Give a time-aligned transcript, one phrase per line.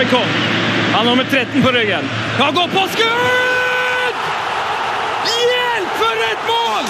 [0.00, 0.26] Stoikov.
[0.92, 2.04] Han har nummer 13 på ryggen.
[2.38, 4.16] Han går på skudd!
[5.24, 6.84] Hjelp, for et mål!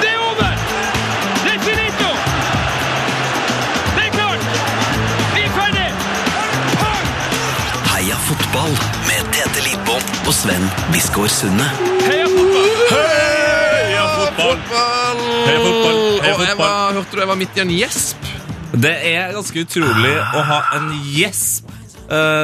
[0.00, 0.52] Det er over!
[1.44, 2.10] Det er finito!
[3.96, 4.42] Det er klart!
[5.34, 5.88] Vi er ferdig!
[7.92, 8.74] Heia fotball
[9.06, 11.70] med Tete Lidbom og Sven Biskår Sunde.
[12.08, 12.70] Heia fotball!
[12.90, 15.22] Heia fotball!
[15.46, 16.02] Heia fotball!
[16.24, 16.66] Heia Og jeg fotball!
[16.66, 18.32] var, hørte du jeg var midt i en gjesp?
[18.76, 21.70] Det er ganske utrolig å ha en gjesp,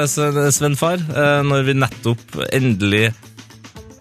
[0.09, 3.13] Sven Sven Far, eh, når vi nettopp endelig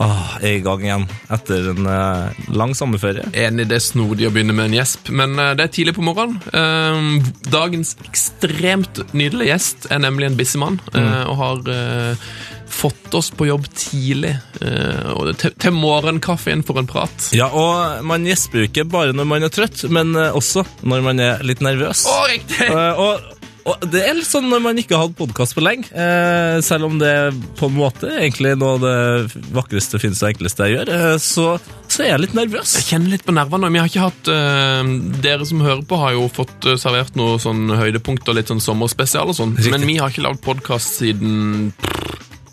[0.01, 3.27] ah, er i gang igjen etter en uh, lang sommerferie.
[3.37, 6.05] Enig, det er snodig å begynne med en gjesp, men uh, det er tidlig på
[6.05, 6.39] morgenen.
[6.49, 7.21] Uh,
[7.53, 11.11] dagens ekstremt nydelige gjest er nemlig en bissemann, mm.
[11.29, 12.31] og har eh,
[12.71, 14.33] fått oss på jobb tidlig.
[14.61, 17.29] eh, til, til morgenkaffen for en prat.
[17.35, 21.05] Ja, og man gjesper jo ikke bare når man er trøtt, men eh, også når
[21.05, 22.05] man er litt nervøs.
[22.09, 22.69] Å, riktig!
[22.69, 23.37] Eh, og,
[23.67, 26.87] og det er litt sånn når man ikke har hatt podkast på lenge, eh, selv
[26.87, 27.13] om det
[27.59, 31.47] på en måte egentlig noe av det vakreste, fineste og enkleste jeg gjør, eh, så,
[31.85, 32.75] så er jeg litt nervøs.
[32.79, 33.71] Jeg kjenner litt på nervene.
[33.73, 37.37] Vi har ikke hatt eh, Dere som hører på, har jo fått eh, servert noe
[37.41, 41.71] sånn høydepunkt og litt sånn sommerspesial og sånn, men vi har ikke lagd podkast siden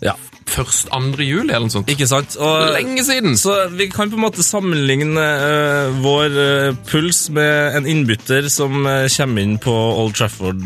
[0.05, 0.13] Ja,
[0.49, 1.23] først 2.
[1.23, 1.89] juli eller noe sånt.
[1.91, 2.37] ikke sant?
[2.39, 3.37] Og, Lenge siden!
[3.39, 8.83] Så vi kan på en måte sammenligne uh, vår uh, puls med en innbytter som
[8.85, 10.65] uh, kommer inn på Old Trafford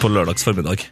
[0.00, 0.86] på lørdags formiddag.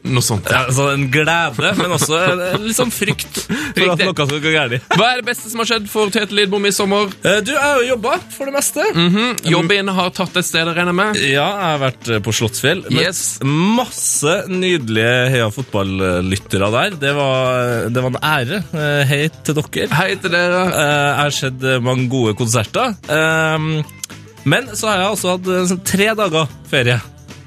[0.00, 0.46] Noe sånt.
[0.48, 2.16] Ja, altså En glede, men også
[2.62, 3.42] litt sånn frykt
[3.76, 4.86] for at noe skal gå galt.
[4.96, 7.10] Hva er det beste som har skjedd for Tete Lidbom i sommer?
[7.20, 8.86] Eh, Du, jeg har jo jobba for det meste.
[9.50, 11.20] Jobben har tatt et sted, regner jeg med.
[11.20, 12.80] Ja, jeg har vært eh, på Slottsfjell.
[12.96, 13.20] Yes.
[13.44, 16.96] masse nydelige Heia Fotball-lyttere der.
[17.04, 18.62] Det var, det var en ære.
[18.72, 19.90] Eh, Hei til dere.
[20.00, 20.64] Hei til dere.
[20.70, 22.96] Jeg har sett mange gode konserter.
[24.48, 26.96] Men så har jeg også hatt eh, sånn tre dager ferie.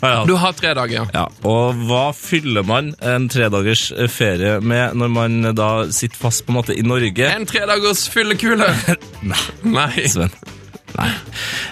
[0.03, 0.25] Har.
[0.27, 1.03] Du har tre dager, ja.
[1.15, 6.19] Ja, og hva fyller man en tredagers eh, ferie med når man eh, da sitter
[6.19, 7.29] fast på en måte i Norge?
[7.29, 8.67] En tredagers fyllekule.
[9.31, 10.07] Nei, Nei.
[10.11, 10.33] Sven.
[10.97, 11.07] Nei.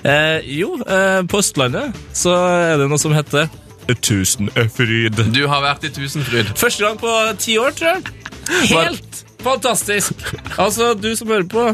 [0.08, 2.38] Eh, jo, eh, på Østlandet så
[2.72, 3.52] er det noe som heter
[4.02, 5.18] Tusen er fryd.
[5.36, 6.54] Du har vært i Tusenfryd.
[6.56, 8.14] Første gang på ti år, tror jeg.
[8.72, 10.14] Helt fantastisk!
[10.56, 11.66] Altså, du som hører på,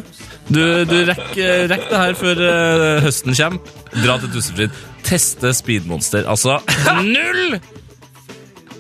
[0.50, 3.76] du, du rekker rekk det her før eh, høsten kommer.
[4.02, 4.80] Dra til Tusenfryd.
[5.08, 6.28] Teste speedmonster.
[6.28, 6.60] Altså
[7.08, 7.60] null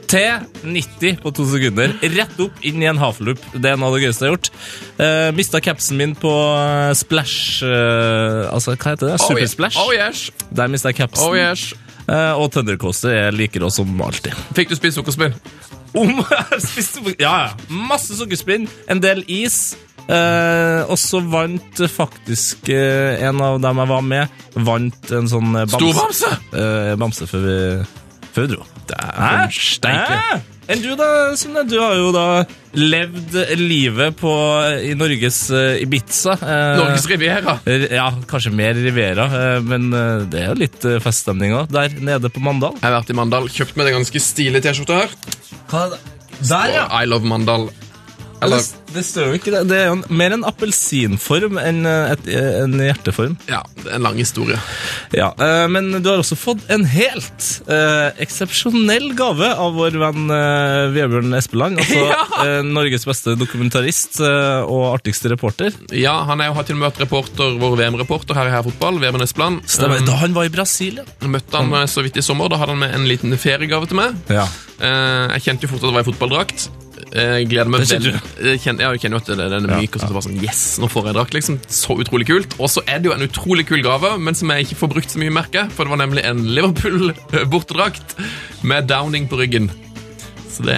[0.08, 1.94] til 90 på to sekunder.
[2.16, 3.42] Rett opp inn i en havloop.
[3.56, 4.52] Det er noe av det gøyeste jeg har gjort.
[5.00, 9.18] Uh, mista capsen min på eh, splash uh, Altså, hva heter det?
[9.24, 9.80] Supersplash.
[9.84, 10.28] Oh yes.
[10.56, 11.28] Der mista jeg capsen.
[11.28, 11.70] Oh yes.
[12.08, 14.36] uh, og Thundercoaster er like rå som alltid.
[14.58, 15.36] Fikk du spist sukkerspinn?
[15.98, 17.76] Om jeg har spist Ja, ja.
[17.92, 19.76] Masse sukkerspinn, en del is.
[20.08, 24.36] Eh, og så vant faktisk eh, en av dem jeg var med,
[24.68, 25.80] vant en sånn eh, bamse.
[25.82, 26.30] Storbamse?
[26.56, 27.56] Eh, bamse før vi,
[28.36, 28.68] før vi dro.
[28.88, 30.38] Dæven steike.
[30.68, 31.06] Enn du, da,
[31.40, 31.62] Sunne?
[31.68, 32.24] Du har jo da
[32.76, 34.32] levd livet på,
[34.84, 35.38] i Norges
[35.84, 36.36] Ibiza.
[36.40, 37.58] Eh, Norges Riviera.
[37.68, 39.90] Ja, kanskje mer Rivera, eh, men
[40.32, 42.76] det er jo litt feststemning òg, der nede på Mandal.
[42.80, 45.18] Jeg har vært i Mandal, kjøpt meg en ganske stilig T-skjorte her.
[45.68, 46.02] Hva er det?
[46.48, 47.70] Der, Og I love Mandal.
[48.46, 49.62] Eller, det, det står jo ikke det.
[49.72, 52.28] Det er jo en, mer en appelsinform enn eh, et,
[52.62, 53.38] en hjerteform.
[53.50, 54.60] ja, det er en lang historie.
[55.18, 60.30] Ja, eh, Men du har også fått en helt eh, eksepsjonell gave av vår venn
[60.34, 61.80] eh, Vebjørn Espeland.
[61.88, 62.22] Altså Ja!
[62.44, 65.74] eh, Norges beste dokumentarist eh, og artigste reporter.
[65.96, 69.02] Ja, han er jo til og med vært reporter, vår VM-reporter her i Her Fotball,
[69.02, 69.62] Vebjørn Espeland.
[69.70, 70.04] Stemmer.
[70.08, 71.08] Da han var i Brasil, ja.
[71.24, 73.90] Um, møtte han meg så vidt i sommer, da hadde han med en liten feriegave
[73.90, 74.18] til meg.
[74.30, 74.46] ja.
[74.78, 76.68] Eh, jeg kjente jo fort at det var i fotballdrakt.
[77.14, 79.96] Eh, Jeg gleder meg veldig jeg kjenner, ja, jeg kjenner jo at den er myk,
[79.96, 81.60] og så bare sånn, yes, nå får jeg drakk, liksom.
[81.72, 82.58] Så utrolig kult.
[82.60, 85.14] Og så er det jo en utrolig kul gave, men som jeg ikke får brukt
[85.16, 88.18] så mye, merke, for det var nemlig en Liverpool-bortedrakt
[88.68, 89.72] med Downing på ryggen.
[90.58, 90.78] Så det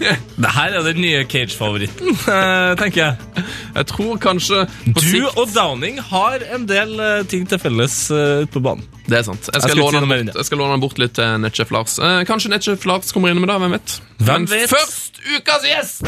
[0.42, 3.44] Det her er den nye Cage-favoritten, eh, tenker jeg.
[3.76, 7.96] Jeg tror kanskje på Du sikt og Downing har en del eh, ting til felles
[8.10, 8.82] uh, ute på banen.
[9.06, 9.46] Det er sant.
[9.46, 11.70] Jeg Jeg skal, skal låne den bort, jeg skal låne den bort litt til Netchef
[11.74, 11.98] Lars.
[12.02, 13.96] Eh, kanskje Netchef Lars kommer innom i dag, hvem vet?
[14.18, 14.70] Hvem Men vet?
[14.72, 16.02] først ukas gjest!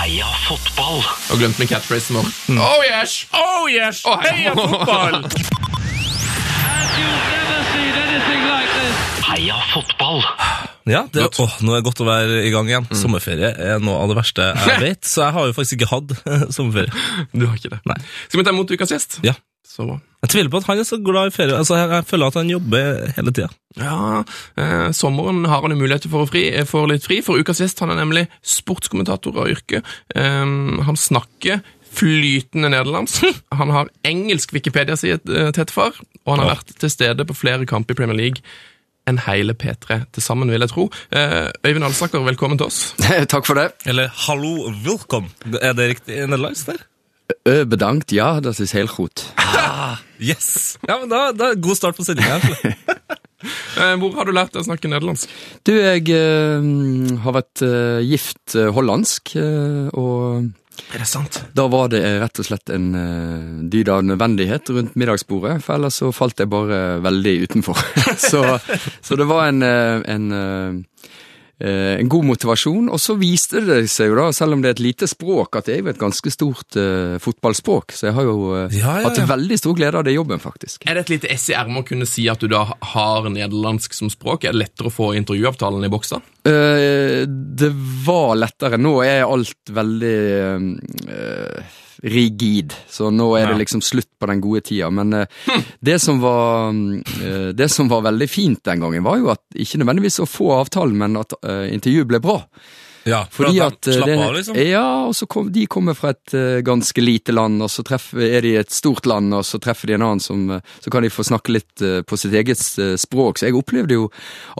[0.00, 1.00] Heia fotball!
[1.30, 2.28] Og glemte min catchphrase vår.
[2.52, 2.60] Mm.
[2.60, 3.22] Oh yes!
[3.32, 4.04] Oh yes!
[4.04, 4.36] Oh, hei.
[4.42, 5.24] Heia fotball!
[9.30, 10.22] Heia fotball!
[10.90, 12.86] Ja, det, å, nå er det godt å være i gang igjen.
[12.98, 16.14] Sommerferie er noe av det verste jeg vet, så jeg har jo faktisk ikke hatt
[16.56, 17.04] sommerferie.
[17.30, 17.78] Du har ikke det.
[17.86, 17.96] Nei.
[18.26, 19.20] Skal vi ta imot ukas gjest?
[19.26, 19.36] Ja.
[19.70, 20.00] Så bra.
[20.24, 21.54] Jeg tviler på at han er så glad i ferie.
[21.54, 23.46] Altså, jeg, jeg føler at han jobber hele tida.
[23.78, 23.98] Ja,
[24.58, 27.62] eh, sommeren har han jo mulighet til å fri, eh, få litt fri, for ukas
[27.62, 29.84] gjest han er nemlig sportskommentator av yrke.
[30.10, 30.42] Eh,
[30.88, 33.30] han snakker flytende nederlandsk.
[33.60, 36.58] Han har engelsk Wikipedia-side, eh, Tete Far, og han har Ja.
[36.58, 38.42] vært til stede på flere kamper i Premier League.
[39.08, 40.88] Enn hele P3 til sammen, vil jeg tro.
[41.12, 42.94] Eh, Øyvind Alsaker, velkommen til oss.
[43.32, 43.70] Takk for det.
[43.86, 45.32] Eller hallo, welcome.
[45.60, 46.86] Er det riktig nederlandsk der?
[47.64, 49.22] Bedankt, ja, das ist helt gut.
[50.20, 50.78] Yes!
[50.88, 52.40] Ja, men da, da God start på sendinga.
[53.80, 55.30] Eh, hvor har du lært deg å snakke nederlandsk?
[55.64, 56.66] Du, jeg eh,
[57.24, 59.32] har vært eh, gift eh, hollandsk,
[59.96, 60.50] og
[60.94, 61.40] Er det sant?
[61.54, 65.76] da var det eh, rett og slett en uh, dyd av nødvendighet rundt middagsbordet, for
[65.76, 67.82] ellers så falt jeg bare veldig utenfor.
[68.30, 68.42] så,
[69.02, 70.30] så det var en, eh, en
[71.60, 74.82] en god motivasjon, og så viste det seg jo da, selv om det er et
[74.84, 78.36] lite språk, at det er jo et ganske stort uh, fotballspråk, så jeg har jo
[78.54, 80.86] uh, Ja, ja, hatt veldig stor glede av det jobben, faktisk.
[80.88, 82.64] Er det et lite ess i ermet å kunne si at du da
[82.94, 84.46] har nederlandsk som språk?
[84.48, 86.22] Er det lettere å få intervjuavtalen i boks da?
[86.48, 87.70] Uh, det
[88.06, 88.80] var lettere.
[88.80, 90.16] Nå er alt veldig
[91.10, 94.90] eh, rigid, så nå er det liksom slutt på den gode tida.
[94.94, 95.40] Men eh,
[95.80, 99.82] det, som var, eh, det som var veldig fint den gangen, var jo at ikke
[99.82, 102.38] nødvendigvis å få avtalen, men at eh, intervjuet ble bra.
[103.08, 104.56] Ja, for Fordi at de eh, slapper av, liksom?
[104.60, 108.20] Ja, og så kom, de kommer fra et uh, ganske lite land, og så treffer,
[108.26, 110.92] er de i et stort land, og så treffer de en annen som uh, Så
[110.92, 112.60] kan de få snakke litt uh, på sitt eget
[113.00, 113.40] språk.
[113.40, 114.10] Så jeg opplevde jo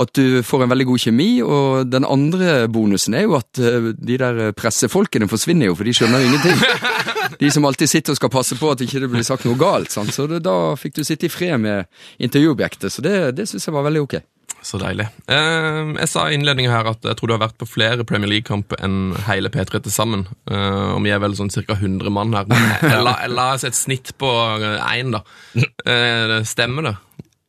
[0.01, 4.17] at du får en veldig god kjemi, og den andre bonusen er jo at de
[4.21, 7.39] der pressefolkene forsvinner jo, for de skjønner jo ingenting.
[7.41, 9.93] De som alltid sitter og skal passe på at ikke det blir sagt noe galt.
[9.93, 10.13] Sant?
[10.15, 11.89] Så det, da fikk du sitte i fred med
[12.23, 14.21] intervjuobjektet, så det, det syns jeg var veldig ok.
[14.63, 15.07] Så deilig.
[15.31, 18.29] Eh, jeg sa i innledningen her at jeg tror du har vært på flere Premier
[18.29, 20.27] League-kamper enn hele P3 til sammen.
[20.51, 21.77] Eh, og vi er vel sånn ca.
[21.79, 22.49] 100 mann her.
[22.51, 25.25] Men la, la oss et snitt på én, da.
[25.91, 26.93] Eh, stemmer det?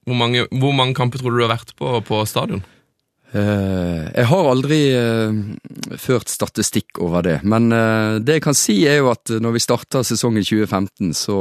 [0.07, 2.63] Hvor mange, hvor mange kamper tror du du har vært på på stadion?
[3.33, 5.37] Eh, jeg har aldri eh,
[6.01, 9.61] ført statistikk over det, men eh, det jeg kan si er jo at når vi
[9.63, 11.37] starta sesongen 2015, så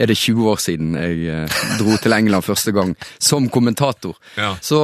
[0.00, 1.50] er det 20 år siden jeg
[1.80, 4.16] dro til England første gang som kommentator.
[4.40, 4.54] Ja.
[4.64, 4.80] Så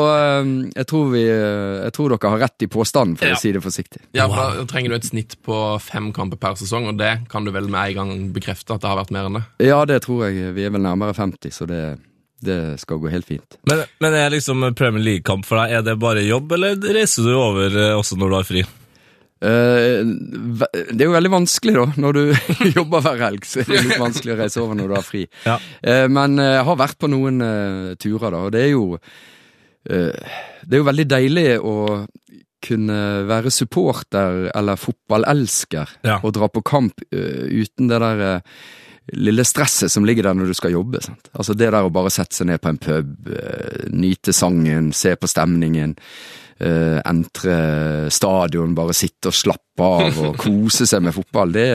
[0.76, 3.38] jeg, tror vi, jeg tror dere har rett i påstanden, for Ja.
[3.38, 4.02] å si det forsiktig.
[4.12, 7.44] Ja, for Da trenger du et snitt på fem kamper per sesong, og det kan
[7.48, 9.44] du vel med en gang bekrefte at det har vært mer enn det?
[9.72, 10.52] Ja, det tror jeg.
[10.56, 11.80] Vi er vel nærmere 50, så det,
[12.44, 13.56] det skal gå helt fint.
[13.70, 17.34] Men, men er liksom Premier League-kamp for deg, er det bare jobb, eller reiser du
[17.38, 18.62] over eh, også når du har fri?
[19.42, 20.02] Eh,
[20.92, 21.86] det er jo veldig vanskelig, da.
[22.04, 22.22] Når du
[22.78, 25.24] jobber hver helg, så er det litt vanskelig å reise over når du har fri.
[25.46, 25.56] Ja.
[25.82, 27.42] Eh, men jeg har vært på noen
[28.02, 28.86] turer, da, og det er jo
[29.82, 31.72] Det er jo veldig deilig å
[32.62, 36.20] kunne være supporter eller fotballelsker Ja.
[36.22, 38.22] og dra på kamp uten det der
[39.12, 41.00] lille stresset som ligger der når du skal jobbe.
[41.02, 41.28] Sant?
[41.34, 45.16] Altså Det der å bare sette seg ned på en pub, eh, nyte sangen, se
[45.16, 45.96] på stemningen.
[46.62, 51.50] eh, entre stadion, bare sitte og slappe av og kose seg med fotball.
[51.50, 51.66] Det,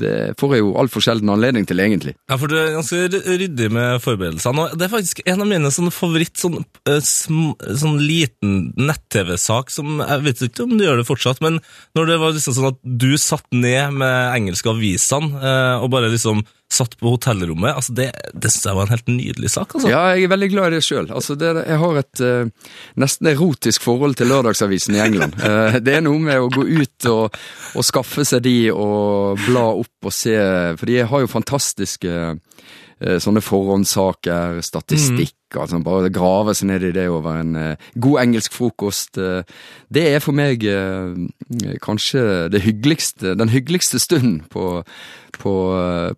[0.00, 2.14] det får jeg jo altfor sjelden anledning til, egentlig.
[2.30, 4.66] Ja, for du er ganske ryddig med forberedelsene.
[4.68, 7.52] og Det er faktisk en av mine sånn favoritt sånn, eh, sm,
[7.82, 11.60] sånn liten nett-TV-sak som Jeg vet ikke om du gjør det fortsatt, men
[11.98, 16.10] når det var liksom sånn at du satt ned med engelske avisene eh, og bare
[16.12, 19.70] liksom satt på hotellrommet, altså det, det synes jeg var en helt nydelig sak.
[19.72, 19.88] altså.
[19.88, 21.06] Ja, jeg er veldig glad i det sjøl.
[21.16, 25.32] Altså, det- jeg har et uh, nesten erotisk forhold til lørdagsavisen i England.
[25.40, 27.38] Uh, det er noe med å gå ut og,
[27.72, 30.34] og skaffe seg de og bla opp og se,
[30.78, 36.92] for de har jo fantastiske eh, sånne forhåndssaker, statistikk, altså bare grave seg ned i
[36.94, 39.18] det over en eh, god engelsk frokost.
[39.18, 39.42] eh,
[39.90, 40.66] det er for meg
[41.82, 44.82] kanskje det hyggeligste, den hyggeligste stunden på,
[45.40, 45.54] på,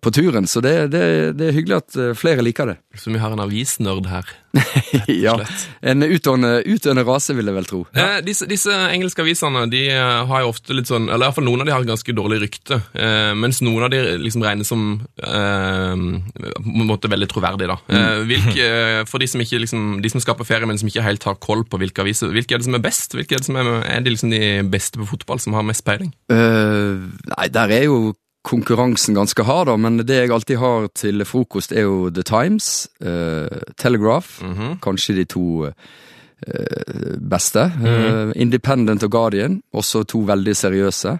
[0.01, 1.03] på turen, så det, det,
[1.39, 2.77] det er hyggelig at eh, flere liker det.
[2.99, 4.27] Så vi har en avisnerd her.
[5.07, 5.37] ja,
[5.79, 7.79] en utøvende rase, vil jeg vel tro.
[7.95, 11.37] Eh, disse, disse engelske avisene de eh, har jo ofte litt sånn Eller i hvert
[11.37, 12.81] fall noen av de har ganske dårlig rykte.
[12.91, 14.83] Eh, mens noen av de liksom regnes som
[15.23, 17.71] eh, på en måte veldig troverdige.
[17.71, 17.79] da.
[17.95, 18.67] Eh, hvilke,
[19.11, 21.39] for de som ikke liksom, de som skal på ferie, men som ikke helt har
[21.43, 23.15] koll på hvilke aviser, hvilke er det som er best?
[23.15, 25.85] Hvilke er det som er, er de liksom de beste på fotball, som har mest
[25.87, 26.11] peiling?
[26.31, 28.11] Uh, nei, der er jo
[28.41, 32.89] konkurransen ganske hard, da, men det jeg alltid har til frokost, er jo The Times,
[33.03, 34.39] eh, Telegraph,
[34.81, 37.67] kanskje de to eh, beste.
[37.69, 41.17] Eh, Independent og Guardian, også to veldig seriøse.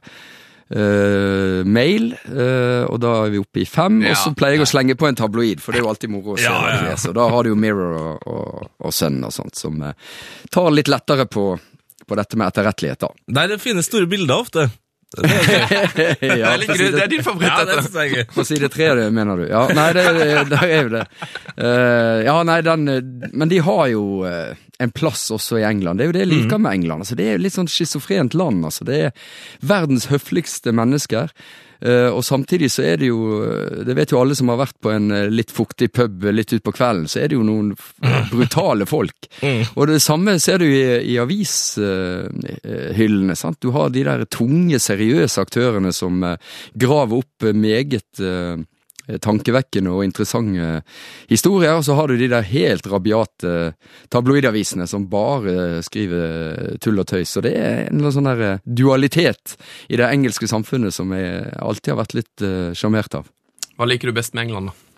[0.72, 4.00] Eh, mail, eh, og da er vi oppe i fem.
[4.06, 6.14] Ja, og så pleier jeg å slenge på en tabloid, for det er jo alltid
[6.14, 6.48] moro å se.
[6.48, 6.94] Ja, hva de ja, ja.
[6.94, 7.16] leser.
[7.18, 10.14] Da har du jo Mirror og, og, og Sun og sånt, som eh,
[10.54, 11.50] tar litt lettere på,
[12.08, 13.12] på dette med etterrettelighet, da.
[13.42, 14.70] Der det finnes store bilder ofte.
[15.12, 17.52] Det er ja, for å si det, det er din favoritt.
[17.52, 18.30] Ja, det er.
[18.32, 19.46] På side tre, mener du?
[19.50, 20.06] Ja, nei, det,
[20.48, 21.02] det, er jo det.
[21.58, 22.86] Uh, ja, nei, den
[23.34, 26.00] Men de har jo uh, en plass også i England.
[26.00, 27.04] Det er jo det jeg liker med England.
[27.04, 28.64] Altså, det er litt sånn schizofrent land.
[28.70, 28.88] Altså.
[28.88, 29.28] Det er
[29.60, 31.36] verdens høfligste mennesker.
[31.82, 33.20] Eh, og samtidig så er det jo,
[33.86, 36.72] det vet jo alle som har vært på en eh, litt fuktig pub litt utpå
[36.78, 37.68] kvelden, så er det jo noen
[38.32, 39.20] brutale folk.
[39.78, 43.36] Og det samme ser du i, i avishyllene.
[43.40, 43.62] sant?
[43.62, 46.38] Du har de der tunge, seriøse aktørene som eh,
[46.78, 48.58] graver opp eh, meget eh,
[49.22, 50.82] tankevekkende og interessante
[51.30, 53.74] historier, og så har du de der helt rabiate
[54.14, 57.36] tabloidavisene som bare skriver tull og tøys.
[57.38, 59.58] Og det er en eller sånn der eh, dualitet
[59.90, 63.30] i det engelske samfunnet som jeg alltid har vært litt eh, sjarmert av.
[63.78, 64.91] Hva liker du best med England, da?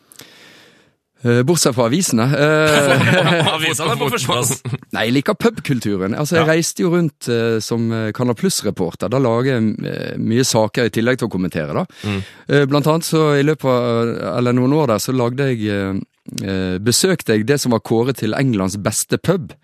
[1.24, 2.25] Eh, Bortsett fra avisene.
[2.36, 4.58] Eh, Avisene er på førsteplass.
[4.94, 6.15] Nei, jeg liker pubkulturen.
[6.20, 9.12] Altså, Jeg reiste jo rundt uh, som Canal Pluss-reporter.
[9.12, 11.84] Da lager jeg uh, mye saker i tillegg til å kommentere.
[11.84, 12.15] da.
[12.48, 17.36] Eh, blant annet så i løpet av eller noen år der så lagde jeg Besøkte
[17.36, 19.51] jeg det som var kåret til Englands beste pub.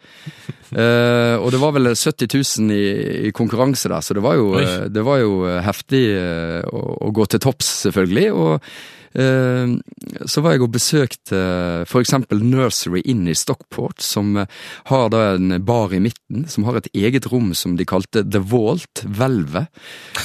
[0.69, 2.89] Eh, og det var vel 70 000 i,
[3.25, 4.51] i konkurranse der, så det var jo,
[4.93, 5.31] det var jo
[5.65, 6.03] heftig
[6.69, 8.27] å, å gå til topps, selvfølgelig.
[8.29, 8.67] og
[9.13, 14.49] så var jeg og besøkte eh, for eksempel Nursery Inn i Stockport, som eh,
[14.91, 18.41] har da en bar i midten, som har et eget rom som de kalte The
[18.51, 19.71] Vault, hvelvet,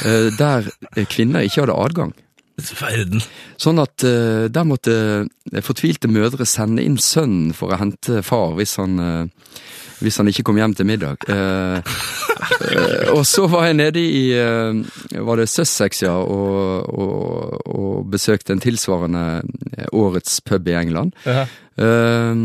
[0.05, 2.15] eh, der eh, kvinner ikke hadde adgang.
[2.55, 3.23] Verden.
[3.59, 4.93] Sånn at uh, der måtte
[5.27, 9.49] eh, fortvilte mødre sende inn sønnen for å hente far hvis han, eh,
[10.01, 11.29] hvis han ikke kom hjem til middag.
[11.29, 17.71] Eh, eh, og så var jeg nede i eh, var det Sussex, ja, og, og,
[17.71, 19.43] og besøkte en tilsvarende
[19.93, 21.15] årets pub i England.
[21.27, 21.47] Ja.
[21.77, 22.45] Eh,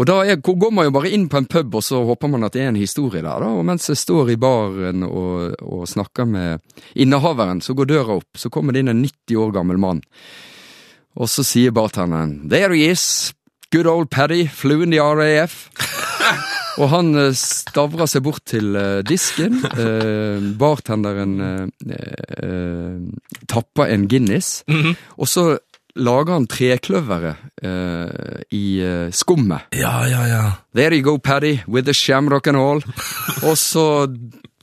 [0.00, 2.46] og da er, går man jo bare inn på en pub, og så håper man
[2.46, 3.42] at det er en historie der.
[3.42, 6.62] da, Og mens jeg står i baren og, og snakker med
[6.94, 8.30] innehaveren, så går døra opp.
[8.38, 10.00] Så kommer det inn en 90 år gammel mann.
[11.20, 13.34] Og så sier bartenderen There he is!
[13.70, 15.68] Good old Paddy, flew in the RAF.
[16.80, 19.60] Og han eh, stavrer seg bort til eh, disken.
[19.70, 21.36] Eh, bartenderen
[23.50, 24.62] tapper en Guinness.
[25.18, 25.44] Og så
[26.00, 28.64] lager han trekløveret eh, i
[29.12, 29.70] skummet.
[29.76, 30.42] Ja, ja, ja.
[30.74, 32.82] There you go, Paddy, with the shamrock and all.
[33.42, 34.06] Og så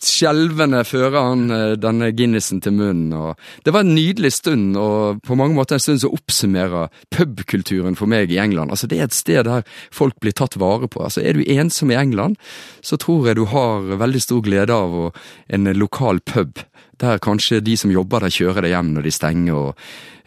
[0.04, 3.14] skjelvende fører han eh, denne Guinnessen til munnen.
[3.16, 7.98] Og det var en nydelig stund, og på mange måter en stund som oppsummerer pubkulturen
[7.98, 8.72] for meg i England.
[8.72, 11.04] Altså Det er et sted der folk blir tatt vare på.
[11.04, 12.38] Altså Er du ensom i England,
[12.82, 15.14] så tror jeg du har veldig stor glede av
[15.50, 16.62] en lokal pub.
[17.00, 19.54] Der kanskje de som jobber der, kjører det hjem når de stenger.
[19.54, 19.76] og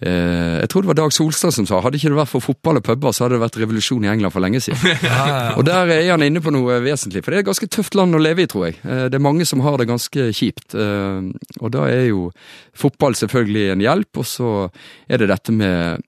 [0.01, 2.79] eh, Jeg tror det var Dag Solstad som sa hadde ikke det vært for fotball
[2.79, 4.79] og puber, så hadde det vært revolusjon i England for lenge siden.
[5.59, 8.15] Og der er han inne på noe vesentlig, for det er et ganske tøft land
[8.15, 8.79] å leve i, tror jeg.
[8.87, 10.75] Eh, Det er mange som har det ganske kjipt.
[10.79, 12.31] eh, Og da er jo
[12.81, 14.51] fotball selvfølgelig en hjelp, og så
[15.11, 16.01] er det dette med,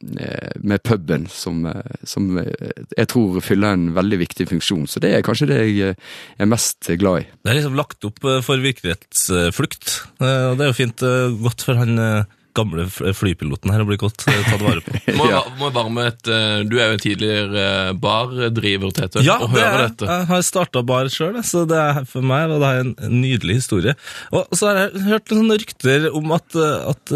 [0.62, 1.66] med puben som,
[2.06, 4.86] som jeg tror fyller en veldig viktig funksjon.
[4.88, 5.96] Så det er kanskje det jeg
[6.38, 7.26] er mest glad i.
[7.42, 9.92] Det er liksom lagt opp for virkelighetsflukt.
[10.22, 12.84] Eh, det er jo fint eh, godt for han eh, gamle
[13.16, 14.92] flypiloten her å bli godt eh, tatt vare på.
[15.16, 15.38] Må, Ja.
[15.56, 16.28] må jeg bare med et,
[16.68, 17.62] Du er jo en tidligere
[17.96, 19.22] bardriver, Tete.
[19.24, 20.08] Ja, og det hører er, dette.
[20.10, 22.92] jeg har starta bar sjøl, så det er for meg og det er en
[23.22, 23.94] nydelig historie.
[24.36, 26.58] Og så har jeg hørt noen rykter om at,
[26.92, 27.14] at,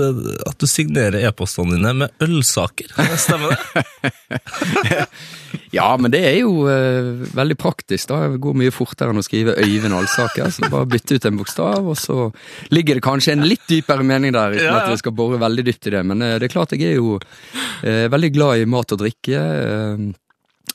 [0.49, 2.97] at du signerer e-postene dine med ølsaker.
[3.21, 3.85] Stemmer det?
[5.75, 8.09] Ja, men det er jo uh, veldig praktisk.
[8.11, 8.23] da.
[8.33, 10.51] Det går mye fortere enn å skrive Øyvind Alsaker.
[10.55, 12.29] Så bare bytte ut en bokstav, og så
[12.75, 14.85] ligger det kanskje en litt dypere mening der, uten Ja, ja.
[14.85, 16.05] at vi skal bore veldig dypt i det.
[16.07, 19.43] Men uh, det er klart jeg er jo uh, veldig glad i mat og drikke.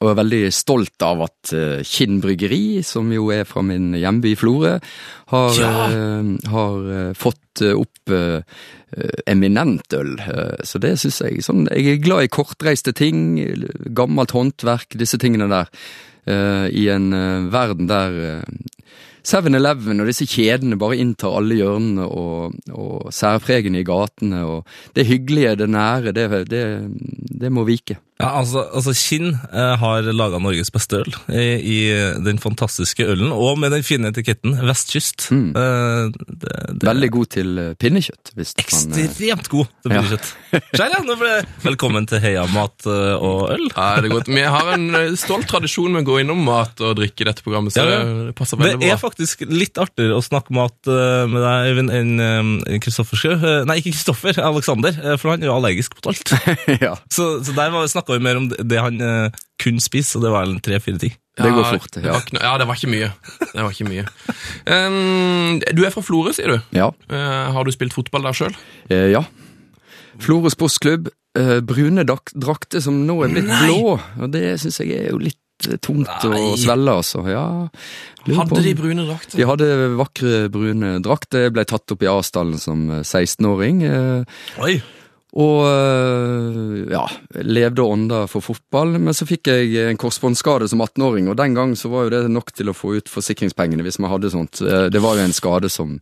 [0.01, 3.91] Eh, og er veldig stolt av at uh, Kinn bryggeri, som jo er fra min
[3.93, 4.79] hjemby Florø,
[5.31, 5.73] har, Ja.
[5.93, 8.41] eh, har eh, fått eh, opp eh,
[8.97, 10.17] eh, eminent øl.
[10.19, 13.37] Eh, så det syns jeg sånn, Jeg er glad i kortreiste ting,
[13.93, 15.69] gammelt håndverk, disse tingene der.
[16.25, 18.43] eh, I en eh, verden der eh,
[19.23, 24.39] 7-Eleven og disse kjedene bare inntar alle hjørnene og, og særpregene i gatene.
[24.49, 24.65] og
[24.95, 26.63] Det hyggelige, det nære, det, det,
[27.41, 27.97] det må vike.
[28.21, 31.77] Ja, altså, altså Kinn eh, har laga Norges beste øl i, i
[32.21, 35.25] den fantastiske ølen, og med den fine etiketten Vestkyst.
[35.33, 35.47] Mm.
[35.57, 38.33] Eh, det, det Veldig god til eh, pinnekjøtt.
[38.37, 40.03] Hvis man, eh, Ekstremt god til Ja.
[40.03, 40.29] pinnekjøtt.
[40.77, 41.31] Skjær, ja, nå ble
[41.65, 43.65] Velkommen til Heia mat eh, og øl.
[43.73, 44.29] Ja, det er godt.
[44.37, 47.73] Vi har en stolt tradisjon med å gå innom mat og drikke i dette programmet,
[47.73, 48.05] så Ja, ja.
[48.29, 48.99] det passer Det er bra.
[49.01, 53.33] faktisk litt artigere å snakke mat med deg, Øyvind, enn Kristoffer Schou.
[53.65, 56.35] Nei, ikke Kristoffer, Alexander, eh, for han er jo allergisk mot alt.
[56.85, 59.29] ja, Så, så der snakka vi mer om det- det han eh,
[59.61, 61.15] kunne spise, og det var tre-fire ting.
[61.37, 61.91] det går Ja, fort.
[61.95, 62.11] Det Ja.
[62.11, 63.11] var, ja, det var ikke mye.
[63.53, 64.05] Det var ikke mye.
[64.67, 66.59] Um, du er fra Florø, sier du.
[66.75, 66.89] ja.
[67.09, 68.55] Uh, har du spilt fotball der sjøl?
[68.91, 69.23] Uh, ja.
[70.21, 71.09] Florø sportsklubb.
[71.37, 75.17] Uh, brune dak- drakter som nå er blitt blå, og det syns jeg er jo
[75.23, 75.37] litt
[75.79, 76.41] tungt tomt Nei.
[76.41, 77.21] og svelle, altså.
[77.29, 77.69] Ja,
[78.35, 79.37] Hadde de brune drakter?
[79.37, 81.49] De hadde vakre brune drakter.
[81.53, 83.83] Ble tatt opp i Asdalen som 16-åring.
[83.85, 84.23] eh,
[84.65, 84.81] Oi.
[85.31, 87.05] Og øh, ja,
[87.47, 88.97] levde og ånda for fotball.
[88.99, 92.25] Men så fikk jeg en korsbåndskade som 18-åring, og den gang så var jo det
[92.31, 94.59] nok til å få ut forsikringspengene hvis man hadde sånt.
[94.61, 96.01] Eh, Det var jo en skade som,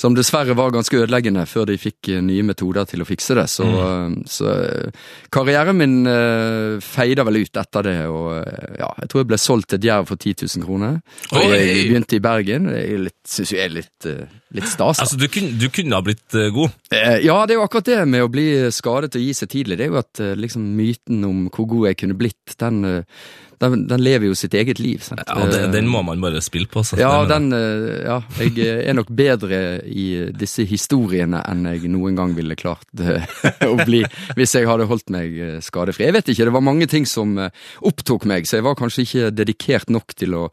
[0.00, 3.46] som dessverre var ganske ødeleggende før de fikk eh, nye metoder til å fikse det.
[3.52, 4.16] Så, mm.
[4.30, 8.30] så øh, karrieren min øh, feida vel ut etter det, og
[8.78, 11.00] ja, jeg tror jeg ble solgt til Djerv for 10 000 kroner.
[11.32, 12.70] Og jeg begynte i Bergen.
[12.70, 14.08] Det syns jo jeg er litt,
[14.54, 15.00] litt stas.
[15.02, 16.74] Altså, du kunne, du kunne ha blitt eh, god.
[16.90, 19.78] Eh, Ja, det er jo akkurat det med å bli skadet og gi seg tidlig.
[19.80, 23.24] Det er jo at eh, liksom myten om hvor god jeg kunne blitt, den, eh,
[23.62, 25.02] den, den lever jo sitt eget liv.
[25.04, 25.22] Sant?
[25.26, 26.82] Ja, den, Eh, den må man bare spille på.
[26.84, 31.88] Så ja, den, eh, Ja, jeg eh, er nok bedre i disse historiene enn jeg
[31.92, 32.84] noen gang ville klart
[33.70, 34.02] å bli
[34.36, 36.06] hvis jeg hadde holdt meg skadefri.
[36.08, 37.36] Jeg vet ikke, det var mange ting som
[37.84, 40.48] opptok meg, så jeg var kanskje ikke dedikert nok til å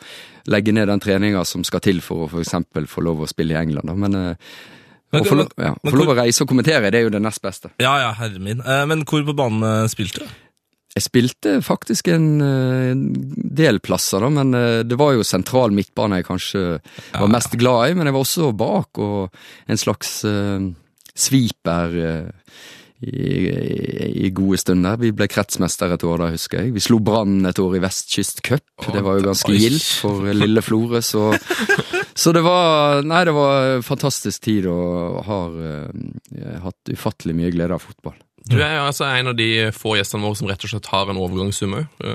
[0.51, 3.61] legge ned den treninga som skal til for å eksempel få lov å spille i
[3.61, 3.91] England.
[3.97, 4.11] Men
[5.11, 7.73] Men- å få, lov, ja, å reise og kommentere, det er jo det nest beste.
[7.83, 8.61] Ja, ja, herre min.
[8.87, 10.31] Men hvor på banen spilte du?
[10.91, 13.05] Jeg spilte faktisk en, eh, en
[13.61, 16.63] del plasser, da, men eh, det var jo sentral midtbane jeg kanskje
[17.15, 17.95] var mest glad i.
[17.95, 20.59] Men jeg var også bak og en slags uh,
[21.15, 22.57] sviper uh,
[23.07, 23.29] i,
[24.25, 24.99] i, gode stunder.
[24.99, 26.73] Vi ble kretsmester et år da, husker jeg.
[26.75, 28.67] Vi slo Brann et år i Vestkystcup.
[28.91, 31.31] Det var jo ganske gildt for lille Florø, så
[32.13, 37.79] så det var Nei, det var fantastisk tid, og har uh, hatt ufattelig mye glede
[37.79, 38.19] av fotball.
[38.49, 41.19] Du er altså en av de få gjestene våre som rett og slett har en
[41.21, 42.07] overgangssum òg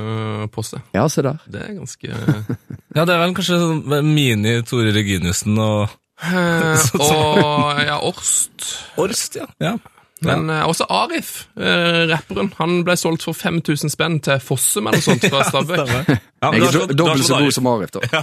[0.53, 0.83] på seg.
[0.97, 1.39] Ja, se der.
[1.47, 2.11] Det er ganske
[2.97, 8.73] Ja, det er vel kanskje sånn mini-Tore Reginiussen og Eh, Og ja, Orst.
[8.97, 9.47] Orst, ja.
[9.61, 9.77] ja.
[10.25, 10.63] Men ja.
[10.65, 15.45] også Arif, eh, rapperen, han ble solgt for 5000 spenn til Fossum eller sånt fra
[15.45, 15.83] Stabæk.
[16.47, 18.23] Ja, Jeg er dobbelt så god som Arif, da.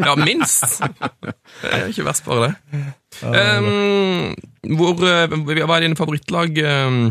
[0.00, 0.80] Ja, minst.
[0.82, 2.80] Det er ikke verst, bare det.
[3.22, 4.32] Um,
[4.76, 7.04] hvor, eh, hva er dine favorittlag um,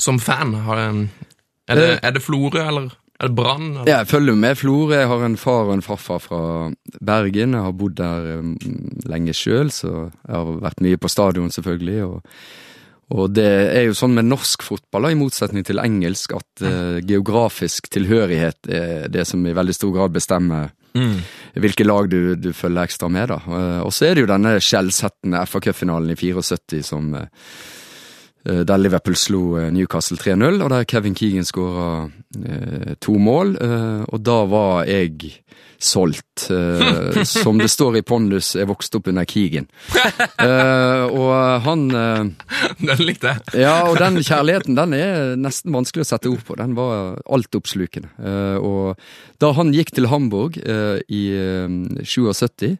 [0.00, 0.54] som fan?
[0.66, 3.70] Har, er, det, er det Florø, eller er det Brann?
[3.86, 4.96] Jeg følger med Florø.
[4.96, 6.42] Jeg har en far og en farfar fra
[7.00, 7.54] Bergen.
[7.54, 8.54] Jeg har bodd der um,
[9.06, 12.04] lenge sjøl, så jeg har vært mye på stadion, selvfølgelig.
[12.04, 12.22] og
[13.14, 17.90] og det er jo sånn med norsk fotball, i motsetning til engelsk, at uh, geografisk
[17.92, 20.72] tilhørighet er det som i veldig stor grad bestemmer
[21.58, 23.28] hvilke lag du, du følger ekstra med.
[23.32, 23.40] da.
[23.42, 27.83] Eh, og så er det jo denne skjellsettende FA-cupfinalen i 74 som eh, eh,
[28.44, 33.56] der Liverpool slo eh, Newcastle 3-0, og der Kevin Keegan skåra eh, to mål.
[33.56, 35.40] Eh, og da var jeg
[35.80, 36.46] solgt.
[36.50, 39.68] Eh, som det står i pondus, jeg vokste opp under Keegan.
[39.94, 41.32] Eh, og
[41.64, 42.28] han eh,
[42.80, 43.64] Den likte jeg.
[43.64, 46.58] Ja, og den kjærligheten den er nesten vanskelig å sette ord på.
[46.60, 48.12] Den var altoppslukende.
[48.20, 49.00] Eh, og
[49.42, 52.76] da han gikk til Hamburg eh, i eh, 77,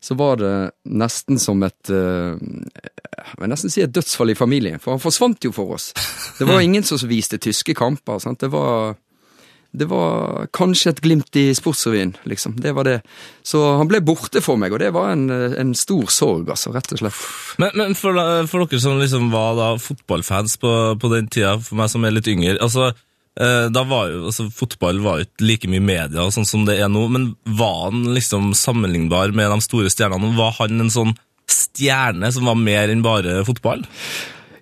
[0.00, 4.78] så var det nesten som et eh, Jeg vil nesten si et dødsfall i familien,
[4.82, 5.90] for han forsvant jo for oss.
[6.38, 8.22] Det var ingen som viste tyske kamper.
[8.22, 8.40] Sant?
[8.40, 8.96] Det var
[9.70, 12.54] det var kanskje et glimt i Sportsrevyen, liksom.
[12.56, 13.00] Det var det.
[13.44, 16.94] Så han ble borte for meg, og det var en, en stor sorg, altså, rett
[16.96, 17.18] og slett.
[17.60, 18.16] Men, men for,
[18.48, 22.16] for dere som liksom var da fotballfans på, på den tida, for meg som er
[22.16, 23.04] litt yngre altså, eh,
[23.38, 26.78] da var jo, altså, Fotball var jo ikke like mye media og sånn som det
[26.82, 30.32] er nå, men var han liksom sammenlignbar med de store stjernene?
[30.38, 31.12] Var han en sånn
[31.48, 33.84] stjerne som var mer enn bare fotball?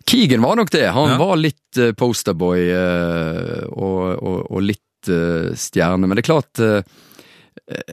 [0.07, 0.85] Keegan var nok det.
[0.95, 1.17] Han Ja.
[1.19, 6.07] var litt uh, posterboy eh, og, og, og litt eh, stjerne.
[6.07, 6.85] Men det er klart eh,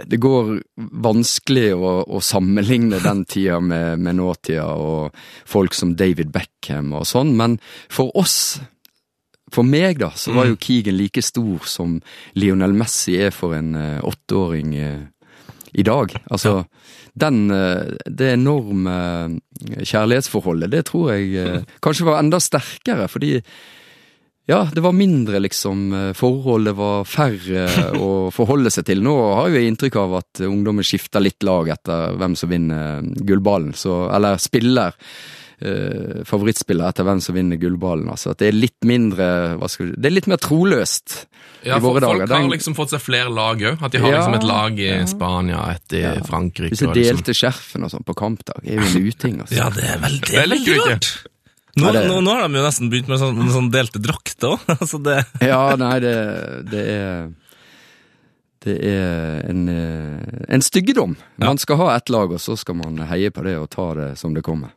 [0.05, 0.51] det går
[1.01, 5.15] vanskelig å, å sammenligne den tida med, med nåtida og
[5.49, 7.55] folk som David Beckham og sånn, men
[7.89, 8.59] for oss
[9.53, 11.99] for meg, da, så var jo Keegan like stor som
[12.39, 15.03] Lionel Messi er for en eh, åtteåring eh,
[15.73, 16.15] i dag.
[16.33, 16.63] Altså,
[17.13, 18.97] den, eh, det enorme
[19.61, 23.37] kjærlighetsforholdet, det tror jeg kanskje var enda sterkere, fordi
[24.49, 27.67] ja, det var mindre liksom forhold, det var færre
[28.03, 29.05] å forholde seg til.
[29.05, 33.05] Nå har jo jeg inntrykk av at ungdommen skifter litt lag etter hvem som vinner
[33.23, 34.97] gullballen, så, eller spiller
[35.63, 38.09] eh, favorittspiller etter hvem som vinner gullballen.
[38.11, 41.25] Altså at det er litt mindre hva skal du, Det er litt mer troløst
[41.63, 42.27] Ja, i våre Folk dager.
[42.27, 43.81] har Den- liksom fått seg flere lag òg.
[43.81, 45.05] At de har Ja, liksom et lag i ja.
[45.07, 46.69] Spania, et i Frankrike.
[46.75, 47.21] Disse delte liksom.
[47.23, 49.39] delte skjerfene og sånn på kampdag er jo en uting.
[49.41, 49.55] Altså.
[49.55, 51.11] Ja, det er veldig, Det veldig rart!
[51.75, 54.59] Nå, det- nå, nå har de jo nesten begynt med sånn, sånn delte drakter òg.
[54.81, 56.17] altså det Ja, nei, det,
[56.69, 57.31] det er
[58.63, 61.17] Det er en, eh, en styggedom.
[61.37, 64.17] Man skal ha ett lag, og så skal man heie på det og ta det
[64.17, 64.69] som det kommer.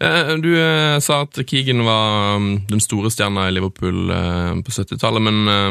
[0.00, 4.74] Eh, Du eh, sa at Keegan var um, den store stjerna i Liverpool eh, på
[4.74, 5.70] 70-tallet, men eh,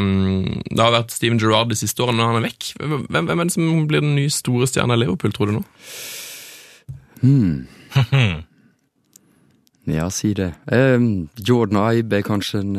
[0.68, 2.68] det har vært Steven Gerrard de siste årene og han er vekk.
[2.82, 5.64] Hvem, hvem er det som blir den nye store stjerna i Liverpool, tror du nå?
[9.88, 10.50] Ja, si det.
[10.68, 11.00] Eh,
[11.48, 12.74] Jordan Ibe er kanskje en,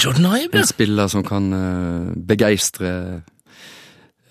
[0.00, 0.56] Jordan Ibe?
[0.62, 1.50] en spiller som kan
[2.24, 3.20] begeistre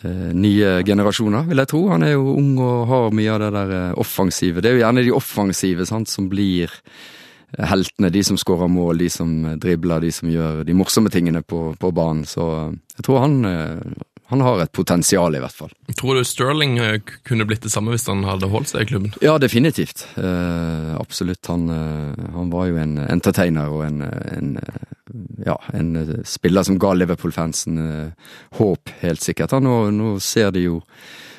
[0.05, 1.83] nye generasjoner, vil jeg tro.
[1.89, 4.61] Han er jo ung og har mye av det der eh, offensive.
[4.61, 8.11] Det er jo gjerne de offensive sant, som blir eh, heltene.
[8.13, 11.71] De som skårer mål, de som eh, dribler, de som gjør de morsomme tingene på,
[11.79, 12.27] på banen.
[12.29, 15.71] Så eh, jeg tror han, eh, han har et potensial, i hvert fall.
[15.95, 19.13] Tror du Sterling eh, kunne blitt det samme hvis han hadde holdt seg i klubben?
[19.23, 20.03] Ja, definitivt.
[20.17, 21.47] Uh, absolutt.
[21.47, 25.93] Han, uh, han var jo en entertainer og en, en, uh, ja, en
[26.27, 27.79] spiller som ga Liverpool-fansen
[28.59, 29.55] håp, helt sikkert.
[29.55, 30.81] Han, nå, nå ser de jo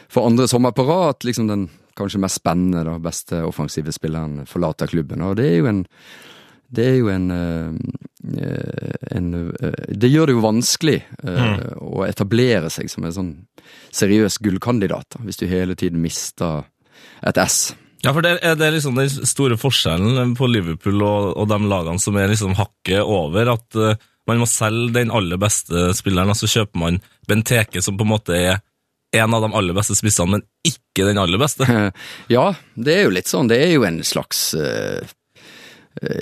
[0.09, 4.46] for andre sommer på rad at liksom den kanskje mest spennende, da, beste offensive spilleren
[4.48, 5.20] forlater klubben.
[5.27, 5.85] Og det er jo en
[6.69, 8.49] det er jo en, eh,
[9.17, 11.81] en eh, Det gjør det jo vanskelig mm.
[11.81, 13.35] å etablere seg som en sånn
[13.95, 16.67] seriøs gullkandidat, hvis du hele tiden mister
[17.25, 17.73] et S.
[18.05, 22.03] Ja, for det er det liksom den store forskjellen på Liverpool og, og de lagene
[22.03, 26.39] som er liksom hakket over, at eh, man må selge den aller beste spilleren, og
[26.39, 28.61] så kjøper man Benteke, som på en måte er
[29.17, 31.65] en av de aller beste spissene, men ikke den aller beste.
[32.35, 33.49] Ja, det er jo litt sånn.
[33.49, 35.15] Det er jo en slags eh, eh,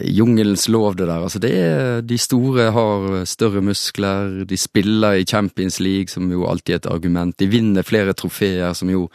[0.04, 1.22] jungelens lov, det der.
[1.22, 6.46] Altså, det er, de store har større muskler, de spiller i Champions League, som jo
[6.48, 7.36] alltid er et argument.
[7.38, 9.06] De vinner flere trofeer, som jo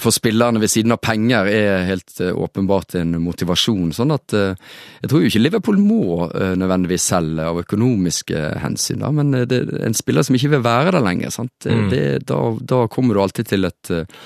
[0.00, 3.90] for spillerne ved siden av penger er helt eh, åpenbart en motivasjon.
[3.96, 4.54] Sånn at eh,
[5.02, 9.50] jeg tror jo ikke Liverpool må eh, nødvendigvis selge av økonomiske hensyn, da, men det
[9.52, 11.68] det, en spiller som ikke vil være der lenger, sant?
[11.68, 11.84] Mm.
[11.92, 12.40] Det, da,
[12.72, 14.24] da kommer du alltid til et eh,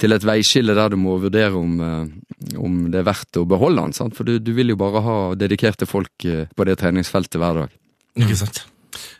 [0.00, 3.86] til et veiskille der du må vurdere om, eh, om det er verdt å beholde
[3.86, 3.96] den.
[3.96, 4.16] Sant?
[4.16, 7.76] For du, du vil jo bare ha dedikerte folk eh, på det treningsfeltet hver dag.
[8.16, 8.64] Ikke sant?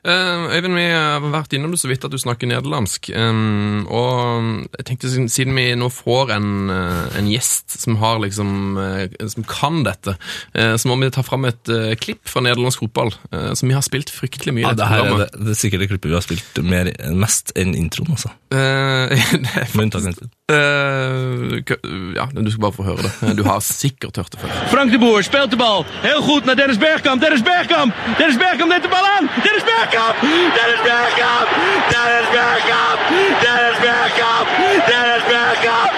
[0.07, 3.11] Eh, Øyvind, vi har vært innom det så vidt at du snakker nederlandsk.
[3.17, 8.79] Um, og jeg tenkte siden, vi nå får en, eh, en gjest som har liksom
[8.81, 10.17] eh, Som kan dette,
[10.57, 13.13] uh, så må vi ta fram et uh, klipp fra nederlandsk fotball
[13.57, 15.89] som vi har spilt fryktelig mye Ja, det her er, det, det er sikkert det
[15.91, 18.33] klippet vi har spilt mer, mest enn introen, altså.
[18.51, 20.33] Det Med unntak av introen.
[20.53, 21.75] Eh,
[22.17, 23.33] ja, du skal bare få høre det.
[23.35, 24.53] Du har sikkert hørt det før.
[24.71, 25.83] Frank de Boer speelt de bal.
[26.05, 27.23] Heel goed naar Dennis Bergkamp.
[27.23, 27.95] Dennis Bergkamp.
[28.21, 29.27] Dennis Bergkamp neemt de bal aan.
[29.43, 30.15] Dennis Bergkamp.
[30.57, 31.49] Dennis Bergkamp.
[31.93, 32.99] Dennis Bergkamp.
[33.43, 34.47] Dennis Bergkamp.
[34.91, 35.93] Dennis Bergkamp.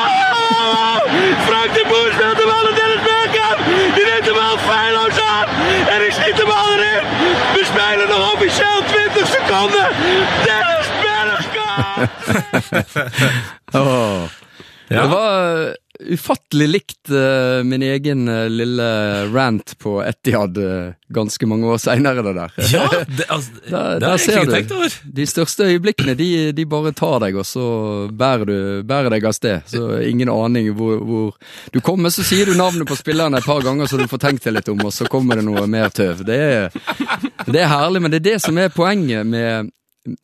[0.00, 0.96] Oh!
[1.46, 3.58] Frank de Boer speelt de bal naar Dennis Bergkamp.
[3.94, 5.46] Die neemt de bal feilloos aan.
[5.94, 7.02] En ik schiet de bal erin.
[7.54, 9.86] We spelen nog officieel 20 seconden.
[10.46, 12.10] Dennis Bergkamp.
[13.74, 14.22] Åh.
[14.88, 15.74] Ja.
[16.04, 18.84] Eh, ufattelig likt uh, min egen uh, lille
[19.34, 22.52] rant på Etihad uh, ganske mange år seinere, det der.
[22.72, 22.88] Ja,
[23.18, 24.88] det, altså, det Der, der jeg ser du.
[25.04, 27.66] De største øyeblikkene, de, de bare tar deg, og så
[28.12, 29.62] bærer, du, bærer deg av sted.
[29.70, 31.36] Så ingen aning hvor, hvor
[31.72, 34.44] Du kommer, så sier du navnet på spillerne et par ganger, så du får tenkt
[34.44, 36.24] deg litt om, og så kommer det noe mer tøv.
[36.26, 36.82] Det er,
[37.46, 39.72] det er herlig, men det er det som er poenget med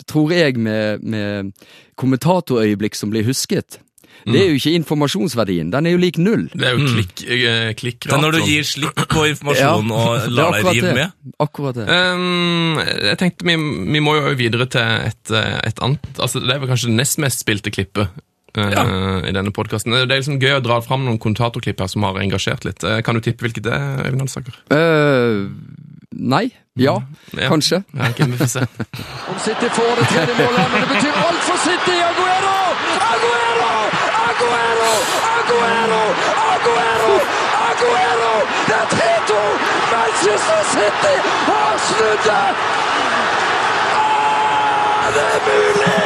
[0.05, 1.55] Tror jeg med, med
[1.97, 3.79] kommentatorøyeblikk som blir husket.
[4.27, 5.71] Det er jo ikke informasjonsverdien.
[5.73, 6.47] Den er jo lik null.
[6.53, 10.31] Det er jo klikk, eh, Det er når du gir slipp på informasjon Ja, og
[10.35, 11.15] lar deg rive med.
[11.41, 11.87] Akkurat det.
[11.89, 13.57] Um, jeg tenkte vi,
[13.97, 16.99] vi må jo videre til et, eh, et annet altså Det er vel kanskje det
[16.99, 18.09] nest mest spilte klippet
[18.59, 19.95] eh, i denne podkasten.
[19.95, 22.85] Det er liksom gøy å dra fram noen kommentatorklipp her som har engasjert litt.
[22.85, 24.59] Uh, kan du tippe hvilket det er, Øyvind Alsaker?
[24.73, 25.49] Uh,
[26.11, 26.49] nei.
[26.81, 27.01] Ja.
[27.37, 27.49] Ja.
[27.49, 27.83] Kanskje.
[27.93, 28.67] Ja, okay, vi får se.
[29.31, 31.99] Om City får det tredje målet, men det betyr alt for City!
[32.11, 32.57] Aguero!
[33.11, 34.10] Aguero!
[34.31, 34.93] Aguero!
[35.37, 36.03] Aguero!
[36.55, 37.12] Aguero!
[37.69, 38.33] Aguero!
[38.69, 39.40] Det er 3-2!
[39.95, 41.14] Manchester City
[41.49, 42.47] har snudd det!
[45.14, 45.97] Det er mulig!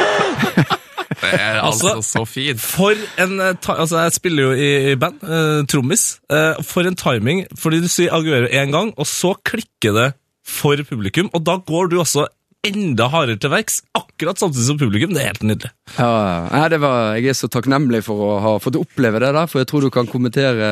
[1.21, 2.61] Det er altså, Altså- så fint.
[2.61, 6.19] For en eh, Altså, jeg spiller jo i, i band, eh, trommis.
[6.31, 10.13] Eh, for en timing, fordi du sier Aguero én gang, og så klikker det
[10.47, 12.27] for publikum, og da går du også
[12.65, 15.13] enda hardere til verks, akkurat samtidig som publikum.
[15.15, 15.71] Det er helt nydelig.
[15.95, 19.69] Ja, var, jeg er så takknemlig for å ha fått oppleve det der, for jeg
[19.71, 20.71] tror du kan kommentere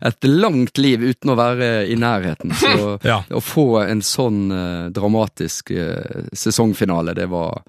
[0.00, 2.52] et langt liv uten å være i nærheten.
[2.56, 3.22] Så Ja.
[3.30, 7.62] å få en sånn eh, dramatisk eh, sesongfinale, det var,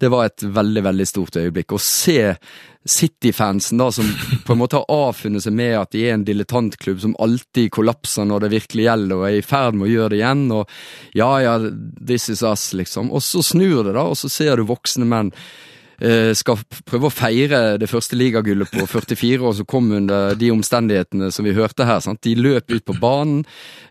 [0.00, 1.72] det var et veldig, veldig stort øyeblikk.
[1.76, 2.34] Å se
[2.84, 4.04] City-fansen da, som
[4.44, 8.26] på en måte har avfunnet seg med at de er en dilettantklubb som alltid kollapser
[8.28, 11.30] når det virkelig gjelder, og er i ferd med å gjøre det igjen, og ja,
[11.40, 11.54] ja,
[12.04, 13.08] this is us, liksom.
[13.08, 15.32] Og så snur det, da, og så ser du voksne menn
[16.34, 21.30] skal prøve å feire det første ligagullet på 44 år som kom under de omstendighetene
[21.32, 22.00] som vi hørte her.
[22.04, 22.22] Sant?
[22.24, 23.44] De løp ut på banen.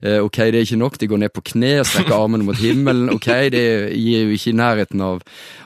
[0.03, 0.97] Eh, ok, det er ikke nok.
[0.99, 3.11] De går ned på kne og strekker armene mot himmelen.
[3.15, 3.63] Ok, det
[3.95, 5.23] gir jo ikke i nærheten av,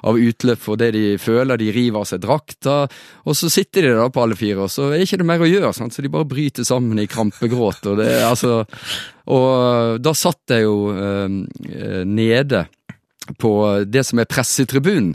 [0.07, 1.59] av utløp for det de føler.
[1.59, 2.77] De river av seg drakta.
[3.25, 5.49] Og så sitter de da på alle fire, og så er det ikke mer å
[5.49, 5.73] gjøre.
[5.75, 5.95] Sant?
[5.95, 7.83] Så de bare bryter sammen i krampegråt.
[7.89, 8.61] Og, det, altså,
[9.33, 11.39] og da satt jeg jo øh,
[12.07, 12.67] nede
[13.41, 13.51] på
[13.85, 15.13] det som er pressetribunen.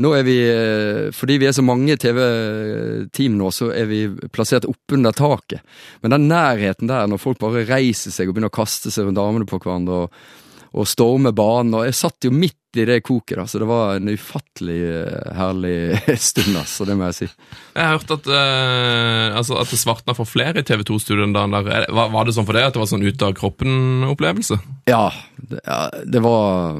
[0.00, 4.68] Nå er vi, eh, fordi vi er så mange TV-team nå, så er vi plassert
[4.70, 5.64] oppunder taket.
[6.02, 9.20] Men den nærheten der, når folk bare reiser seg og begynner å kaste seg rundt
[9.20, 10.22] armene på hverandre og,
[10.70, 13.96] og storme banen og Jeg satt jo midt i det koket, da, så det var
[13.98, 15.74] en ufattelig eh, herlig
[16.28, 16.86] stund, altså.
[16.86, 17.28] Det må jeg si.
[17.74, 21.34] Jeg har hørt at, eh, altså, at det svartna for flere i TV 2-studioen.
[21.34, 21.88] der.
[21.90, 24.60] Var, var det sånn for deg at det var sånn ut av kroppen-opplevelse?
[24.90, 25.08] Ja,
[25.50, 26.78] det, ja, det var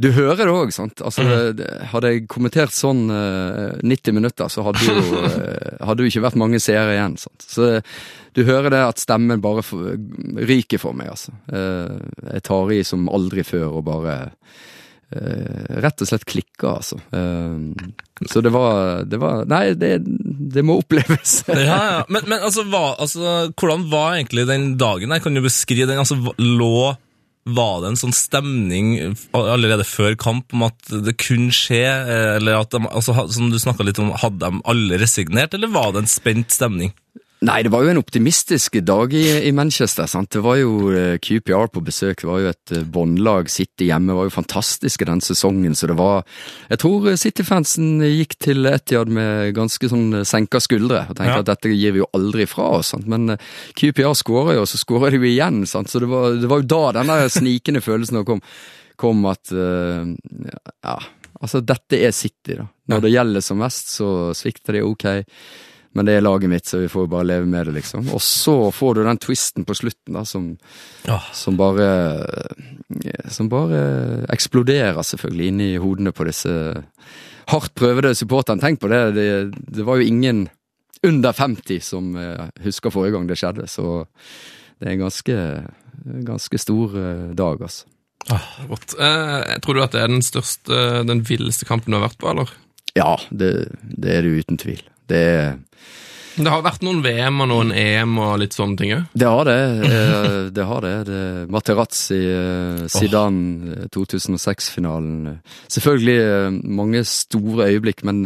[0.00, 1.02] Du hører det òg, sant.
[1.04, 6.04] Altså, det, det, hadde jeg kommentert sånn uh, 90 minutter, så hadde jo uh, hadde
[6.04, 7.18] jo ikke vært mange seere igjen.
[7.20, 7.44] sant.
[7.44, 7.68] Så
[8.36, 9.92] du hører det at stemmen bare for,
[10.40, 11.34] ryker for meg, altså.
[11.52, 14.18] Uh, jeg tar i som aldri før og bare
[15.10, 17.00] eh, rett og slett klikker, altså.
[17.10, 21.40] Eh, så det var, det var Nei, det, det må oppleves.
[21.48, 22.00] Ja, ja.
[22.08, 26.00] Men, men altså, hva, altså, hvordan var egentlig den dagen Jeg Kan du beskrive den?
[26.02, 26.94] Altså, lå
[27.48, 28.90] var det en sånn stemning
[29.32, 33.58] allerede før kamp om at det kunne skje, eh, eller at de, altså, som du
[33.60, 36.92] snakka litt om, hadde de alle resignert, eller var det en spent stemning?
[37.40, 40.04] Nei, det var jo en optimistisk dag i, i Manchester.
[40.12, 40.28] sant?
[40.34, 42.18] Det var jo eh, QPR på besøk.
[42.20, 43.48] Det var jo et eh, båndlag.
[43.48, 45.72] City hjemme var jo fantastiske den sesongen.
[45.78, 46.20] Så det var
[46.68, 51.38] Jeg tror eh, City-fansen gikk til Etiad med ganske sånn senka skuldre og tenkte Ja.
[51.40, 52.92] at dette gir vi jo aldri fra oss.
[52.92, 53.08] sant?
[53.08, 53.38] Men
[53.72, 55.62] QPR skåra jo, og så skåra de jo igjen.
[55.64, 55.88] sant?
[55.88, 58.44] Så det var, det var jo da denne snikende følelsen kom,
[59.00, 60.04] kom at uh,
[60.84, 60.98] Ja,
[61.40, 62.68] altså dette er City, da.
[62.92, 65.08] Når det gjelder som mest, så svikter de ok.
[65.92, 68.06] Men det er laget mitt, så vi får bare leve med det, liksom.
[68.14, 70.52] Og så får du den twisten på slutten, da, som,
[71.10, 71.26] oh.
[71.34, 71.88] som bare
[73.30, 73.80] Som bare
[74.30, 76.54] eksploderer, selvfølgelig, inni hodene på disse
[77.50, 78.62] hardt prøvede supporterne.
[78.62, 79.28] Tenk på det, det,
[79.74, 80.48] det var jo ingen
[81.06, 84.04] under 50 som eh, husker forrige gang det skjedde, så
[84.80, 85.38] det er en ganske,
[86.28, 87.88] ganske stor eh, dag, altså.
[88.68, 88.94] Rått.
[89.00, 92.30] Eh, tror du at det er den største, den villeste kampen du har vært på,
[92.34, 92.52] eller?
[92.98, 94.82] Ja, det, det er det uten tvil.
[95.10, 95.24] Det
[96.40, 99.02] Det har vært noen VM og noen EM og litt sånne ting òg.
[99.18, 99.56] Det har det.
[99.90, 100.94] eh, Det har det.
[101.10, 105.40] det Materazzi, Sidan, Zidane, eh, 2006-finalen.
[105.68, 108.24] Selvfølgelig eh, mange store øyeblikk, men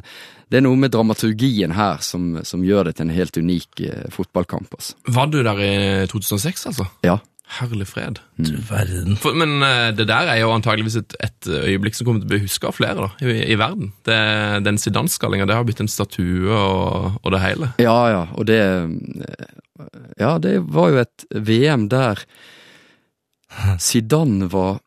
[0.52, 4.04] det er noe med dramaturgien her som, som gjør det til en helt unik eh,
[4.14, 4.68] fotballkamp.
[4.76, 4.94] Altså.
[5.08, 6.86] Var du der i 2006, altså?
[7.02, 7.16] Ja.
[7.44, 8.18] Herlig fred.
[8.40, 9.18] Du verden.
[9.20, 12.32] For, men eh, det der er jo antageligvis et, et øyeblikk som kommer til å
[12.32, 13.92] bli huska av flere da, i, i verden.
[14.08, 14.16] Det,
[14.64, 17.70] den Zidane-skallinga det har blitt en statue og, og det hele.
[17.82, 18.58] Ja, ja, og det
[20.18, 22.24] Ja, det var jo et VM der
[23.78, 24.80] Zidane var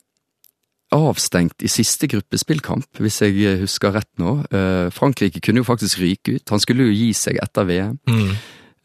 [0.95, 4.37] avstengt i siste gruppespillkamp, hvis jeg husker rett nå.
[4.47, 6.53] Eh, Frankrike kunne jo faktisk ryke ut.
[6.53, 7.97] Han skulle jo gi seg etter VM.
[8.07, 8.31] Mm.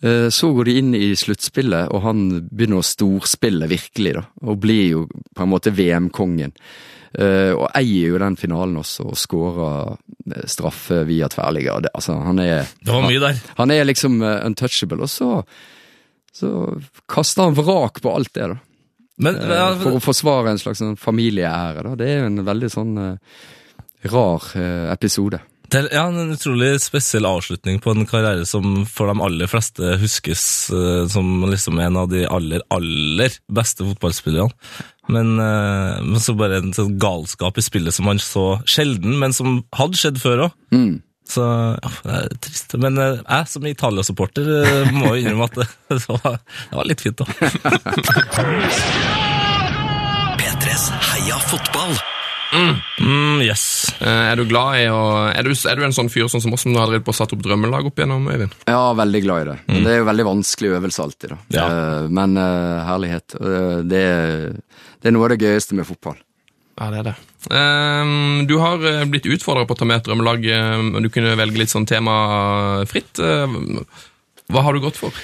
[0.03, 4.25] Eh, Så går de inn i sluttspillet, og han begynner å storspille virkelig, da.
[4.43, 6.53] Og blir jo på en måte VM-kongen.
[7.15, 9.93] Eh, Og eier jo den finalen også, og skårer
[10.35, 11.87] eh, straffe via tverrligger.
[11.95, 13.39] Altså, han er Det var mye der.
[13.59, 15.45] Han er liksom untouchable, og så
[16.33, 18.57] så kaster han vrak på alt det, da.
[19.19, 21.95] Men, men, For å forsvare en slags sånn familieære, da.
[21.95, 23.19] Det er jo en veldig sånn
[24.09, 24.47] rar
[24.95, 25.43] episode.
[25.73, 29.95] Det er ja, en utrolig spesiell avslutning på en karriere som for de aller fleste
[30.03, 34.53] huskes eh, som liksom en av de aller, aller beste fotballspillerne.
[35.09, 39.33] Men, eh, men så bare en sånn galskap i spillet som man så sjelden, men
[39.33, 40.53] som hadde skjedd før òg.
[40.77, 41.01] Mm.
[41.33, 41.41] Så
[41.81, 42.77] ja, det er trist.
[42.83, 46.91] Men eh, jeg som Italia-supporter eh, må jo innrømme at det, det, var, det var
[46.93, 47.25] litt fint, da.
[50.43, 51.97] P3s Heia fotball.
[52.53, 53.63] Mm, yes.
[54.01, 55.01] Eh, er du glad i å
[55.33, 57.33] er du, er du en sånn fyr sånn som oss som har drevet på satt
[57.33, 58.53] opp drømmelag opp igjennom, Øyvind?
[58.69, 59.57] Ja, veldig glad i det.
[59.69, 59.79] Mm.
[59.87, 61.39] det er jo veldig vanskelig øvelse alltid, da.
[61.57, 61.65] Ja.
[61.71, 63.39] Eh, Men eh, herlighet.
[63.89, 64.45] Det, er,
[65.01, 66.21] det er noe av det gøyeste med fotball.
[66.81, 67.17] Ja, det er det.
[67.57, 68.13] Eh,
[68.51, 70.47] du har blitt utfordra på å ta med et drømmelag,
[70.93, 73.17] men du kunne velge litt sånn tema fritt.
[74.53, 75.17] Hva har du gått for?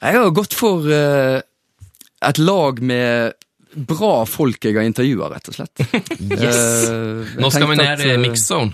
[0.00, 3.38] Jeg har gått for et lag med
[3.76, 5.84] bra folk jeg har intervjua, rett og slett.
[6.44, 6.88] Yes!
[6.90, 8.72] uh, Nå skal vi ned i eh, mix-zone.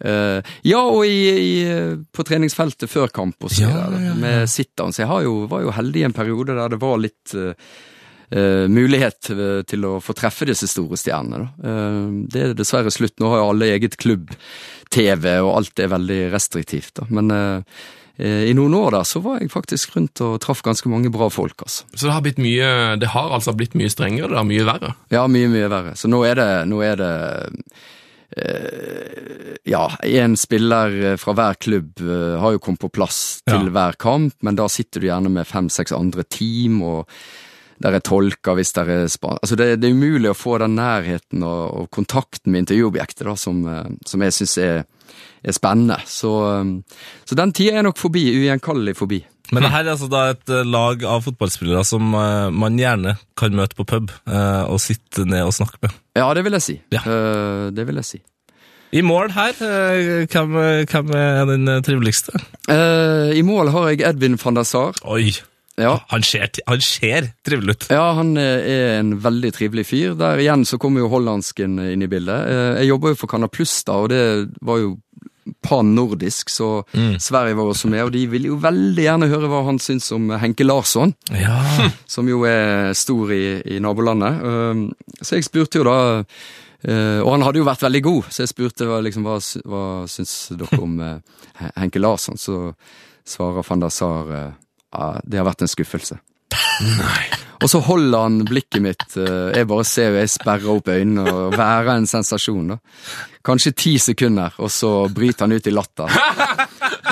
[0.00, 1.52] Uh, ja, og i, i,
[2.16, 4.00] på treningsfeltet før kamp og så Ja, videre.
[4.00, 4.18] ja, ja.
[4.22, 4.94] Med sit-down.
[4.96, 7.52] Så jeg har jo, var jo heldig i en periode der det var litt uh,
[8.32, 9.30] uh, mulighet
[9.68, 11.42] til å få treffe disse store stjernene.
[11.44, 11.68] Da.
[11.68, 13.18] Eh, det er dessverre slutt.
[13.20, 16.94] Nå har jo alle eget klubb-TV, og alt er veldig restriktivt.
[17.02, 17.06] Da.
[17.12, 17.34] Men
[18.20, 21.62] i noen år der så var jeg faktisk rundt og traff ganske mange bra folk,
[21.64, 21.86] altså.
[21.94, 22.68] Så det har, blitt mye,
[23.00, 24.94] det har altså blitt mye strengere, det er mye verre.
[25.14, 25.94] Ja, mye, mye verre.
[25.96, 27.12] Så nå er det, nå er det
[28.36, 33.70] eh, Ja, én spiller fra hver klubb eh, har jo kommet på plass til Ja.
[33.74, 37.08] hver kamp, men da sitter du gjerne med fem-seks andre team, og
[37.80, 39.38] der er tolker hvis der er span...
[39.42, 43.36] Altså, det, det er umulig å få den nærheten og, og kontakten med intervjuobjektet, da,
[43.36, 44.82] som, eh, som jeg syns er,
[45.44, 45.98] er spennende.
[46.06, 49.20] Så, eh, så den tida er nok forbi, ugjenkallelig forbi.
[49.50, 53.16] Men det her er altså da et eh, lag av fotballspillere som eh, man gjerne
[53.40, 55.96] kan møte på pub eh, og sitte ned og snakke med.
[56.20, 56.76] Ja, det vil jeg si.
[56.94, 57.02] Ja.
[57.74, 58.20] Det vil jeg si.
[58.94, 59.52] I mål her,
[60.26, 60.54] hvem,
[60.90, 62.32] hvem er den triveligste?
[62.70, 64.98] I mål har jeg Edvin van der Sar.
[65.06, 65.30] Oi,
[65.78, 65.92] Ja.
[66.10, 67.86] han ser, han ser trivelig ut.
[67.94, 70.16] Ja, han er en veldig trivelig fyr.
[70.18, 72.50] Der igjen så kommer jo hollandsken inn i bildet.
[72.82, 74.22] Jeg jobber jo for Canal Plus, da, og det
[74.60, 74.96] var jo
[75.64, 76.82] pan-nordisk, så
[77.18, 80.30] Sverige var også med, og de ville jo veldig gjerne høre hva han syns om
[80.40, 81.58] Henke Larsson, Ja,
[82.14, 84.42] som jo er stor i, i nabolandet.
[84.42, 84.82] Um,
[85.22, 85.96] Så jeg spurte jo da
[86.84, 90.34] eh, Og han hadde jo vært veldig god, så jeg spurte liksom, hva, hva syns
[90.56, 92.38] dere om eh, Henke Larsson?
[92.40, 92.72] Så
[93.26, 94.50] svarer van der Sar eh,
[95.24, 96.18] det har vært en skuffelse.
[97.62, 99.04] Og så holder han blikket mitt.
[99.20, 102.68] eh, Jeg bare ser jo jeg sperrer opp øynene og værer en sensasjon.
[102.68, 102.78] da.
[103.44, 106.08] Kanskje ti sekunder, og så bryter han ut i latter.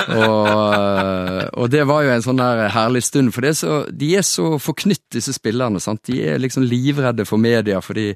[0.09, 4.15] Og, eh, og det var jo en sånn der herlig stund, for det så, de
[4.17, 5.79] er så forknytt, disse spillerne.
[5.81, 6.01] sant?
[6.09, 8.09] De er liksom livredde for media, fordi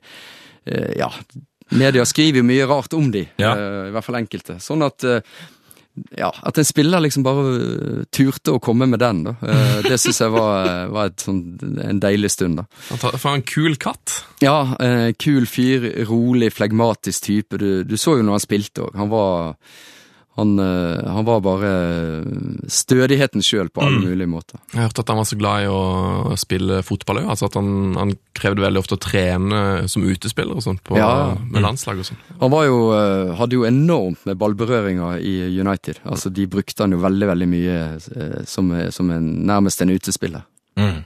[0.65, 1.09] eh, ja,
[1.71, 3.53] media skriver jo mye rart om de, Ja.
[3.87, 4.57] i hvert fall enkelte.
[4.63, 5.05] Sånn at
[6.17, 9.35] ja, At en spiller liksom bare eh, turte å komme med den, da.
[9.45, 11.41] Eh, Det syns jeg var, eh, var et sånn,
[11.85, 12.65] en deilig stund, da.
[12.97, 14.23] For en kul katt.
[14.41, 14.75] Ja,
[15.21, 17.59] kul fyr, rolig, flegmatisk type.
[17.61, 18.95] Du, du så jo når han spilte òg.
[18.97, 19.55] Han var
[20.35, 21.71] han, eh, han var bare
[22.71, 24.57] stødigheten sjøl på alle mulige måter.
[24.73, 27.27] Jeg hørte at han var så glad i å spille fotball òg.
[27.33, 27.69] Altså at han,
[27.99, 29.59] han krevde veldig ofte å trene
[29.91, 31.35] som utespiller og sånt på, Ja.
[31.37, 32.21] med landslag og sånn.
[32.41, 35.99] Han var jo, eh, hadde jo enormt med ballberøringer i United.
[36.05, 40.43] Altså, De brukte han jo veldig veldig mye eh, som, som en, nærmest en utespiller.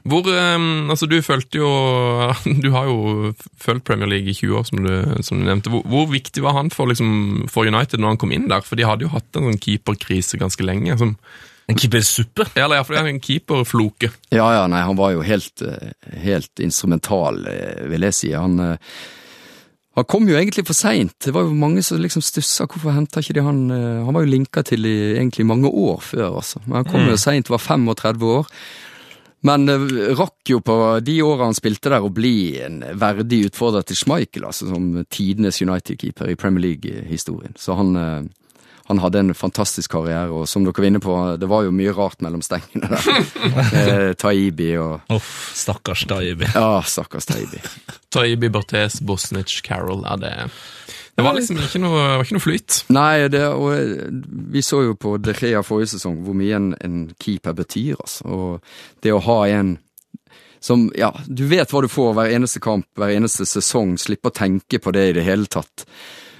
[0.08, 0.24] Hvor,
[0.56, 1.68] um, altså Du følte jo
[2.64, 4.94] Du har jo fulgt Premier League i 20 år, som du,
[5.26, 5.72] som du nevnte.
[5.74, 8.64] Hvor, hvor viktig var han for, liksom, for United når han kom inn der?
[8.64, 10.96] For de hadde jo hatt en sånn keeperkrise ganske lenge.
[11.02, 11.18] Som,
[11.68, 12.46] En keepersuppe.
[12.56, 14.08] eller iallfall en keeperfloke.
[14.32, 15.92] Ja, ja, nei, han var jo helt, eh,
[16.24, 18.32] helt instrumental, eh, vil jeg si.
[18.32, 18.78] Han, eh,
[20.00, 21.12] han kom jo egentlig for seint.
[21.20, 22.70] Det var jo mange som liksom stussa.
[22.72, 26.38] Hvorfor henta ikke de han Han var jo linka til i egentlig mange år før,
[26.38, 26.62] altså.
[26.68, 28.48] Men han kom jo seint, var 35 år.
[29.48, 29.86] Men eh,
[30.18, 34.48] rakk jo på de åra han spilte der å bli en verdig utfordrer til Schmeichel,
[34.50, 37.56] altså som tidenes United-keeper i Premier League-historien.
[37.60, 38.26] Så han, eh,
[38.90, 41.96] han hadde en fantastisk karriere, og som dere var inne på, det var jo mye
[41.96, 43.08] rart mellom stengene der.
[43.84, 46.50] eh, Taibi og Uff, stakkars Taibi.
[46.56, 47.64] Ja, stakkars Taibi.
[48.14, 50.36] Taibi, Bertes, Bosnic, Carroll er det,
[51.18, 52.76] det var liksom ikke noe, ikke noe flyt.
[52.94, 54.06] Nei, det, og eh,
[54.54, 58.28] vi så jo på De Gea forrige sesong hvor mye en, en keeper betyr, altså.
[58.30, 59.78] Og det å ha en
[60.62, 63.96] som Ja, du vet hva du får hver eneste kamp, hver eneste sesong.
[64.02, 65.86] Slippe å tenke på det i det hele tatt.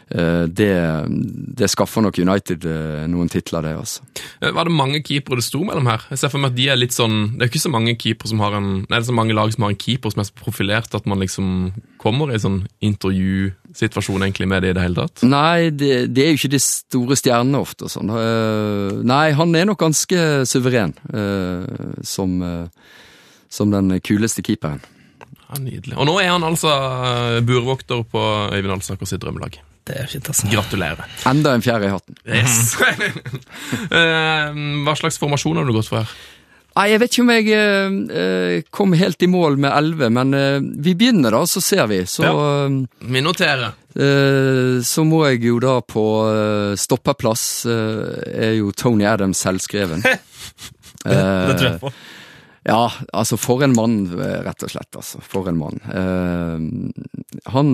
[0.10, 0.70] Eh, Det,
[1.60, 4.06] det skaffer nok United eh, noen titler, det, altså.
[4.40, 6.06] Eh, Var det mange keepere det sto mellom her?
[6.14, 8.32] Jeg ser for meg at de er litt sånn Det er ikke så mange keeper
[8.32, 10.30] som har en Nei, det er så mange lag som har en keeper som er
[10.30, 11.50] så profilert at man liksom
[12.00, 15.24] kommer i en sånn intervjusituasjon egentlig med det i det hele tatt.
[15.28, 18.12] Nei, det, det er jo ikke de store stjernene ofte og sånn.
[19.08, 20.94] Nei, han er nok ganske suveren
[22.08, 22.38] som,
[23.52, 24.80] som den kuleste keeperen.
[25.50, 25.98] Ja, Nydelig.
[25.98, 26.72] Og nå er han altså
[27.48, 29.58] burvokter på Øyvind Alsaker sitt drømmelag.
[29.88, 30.48] Det er fint, altså.
[30.52, 31.06] Gratulerer.
[31.30, 32.18] Enda en fjerde i hatten.
[32.28, 32.74] Yes.
[33.92, 36.12] Eh, Hva slags formasjon har du gått for her?
[36.78, 40.36] Nei, jeg vet ikke om jeg eh, eh, kom helt i mål med elleve, men
[40.84, 42.04] vi begynner da, så ser vi.
[42.06, 42.28] Så,
[43.02, 43.72] Vi noterer.
[43.98, 50.04] eh, så må jeg jo da på uh, stoppeplass, er jo Tony Adams selvskreven.
[51.08, 51.92] Det tror jeg på.
[52.68, 52.84] Ja,
[53.16, 53.98] altså for en mann,
[54.44, 54.92] rett og slett.
[55.00, 55.22] altså.
[55.24, 55.78] For en mann.
[57.54, 57.70] Han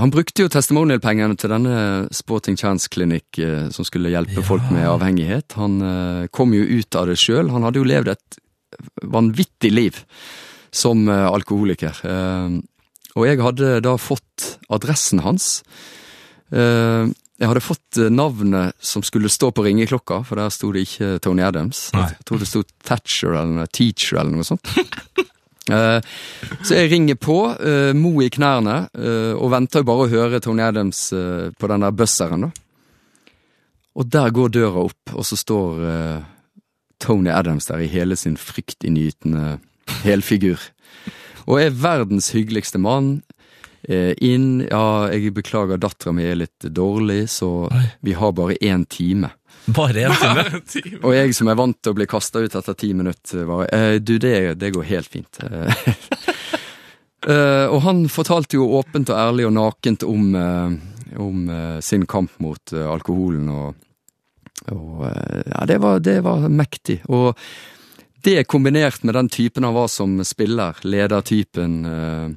[0.00, 1.76] Han brukte jo testimonial-pengene til denne
[2.14, 5.56] Sporting Chance-klinikk eh, som skulle hjelpe folk med avhengighet.
[5.60, 7.50] Han eh, kom jo ut av det sjøl.
[7.52, 8.38] Han hadde jo levd et
[9.02, 9.98] vanvittig liv
[10.72, 12.00] som eh, alkoholiker.
[12.06, 12.60] Eh,
[13.18, 15.58] og jeg hadde da fått adressen hans.
[16.54, 20.86] Eh, jeg hadde fått eh, navnet som skulle stå på ringeklokka, for der sto det
[20.86, 21.88] ikke Tony Adams.
[21.96, 22.10] Nei.
[22.14, 24.70] Jeg tror det sto Thatcher eller Teacher eller noe sånt.
[25.70, 26.00] Eh,
[26.64, 30.40] så jeg ringer på, uh, mo i knærne, eh, og venter jo bare å høre
[30.42, 32.50] Tony Adams eh, på den der buzzeren, da.
[34.00, 36.20] Og der går døra opp, og så står eh,
[37.02, 39.58] Tony Adams der i hele sin fryktinngytende
[40.04, 40.62] helfigur.
[41.48, 43.20] Og er verdens hyggeligste mann.
[43.88, 47.70] Eh, inn Ja, jeg beklager, dattera mi er litt dårlig, så
[48.04, 49.32] vi har bare én time.
[49.66, 50.44] Bare én time.
[51.04, 53.98] Og jeg som er vant til å bli kasta ut etter ti minutter, var eh,
[54.00, 55.42] Du, det, det går helt fint.
[57.20, 62.06] Eh, og han fortalte jo åpent og ærlig og nakent om, eh, om eh, sin
[62.08, 63.74] kamp mot eh, alkoholen, og,
[64.72, 67.02] og eh, Ja, det var, det var mektig.
[67.12, 67.36] Og
[68.24, 72.32] det kombinert med den typen han var som spiller, ledertypen, øh,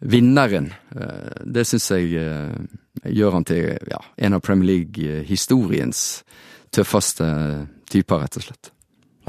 [0.00, 2.54] vinneren, øh, det syns jeg eh,
[3.04, 6.00] gjør han til ja, en av Premier League-historiens
[6.74, 7.26] tøffeste
[7.90, 8.70] typer, rett og slett.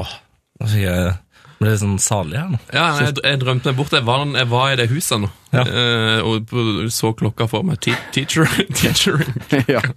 [0.01, 0.15] Åh,
[0.61, 1.13] nå fikk jeg
[1.61, 2.59] ble litt sånn salig her nå.
[2.73, 3.93] Ja, jeg, jeg drømte meg bort.
[3.93, 5.61] Jeg var, jeg var i det huset nå, Ja.
[5.65, 7.77] eh, og på- så klokka for meg.
[7.85, 9.33] Te teacher, teachering.
[9.75, 9.81] ja.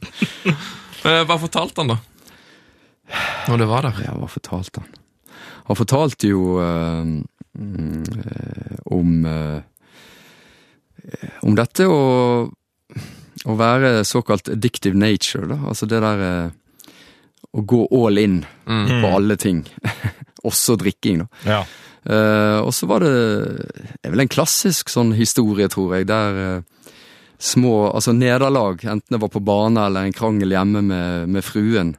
[1.04, 1.98] Eh, hva fortalte han, da?
[3.52, 3.98] Når det var der?
[4.06, 4.94] ja, hva fortalte han?
[5.68, 7.10] Han fortalte jo eh,
[8.96, 9.60] om eh,
[11.44, 11.98] Om dette å,
[13.44, 15.58] å være såkalt addictive nature, da.
[15.68, 16.52] Altså det der eh,
[17.54, 19.62] å gå all in på alle ting.
[20.48, 21.28] Også drikking, da.
[21.46, 21.64] Ja.
[22.04, 26.36] Uh, og så var det Det er vel en klassisk sånn historie, tror jeg, der
[26.36, 26.90] uh,
[27.40, 31.94] små Altså nederlag, enten det var på bane eller en krangel hjemme med, med fruen,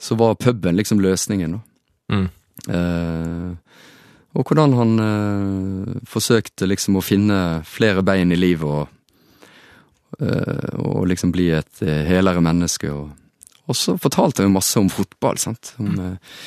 [0.00, 1.60] så var puben liksom løsningen, da.
[2.16, 2.30] Mm.
[2.64, 3.50] Uh,
[4.30, 4.90] og hvordan han
[6.06, 8.99] forsøkte liksom å finne flere bein i livet og,
[10.18, 12.90] og liksom bli et eh, helere menneske.
[12.90, 15.74] Og, og så fortalte jo masse om fotball, sant.
[15.80, 16.40] Om eh,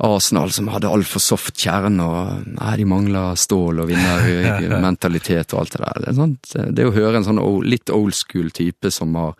[0.00, 5.76] Arsenal som hadde altfor soft kjerne, og nei, de mangla stål og vinnermentalitet og alt
[5.76, 6.00] det der.
[6.06, 6.54] Det, sant?
[6.78, 9.36] det å høre en sånn litt old school type som har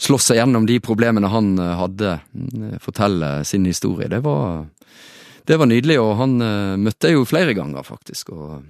[0.00, 4.66] slåss seg gjennom de problemene han eh, hadde, mm, fortelle sin historie, det var
[5.48, 8.30] det var nydelig, og han eh, møtte jeg jo flere ganger, faktisk.
[8.36, 8.60] Og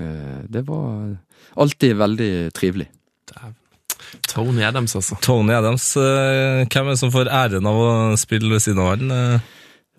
[0.00, 1.12] eh, det var
[1.60, 2.88] alltid veldig trivelig.
[4.28, 5.18] Tony Adams, altså.
[5.24, 7.90] Tony Adams, eh, hvem er det som får æren av å
[8.20, 9.10] spille ved siden av han?
[9.10, 9.52] Eh,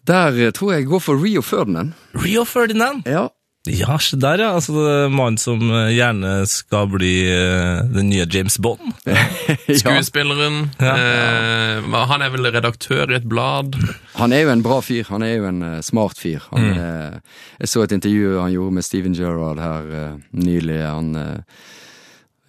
[0.07, 1.93] Der eh, tror jeg jeg går for Rio Ferdinand.
[2.13, 3.07] Rio Ferdinand!
[3.07, 3.29] Ja.
[3.63, 4.49] Ja, se der, ja.
[4.57, 4.73] Altså,
[5.07, 8.89] mannen som gjerne skal bli uh, den nye James Bond.
[9.79, 10.65] Skuespilleren.
[10.83, 10.97] Ja.
[10.99, 13.77] Eh, han er vel redaktør i et blad.
[14.19, 15.07] Han er jo en bra fyr.
[15.13, 16.43] Han er jo en uh, smart fyr.
[16.51, 20.81] Han, eh, jeg så et intervju han gjorde med Steven Gerrard her nylig.
[20.83, 21.15] Han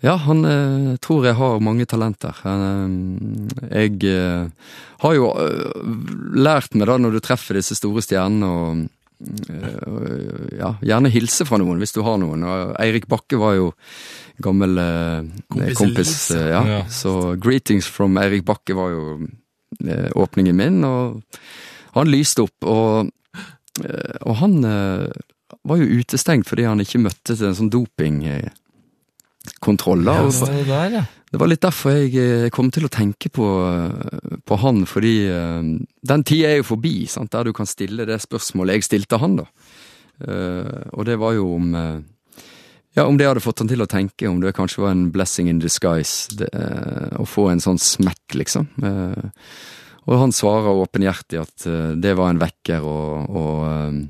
[0.04, 2.36] Ja, han eh, tror jeg har mange talenter.
[2.44, 2.96] Eh,
[3.70, 5.78] jeg eh, har jo eh,
[6.36, 8.82] lært meg da, når du treffer disse store stjernene, og
[9.48, 12.44] eh, ja, gjerne hilse fra noen hvis du har noen.
[12.44, 13.70] Og Eirik Bakke var jo
[14.44, 14.76] gammel
[15.48, 16.14] Kompis kompis.
[16.36, 16.60] Ja.
[16.68, 16.80] Ja.
[16.90, 19.28] Så 'Greetings from Eirik Bakke' var jo
[20.14, 21.22] åpningen min, og
[21.94, 22.66] han lyste opp.
[22.68, 23.08] Og,
[24.20, 27.72] og han var jo utestengt fordi han ikke møtte til en sånn
[29.64, 30.04] dopingkontroll.
[30.04, 31.04] Ja, det, var der, ja.
[31.30, 35.26] det var litt derfor jeg eh, kom til å tenke på, eh, på han, fordi
[35.28, 35.62] eh,
[36.02, 39.40] den tida er jo forbi, sant, der du kan stille det spørsmålet jeg stilte han,
[39.42, 39.48] da.
[40.94, 41.72] Og det var jo om
[42.94, 45.48] Ja, om det hadde fått han til å tenke, om det kanskje var en blessing
[45.50, 46.46] in disguise det,
[47.18, 48.68] å få en sånn smekk, liksom.
[50.06, 51.66] Og han svarer åpenhjertig at
[51.98, 54.06] det var en vekker, og, og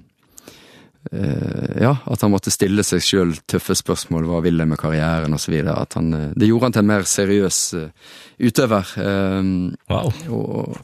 [1.12, 4.24] ja, at han måtte stille seg sjøl tøffe spørsmål.
[4.30, 5.56] Hva vil jeg med karrieren, osv.
[5.60, 8.14] Det gjorde han til en mer seriøs eh,
[8.48, 8.94] utøver.
[9.04, 9.50] Eh,
[9.90, 10.12] Wow.
[10.32, 10.78] og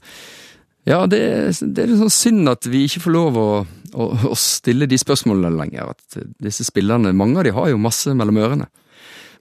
[0.89, 1.21] ja, det,
[1.61, 3.49] det er litt sånn synd at vi ikke får lov å,
[3.95, 5.93] å, å stille de spørsmålene lenger.
[5.95, 8.68] At disse spillerne, mange av de har jo masse mellom ørene.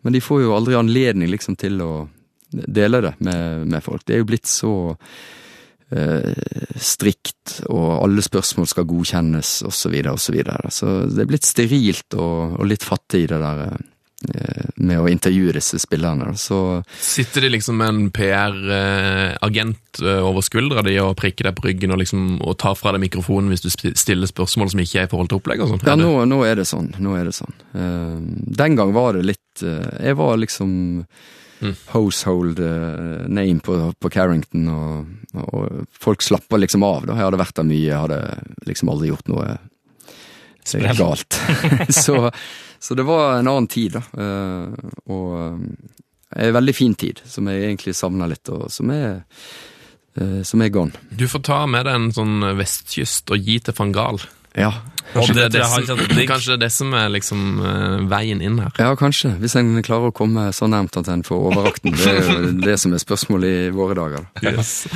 [0.03, 1.91] Men de får jo aldri anledning liksom til å
[2.49, 4.05] dele det med, med folk.
[4.07, 5.05] Det er jo blitt så eh,
[5.89, 9.79] strikt, og alle spørsmål skal godkjennes, osv., osv.
[9.79, 10.73] Så, videre, og så, videre.
[10.73, 15.55] så det er blitt sterilt og, og litt fattig det der eh, med å intervjue
[15.55, 16.33] disse spillerne.
[16.39, 21.67] Så Sitter de liksom med en PR-agent eh, over skuldra di og prikker deg på
[21.67, 25.09] ryggen og, liksom, og tar fra deg mikrofonen hvis du stiller spørsmål som ikke er
[25.09, 25.65] i forhold til opplegg?
[25.65, 25.83] sånn?
[25.87, 26.93] Ja, nå, nå er det sånn.
[27.01, 27.59] Nå er det sånn.
[27.73, 28.15] Eh,
[28.61, 30.71] den gang var det litt eh, Jeg var liksom
[31.59, 31.73] Mm.
[31.91, 35.09] household eh, name på, på Carrington, og,
[35.43, 37.07] og folk slappa liksom av.
[37.09, 37.17] da.
[37.17, 38.19] Jeg hadde vært der mye, jeg hadde
[38.69, 39.47] liksom aldri gjort noe
[40.97, 41.39] galt.
[42.03, 42.31] så,
[42.79, 44.03] så det var en annen tid, da.
[44.23, 45.35] Eh, og
[46.29, 49.23] en veldig fin tid, som jeg egentlig savner litt, og som er,
[50.15, 51.07] eh, som er gone.
[51.11, 54.21] Du får ta med deg en sånn vestkyst og gi til van Gaal.
[54.57, 54.71] Ja.
[55.09, 58.59] Og Kanskje det det, som, kanskje det er det som er liksom uh, veien inn
[58.61, 58.73] her.
[58.77, 59.31] ja, kanskje.
[59.41, 61.97] Hvis en klarer å komme så nærmt at en får overakten.
[61.97, 64.27] Det er jo det som er spørsmålet i våre dager.
[64.37, 64.53] da.
[64.53, 64.87] Yes.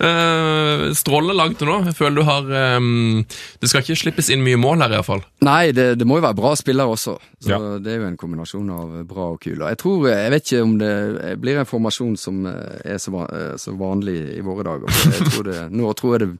[0.00, 1.74] Eh, strålende langt nå.
[1.90, 2.46] Jeg føler du har
[2.80, 3.20] um,
[3.60, 5.20] Det skal ikke slippes inn mye mål her, iallfall.
[5.44, 7.18] Nei, det, det må jo være bra spillere også.
[7.40, 7.58] Så Ja.
[7.80, 9.58] Det er jo en kombinasjon av bra og kul.
[9.60, 10.92] Og jeg tror, jeg vet ikke om det
[11.40, 14.88] blir en formasjon som eh, er så, eh, så vanlig i våre dager.
[15.10, 16.30] Jeg tror det, nå tror jeg det,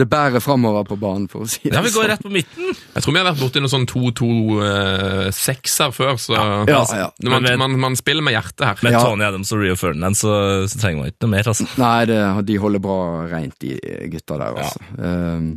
[0.00, 2.10] det bærer framover på banen, for å si det Ja, vi går sånn.
[2.14, 2.72] rett på midten.
[2.96, 7.08] Jeg tror vi har vært borti noen sånn 2-2-6 her før, så Ja, ja, ja.
[7.30, 8.80] Man, man, man spiller med hjertet her.
[8.86, 10.32] Med Tony Adams og Rio Ferdinand så,
[10.70, 11.68] så trenger man ikke noe mer, altså.
[11.80, 12.98] Nei, det, de holder bra
[13.30, 13.74] rent, de
[14.12, 14.86] gutta der, altså.
[14.98, 15.10] Ja.
[15.36, 15.52] Uh,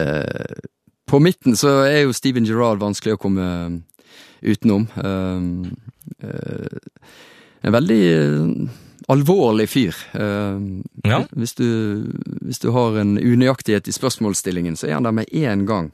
[0.00, 0.68] uh,
[1.10, 3.46] på midten så er jo Steven Gerrard vanskelig å komme
[4.46, 4.86] utenom.
[5.02, 5.72] Ehm,
[6.22, 6.78] eh,
[7.66, 8.68] en veldig eh,
[9.10, 9.96] alvorlig fyr.
[10.14, 11.24] Ehm, Ja.
[11.34, 12.06] hvis, du,
[12.46, 15.92] hvis du har en unøyaktighet i spørsmålsstillingen, så er han der med én gang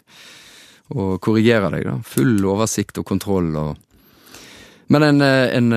[0.91, 1.85] og korrigerer deg.
[1.85, 1.97] da.
[2.05, 3.57] Full oversikt og kontroll.
[3.57, 3.77] og
[4.89, 5.73] men en, eh, en,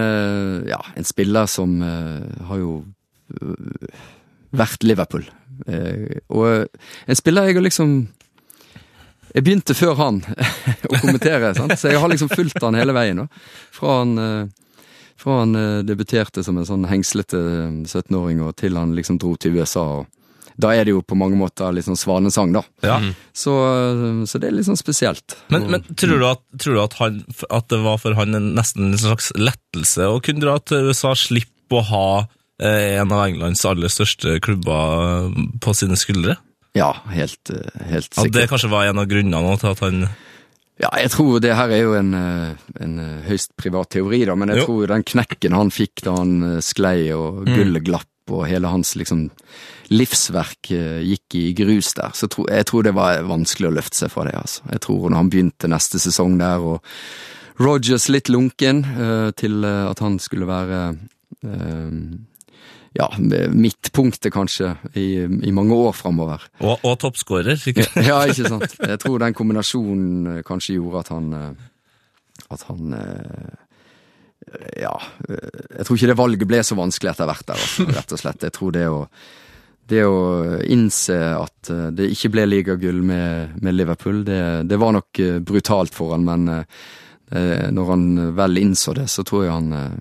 [0.67, 2.83] ja, en spiller som har jo
[4.55, 5.25] vært Liverpool.
[5.67, 6.67] Eh, Og
[7.09, 8.07] en spiller jeg har liksom
[9.35, 10.21] Jeg begynte før han
[10.89, 11.75] å kommentere, sant?
[11.77, 13.25] så jeg har liksom fulgt han hele veien.
[13.75, 14.71] Fra han, eh,
[15.19, 19.35] fra han eh, debuterte som en sånn hengslete eh, 17-åring og til han liksom dro
[19.37, 19.83] til USA.
[20.01, 20.07] og
[20.57, 22.63] Da er det jo på mange måter litt sånn svanesang, da.
[22.81, 22.97] Ja.
[23.37, 25.37] Så, eh, så det er litt sånn spesielt.
[25.53, 27.21] Men, men tror du, at, tror du at, han,
[27.53, 31.13] at det var for han en, nesten en slags lettelse å kunne dra til USA,
[31.13, 36.35] slippe å ha eh, en av Englands aller største klubber eh, på sine skuldre?
[36.77, 37.49] Ja, helt,
[37.89, 38.25] helt sikkert.
[38.27, 40.03] At det kanskje var en av grunnene til at han
[40.79, 44.35] Ja, jeg tror det her er jo en, eh, en eh, høyst privat teori, da,
[44.39, 44.67] men jeg Jo.
[44.69, 48.93] tror den knekken han fikk da han eh, sklei og gullet glapp, og hele hans
[48.95, 49.25] liksom
[49.89, 54.03] livsverk eh, gikk i grus der, så tro, jeg tror det var vanskelig å løfte
[54.03, 54.61] seg fra det, altså.
[54.71, 56.85] Jeg tror når han begynte neste sesong der, og
[57.59, 60.79] Rogers litt lunken eh, til eh, at han skulle være
[61.43, 61.91] eh,
[62.97, 63.07] ja,
[63.53, 66.45] midtpunktet kanskje i, i mange år framover.
[66.63, 67.59] Og, og toppskårer.
[67.61, 67.93] sikkert.
[68.09, 68.77] Ja, ikke sant.
[68.81, 71.67] Jeg tror den kombinasjonen eh, kanskje gjorde at han eh,
[72.49, 73.51] At han eh,
[74.81, 74.95] Ja.
[75.27, 78.47] Jeg tror ikke det valget ble så vanskelig etter hvert der, altså, rett og slett.
[78.47, 79.03] Jeg tror det å
[79.89, 80.17] det å
[80.69, 86.13] innse at det ikke ble ligagull med, med Liverpool, det, det var nok brutalt for
[86.13, 86.45] han, men
[87.73, 88.03] når han
[88.37, 89.97] vel innså det, så tror jeg han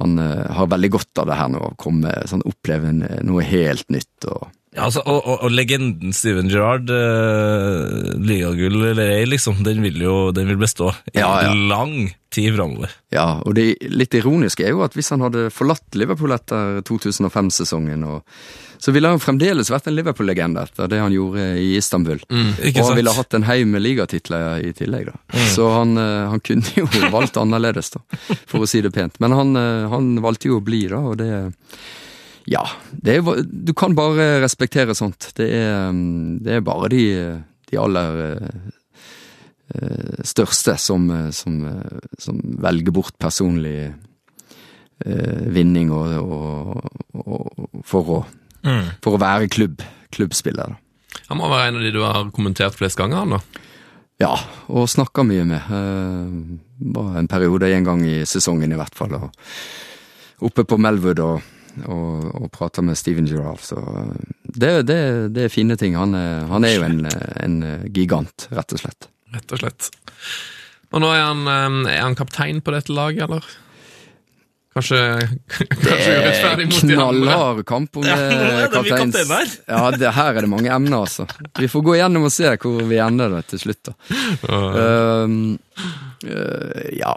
[0.00, 3.42] han eh, har veldig godt av det her nå, å komme, sånn, oppleve en- noe
[3.44, 4.26] helt nytt.
[4.30, 9.80] og Ja, altså, og, og, og legenden Steven Gerrard, eh, ligagull eller ei, liksom, den
[9.82, 11.54] vil jo den vil bestå i Ja, ja.
[11.54, 12.92] lang tid framover.
[13.10, 18.04] Ja, og det litt ironiske er jo at hvis han hadde forlatt Liverpool etter 2005-sesongen,
[18.78, 22.22] så ville han fremdeles vært en Liverpool-legende etter det han gjorde i Istanbul.
[22.62, 25.42] Ikke og han ville hatt en haug med ligatitler i tillegg, da.
[25.50, 28.04] Så han, eh, han kunne jo valgt annerledes, da,
[28.46, 29.18] for å si det pent.
[29.18, 31.32] Men han, eh, han valgte jo å bli, da, og det
[32.48, 32.64] Ja.
[32.92, 35.30] Det er, du kan bare respektere sånt.
[35.36, 37.04] Det er, mm, det er bare de,
[37.70, 38.20] de aller
[39.74, 43.92] eh, største som, eh, som, eh, som velger bort personlig
[45.00, 48.16] vinning og, og, og for, å,
[49.00, 49.80] for å være klubb,
[50.12, 50.74] klubbspiller.
[50.74, 51.22] Da.
[51.30, 53.38] Han må være en av de du har kommentert flest ganger, han da.
[54.20, 54.34] Ja,
[54.68, 55.70] og snakka mye med.
[56.92, 59.16] Bare en periode, en gang i sesongen i hvert fall.
[59.16, 59.32] Og
[60.50, 61.48] oppe på Melwood og,
[61.86, 63.62] og, og prata med Steven Gerrard.
[63.64, 64.12] Så eh,
[64.44, 65.00] det, det,
[65.36, 65.96] det er fine ting.
[65.98, 67.58] Han er, han er jo en, en
[67.94, 69.10] gigant, rett og slett.
[69.34, 69.90] Rett og slett.
[70.90, 73.46] Og nå er han, eh, er han kaptein på dette laget, eller?
[74.74, 74.98] Kanskje,
[75.82, 76.98] kanskje urettferdig mot de andre?
[77.26, 79.56] Knallhard kamp om Ja, det, kapteins-.
[79.66, 81.26] Ja, det, her er det mange emner, altså.
[81.58, 83.90] Vi får gå gjennom og se hvor vi ender det til slutt.
[83.90, 83.96] da.
[84.46, 85.58] Um,
[86.22, 87.16] uh, ja,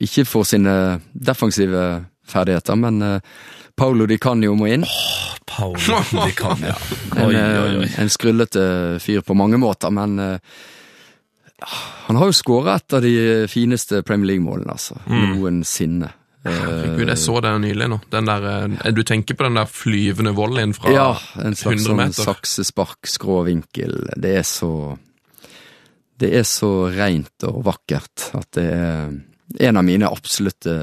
[0.00, 0.74] ikke for sine
[1.12, 1.84] defensive
[2.30, 3.44] ferdigheter, men uh,
[3.80, 4.84] Paulo Di Canio må inn.
[5.48, 6.76] Paolo Di Canio.
[7.16, 7.34] En, oi.
[7.34, 8.62] eh, en skrullete
[9.02, 10.36] fyr på mange måter, men uh,
[12.06, 13.12] han har jo skåra et av de
[13.50, 14.96] fineste Premier League-målene, altså.
[15.10, 15.24] Mm.
[15.34, 16.12] Noensinne.
[16.46, 17.98] Herregud, jeg så det nylig nå.
[18.14, 21.08] Den der, eh, du tenker på den der flyvende volleyen fra Ja,
[21.42, 22.24] en slags sånn meter.
[22.30, 23.98] saksespark, skrå vinkel.
[24.16, 24.70] Det er så
[26.20, 29.12] Det er så reint og vakkert at det er
[29.58, 30.74] en av mine absolutte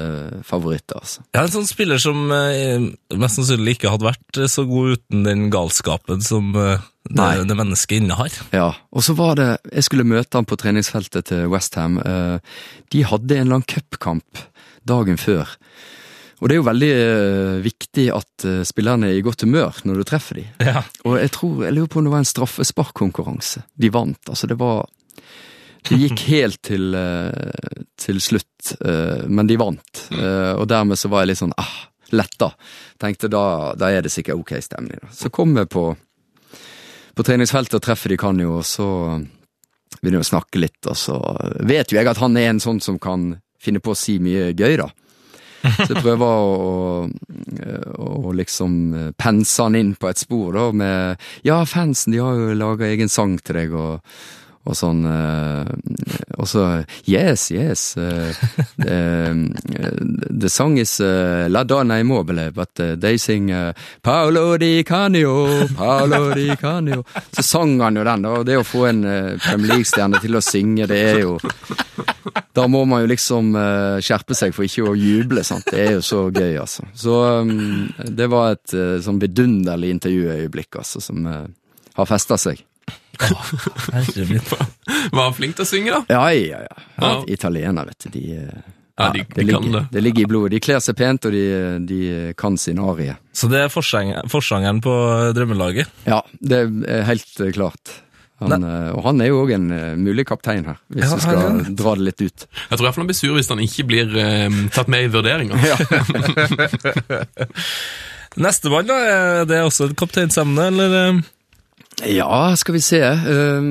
[0.44, 1.24] favoritter, altså.
[1.32, 5.46] Ja, en sånn spiller som eh, mest sannsynlig ikke hadde vært så god uten den
[5.54, 8.34] galskapen som eh, det, det mennesket innehar.
[8.52, 11.96] Ja, og så var det Jeg skulle møte han på treningsfeltet til Westham.
[12.92, 14.42] De hadde en annen cupkamp
[14.88, 15.56] dagen før.
[16.38, 20.00] Og det er jo veldig eh, viktig at eh, spillerne er i godt humør når
[20.00, 20.52] du treffer dem.
[20.62, 20.84] Ja.
[21.04, 23.64] Og jeg tror, jeg lurer på om det var en straffesparkkonkurranse.
[23.74, 24.20] De vant.
[24.30, 24.86] Altså, det var
[25.86, 30.02] Det gikk helt til, eh, til slutt, eh, men de vant.
[30.12, 32.52] Eh, og dermed så var jeg litt sånn ah, letta.
[33.00, 35.00] Tenkte da, da er det sikkert ok stemning.
[35.12, 35.90] Så kom jeg på,
[37.14, 38.88] på treningsfeltet og treffer de kan jo, og så
[39.98, 41.18] begynner vi å snakke litt, og så
[41.66, 44.52] vet jo jeg at han er en sånn som kan finne på å si mye
[44.52, 44.90] gøy, da.
[45.58, 48.76] Så jeg prøver å, å, å liksom
[49.18, 53.10] pense han inn på et spor, da, med Ja, fansen, de har jo laga egen
[53.10, 54.20] sang til deg, og,
[54.68, 55.70] og sånn eh,
[56.38, 56.64] Og så
[57.08, 57.96] Yes, yes.
[57.96, 58.36] eh,
[58.86, 59.34] eh,
[60.30, 63.50] the song is La Donna Immobile, but they sing
[64.02, 67.04] Paolo di Canio, Paolo di Canio.
[67.32, 68.34] Så sang han jo den, da.
[68.38, 69.02] Og det å få en
[69.40, 71.38] Premier League-stjerne til å synge, det er jo
[72.58, 75.66] da må man jo liksom uh, skjerpe seg for ikke å juble, sant.
[75.70, 76.86] Det er jo så gøy, altså.
[76.96, 81.44] Så um, det var et uh, sånn vidunderlig intervjuøyeblikk, altså, som uh,
[81.98, 82.64] har festa seg.
[83.20, 84.42] Herregud.
[85.12, 86.00] Var han flink til å synge, da?
[86.16, 86.82] Ja, ja, ja.
[87.02, 87.12] ja.
[87.28, 88.10] Italiener, vet du.
[88.18, 88.58] De, eh,
[88.98, 89.84] Ja, de, det, de kan ligger, det.
[89.94, 90.50] det ligger i blodet.
[90.56, 91.44] De kler seg pent, og de,
[91.86, 91.98] de
[92.40, 93.14] kan sin arie.
[93.32, 94.94] Så det er forsang- forsangeren på
[95.38, 95.86] drømmelaget.
[96.08, 97.84] Ja, det er helt eh, klart.
[98.42, 101.20] Han, eh, og han er jo òg en eh, mulig kaptein her, hvis Ja, vi
[101.24, 102.44] skal han er dra det litt ut.
[102.46, 105.00] Jeg tror i hvert fall han blir sur hvis han ikke blir eh, tatt med
[105.06, 105.54] i vurderinga.
[108.38, 108.96] Nestemann, da?
[109.08, 111.20] Er det også et kapteinsemne, eller?
[112.06, 113.00] Ja, skal vi se.
[113.02, 113.70] Um,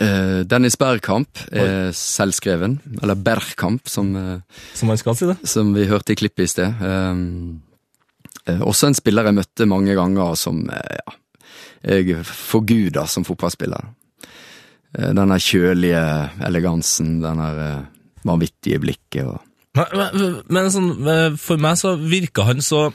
[0.00, 5.36] uh, Dennis Bergkamp er selvskreven, eller Bergkamp, som, uh, Som man skal si det.
[5.48, 6.82] som vi hørte i klippet i sted.
[6.82, 7.62] Um,
[8.46, 11.14] eh, også en spiller jeg møtte mange ganger, som ja,
[11.84, 13.92] jeg forguda som fotballspiller.
[14.94, 16.02] Den der kjølige
[16.46, 17.86] elegansen, den der
[18.24, 19.40] vanvittige blikket og
[19.74, 20.90] Men, men, men sånn,
[21.34, 22.92] for meg så virka han så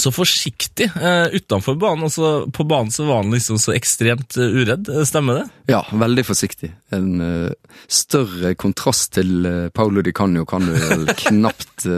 [0.00, 4.44] så forsiktig uh, utenfor banen, Altså, på banen så var han liksom så ekstremt uh,
[4.60, 4.88] uredd.
[4.88, 5.44] Eh, Stemmer det?
[5.74, 6.72] Ja, veldig forsiktig.
[6.94, 7.50] En uh,
[7.88, 11.88] større kontrast til Paulo Di Canio kan du vel knapt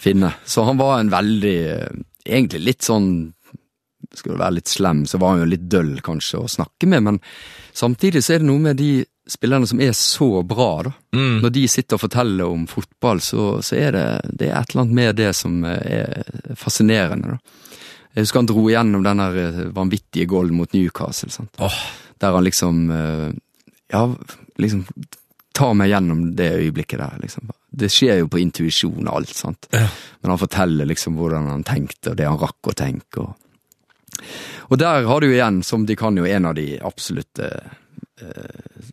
[0.00, 0.34] finne.
[0.44, 1.58] Så han var en veldig
[2.24, 3.08] Egentlig litt sånn
[4.14, 7.20] Skal være litt slem, så var han jo litt døll kanskje å snakke med, men
[7.74, 8.92] samtidig så er det noe med de
[9.30, 10.92] spillerne som er så bra, da.
[11.16, 11.40] Mm.
[11.42, 14.06] Når de sitter og forteller om fotball, så, så er det,
[14.36, 17.60] det er et eller annet med det som er fascinerende, da.
[18.14, 21.32] Jeg husker han dro igjennom den eh, vanvittige golden mot Newcastle.
[21.34, 21.50] sant?
[21.58, 21.78] Oh.
[22.22, 23.32] Der han liksom eh,
[23.90, 24.06] Ja,
[24.62, 24.84] liksom
[25.54, 27.50] tar meg gjennom det øyeblikket der, liksom.
[27.74, 29.68] Det skjer jo på intuisjon og alt, sant.
[29.74, 29.86] Ja.
[30.22, 33.22] Men han forteller liksom hvordan han tenkte, og det han rakk å tenke.
[33.22, 33.34] Og,
[34.70, 37.50] og der har du igjen, som de kan jo, en av de absolutte
[38.20, 38.84] eh,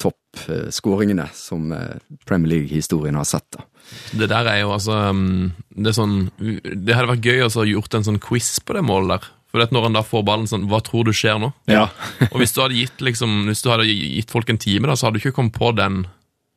[0.00, 3.46] toppskåringene som eh, Premier League-historien har sett.
[3.56, 3.64] da.
[4.12, 8.04] Det der er jo altså um, Det sånn Det hadde vært gøy å gjort en
[8.04, 9.30] sånn quiz på det målet der.
[9.48, 11.50] For når han da får ballen sånn Hva tror du skjer nå?
[11.70, 11.86] Ja.
[12.32, 15.18] Og hvis du gitt liksom Hvis du hadde gitt folk en time, da, så hadde
[15.18, 16.02] du ikke kommet på den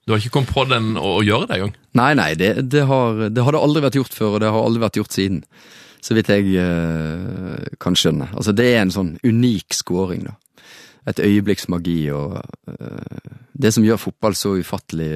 [0.03, 1.75] Du hadde ikke kommet på den å, å gjøre det engang.
[1.97, 4.82] Nei, nei, det, det, har, det hadde aldri vært gjort før, og det har aldri
[4.82, 5.43] vært gjort siden.
[6.01, 8.31] Så vidt jeg eh, kan skjønne.
[8.33, 10.37] Altså, det er en sånn unik scoring, da.
[11.09, 12.39] Et øyeblikks magi, og
[12.69, 15.11] eh, det som gjør fotball så ufattelig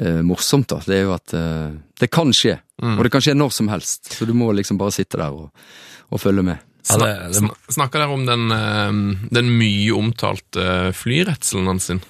[0.00, 1.70] eh, morsomt, da, det er jo at eh,
[2.00, 2.58] det kan skje.
[2.80, 5.50] Og det kan skje når som helst, så du må liksom bare sitte der og,
[6.10, 6.62] og følge med.
[6.88, 11.90] Ja, Snak, det- det- snak, dere om den, eh, den mye omtalte eh, flyredselen hans
[11.90, 12.00] sin?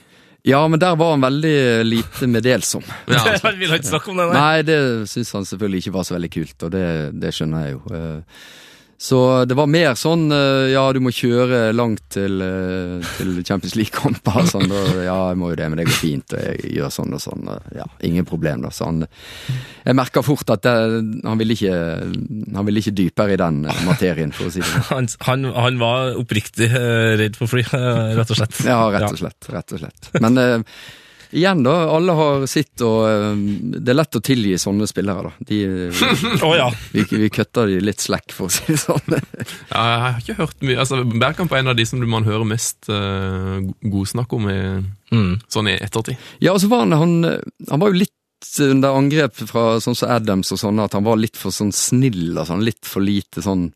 [0.48, 2.84] Ja, men der var han veldig lite meddelsom.
[3.10, 3.50] Ja, altså.
[3.50, 4.40] Han ikke snakke om det, nei.
[4.40, 4.80] Nei, det
[5.10, 6.86] syns han selvfølgelig ikke var så veldig kult, og det,
[7.20, 8.00] det skjønner jeg jo.
[9.00, 13.42] Eh, Så det var mer sånn eh, ja, du må kjøre langt til, eh, til
[13.44, 14.44] Champions League-kamper.
[14.50, 17.16] Sånn, da, ja, jeg må jo det, men det går fint, og jeg gjør sånn
[17.16, 17.48] og sånn.
[17.76, 18.70] Ja, ingen problem, da.
[18.70, 19.06] Så han
[19.86, 20.74] Jeg merka fort at det,
[21.24, 21.72] han ville ikke
[22.54, 25.08] Han ville ikke dypere i den eh, materien, for å si det sånn.
[25.26, 28.60] Han, han, var oppriktig eh, redd for fly, eh, rett og slett.
[28.68, 29.48] Ja, rett og slett.
[29.48, 30.12] Rett og slett.
[30.20, 30.58] Men eh,
[31.32, 31.74] igjen, da.
[31.94, 33.42] Alle har sitt, og eh,
[33.80, 35.46] det er lett å tilgi sånne spillere, da.
[35.50, 35.58] De,
[36.48, 36.68] Å ja.
[36.94, 39.16] vi, vi kutter de litt slack, for å si det sånn.
[39.70, 42.46] Ja, jeg har ikke hørt mye altså, Bergkamp er en av de som man hører
[42.48, 44.60] mest uh, godsnakk om i,
[45.10, 45.40] Mm.
[45.50, 46.20] sånn i ettertid.
[46.38, 48.14] Ja, og så var han, han Han var jo litt
[48.62, 52.38] under angrep fra sånn som Adams og sånn, at han var litt for sånn snill
[52.38, 53.66] og sånn, litt for lite sånn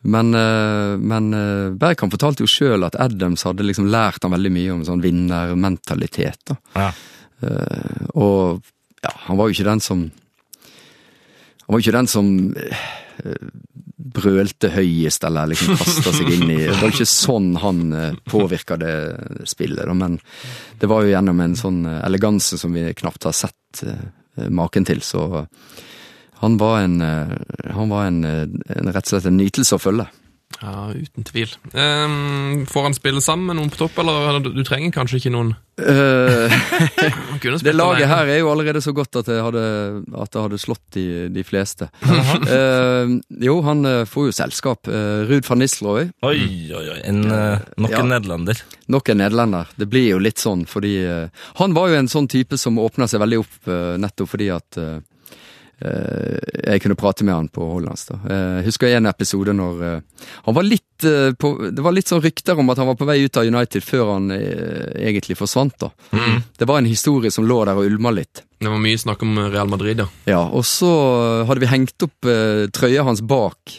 [0.00, 4.52] Men, eh, men eh, Bergkamp fortalte jo sjøl at Adams hadde liksom lært han veldig
[4.54, 6.54] mye om sånn vinnermentalitet.
[6.76, 6.92] Ja.
[7.42, 8.62] Eh, og
[9.02, 12.28] ja, han var jo ikke den som Han var jo ikke den som
[13.98, 17.82] brølte høyest eller liksom kasta seg inn i Det var ikke sånn han
[18.24, 18.94] påvirka det
[19.46, 20.16] spillet, men
[20.80, 23.84] det var jo gjennom en sånn eleganse som vi knapt har sett
[24.48, 25.04] maken til.
[25.04, 25.44] Så
[26.40, 27.36] han var en, eh,
[27.74, 28.46] han var en, eh,
[28.78, 30.06] en rett og slett en nytelse å følge.
[30.62, 31.50] Ja, uten tvil.
[31.76, 35.50] Um, får han spille sammen med noen på topp, eller du trenger kanskje ikke noen?
[35.78, 36.54] Eh,
[37.62, 39.62] det laget her er jo allerede så godt at det hadde,
[40.18, 41.90] at det hadde slått de, de fleste.
[42.08, 43.12] uh,
[43.44, 44.88] jo, han får jo selskap.
[44.88, 46.40] Uh, Ruud van Nistelrooy, Oi,
[46.72, 46.98] oi, oi.
[47.06, 47.20] En,
[47.76, 48.02] nok Ja.
[48.08, 48.64] nederlender.
[48.88, 49.70] nok en nederlender.
[49.76, 50.96] Det blir jo litt sånn fordi
[51.60, 53.70] Han var jo en sånn type som åpna seg veldig opp
[54.00, 54.80] nettopp fordi at
[55.78, 58.08] jeg kunne prate med han på hollandsk.
[58.10, 58.16] da.
[58.34, 62.10] Eh, Jeg husker en episode når eh, han var litt eh, på, Det var litt
[62.10, 65.36] sånn rykter om at han var på vei ut av United før han eh, egentlig
[65.38, 65.78] forsvant.
[65.78, 65.90] da.
[66.58, 68.42] Det var en historie som lå der og ulma litt.
[68.58, 70.08] Det var mye snakk om Real Madrid, ja.
[70.26, 70.90] Ja, og så
[71.46, 73.76] hadde vi hengt opp uh, trøya hans bak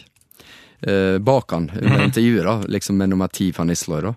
[0.88, 4.00] uh, bak han under intervjuet, da, liksom med nummer ti van Nisloy.
[4.08, 4.14] da.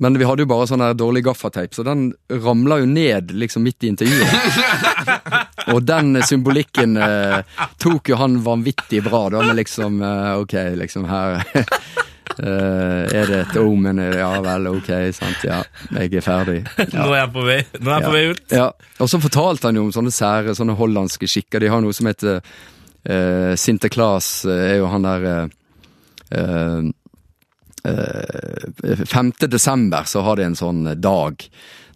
[0.00, 3.84] Men vi hadde jo bare sånn dårlig gaffateip, så den ramla jo ned liksom midt
[3.84, 4.60] i intervjuet.
[5.74, 7.40] og den symbolikken eh,
[7.82, 13.42] tok jo han vanvittig bra, da, med liksom eh, Ok, liksom her eh, Er det
[13.42, 14.00] et omen?
[14.00, 15.60] Ja vel, ok, sant, ja.
[15.92, 16.58] Jeg er ferdig.
[16.96, 18.44] Nå er jeg på vei, Nå er jeg på vei ut.
[18.56, 18.68] Ja,
[19.00, 21.60] og så fortalte han jo om sånne sære, sånne hollandske skikker.
[21.60, 25.44] De har noe som heter uh, Sinterklaas, eh, er jo han der uh,
[26.36, 26.88] uh,
[27.82, 29.32] 5.
[29.48, 31.44] desember så har de en sånn dag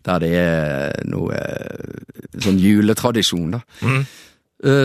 [0.04, 3.62] der det er noe eh, sånn juletradisjon, da.
[3.80, 4.02] Eh,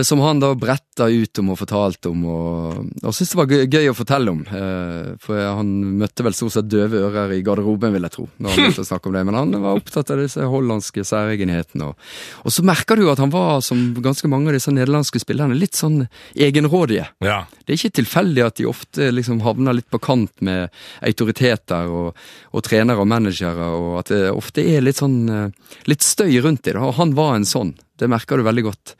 [0.04, 3.62] Som han da bretta ut om og fortalte om, og, og syntes det var gøy,
[3.72, 4.42] gøy å fortelle om.
[4.44, 5.70] eh, For han
[6.02, 8.88] møtte vel stort sett døve ører i garderoben, vil jeg tro, når han begynte å
[8.90, 9.22] snakke om det.
[9.30, 11.88] Men han var opptatt av disse hollandske særegenhetene.
[11.88, 12.10] Og,
[12.44, 15.78] og så merker du at han var, som ganske mange av disse nederlandske spillerne, litt
[15.80, 16.02] sånn
[16.36, 17.06] egenrådige.
[17.24, 17.40] Ja.
[17.64, 20.68] Det er ikke tilfeldig at de ofte liksom havner litt på kant med
[21.06, 22.16] autoriteter og,
[22.52, 25.48] og trenere og managere, og at det ofte er litt sånn eh,
[25.90, 26.80] litt støy rundt dem.
[26.84, 27.74] Og han var en sånn.
[28.00, 28.94] Det merker du veldig godt.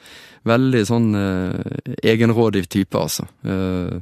[0.49, 1.81] Veldig sånn eh,
[2.13, 3.27] egenrådig type, altså.
[3.45, 3.99] Eh,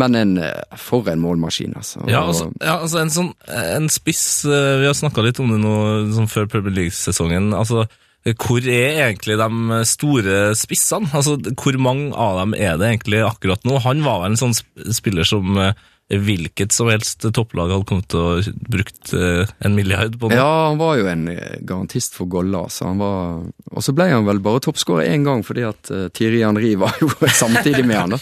[0.00, 2.04] men en, eh, for en målmaskin, altså.
[2.08, 5.60] Ja, altså, ja, altså en sånn en spiss eh, Vi har snakka litt om det
[5.60, 5.74] nå
[6.16, 7.50] sånn før Premier League-sesongen.
[7.56, 7.84] Altså,
[8.22, 11.10] hvor er egentlig de store spissene?
[11.12, 13.80] Altså, Hvor mange av dem er det egentlig akkurat nå?
[13.84, 14.56] Han var vel en sånn
[14.94, 15.74] spiller som eh,
[16.12, 20.36] hvilket som helst topplag hadde kommet til å brukt eh, en milliard på nå.
[20.36, 24.10] Ja, han var jo en eh, garantist for goller, så Han var, og så ble
[24.10, 27.96] han vel bare toppskårer én gang, fordi at uh, Thierry Henry var jo samtidig med
[27.96, 28.16] han.
[28.16, 28.20] da.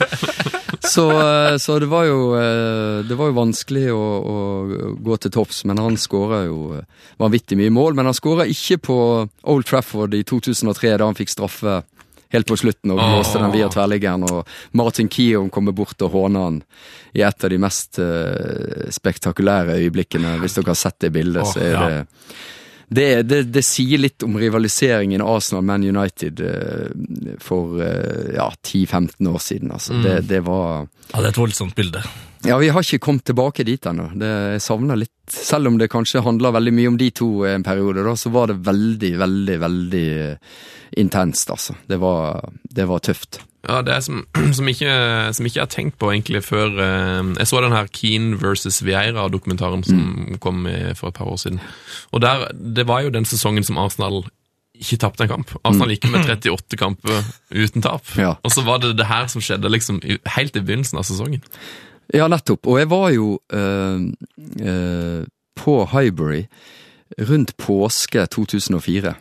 [0.80, 1.04] Så,
[1.60, 2.32] så det var jo
[3.04, 4.36] Det var jo vanskelig å, å
[5.02, 6.78] gå til topps, men han skåra jo
[7.20, 7.98] vanvittig mye mål.
[7.98, 8.98] Men han skåra ikke på
[9.50, 11.82] Old Trafford i 2003, da han fikk straffe
[12.32, 16.46] helt på slutten og blåste den via tverrliggeren, og Martin Kion kommer bort og håner
[16.46, 16.62] han
[17.16, 20.38] i et av de mest uh, spektakulære øyeblikkene.
[20.42, 21.84] Hvis dere har sett det bildet, så er ja.
[21.88, 22.00] det
[22.90, 29.38] det, det det sier litt om rivaliseringen Arsenal-Man United eh, for eh, ja, 10-15 år
[29.38, 29.70] siden.
[29.70, 30.00] Altså.
[30.02, 32.02] Det, det var Ja, det er et voldsomt bilde.
[32.46, 34.10] Ja, vi har ikke kommet tilbake dit ennå.
[34.18, 37.62] Det- Jeg savner litt Selv om det kanskje handler veldig mye om de to en
[37.62, 40.36] periode, da, så var det veldig, veldig, veldig eh,
[40.96, 41.76] intenst, altså.
[41.86, 43.38] Det var, det var tøft.
[43.68, 44.24] Ja, det er som,
[44.56, 44.90] som, ikke,
[45.36, 48.80] som ikke jeg har tenkt på egentlig før eh, Jeg så den her Keane versus
[48.82, 50.66] Vieira-dokumentaren som kom
[50.96, 51.60] for et par år siden.
[52.12, 54.24] Og der, det var jo den sesongen som Arsenal
[54.80, 55.50] ikke tapte en kamp.
[55.62, 57.22] Arsenal gikk med 38 kamper
[57.52, 58.02] uten tap.
[58.16, 58.34] Ja.
[58.42, 60.00] Og så var det det her som skjedde liksom
[60.34, 61.42] helt i begynnelsen av sesongen.
[62.16, 62.66] Ja, nettopp.
[62.66, 64.04] Og jeg var jo eh,
[64.66, 65.26] eh,
[65.58, 66.46] på Highbury
[67.18, 69.14] rundt påske 2004.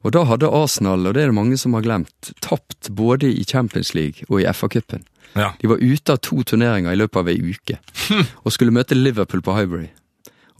[0.00, 3.44] Og da hadde Arsenal, og det er det mange som har glemt, tapt både i
[3.44, 5.04] Champions League og i FA-cupen.
[5.36, 5.52] Ja.
[5.60, 7.76] De var ute av to turneringer i løpet av ei uke,
[8.44, 9.90] og skulle møte Liverpool på Highbury.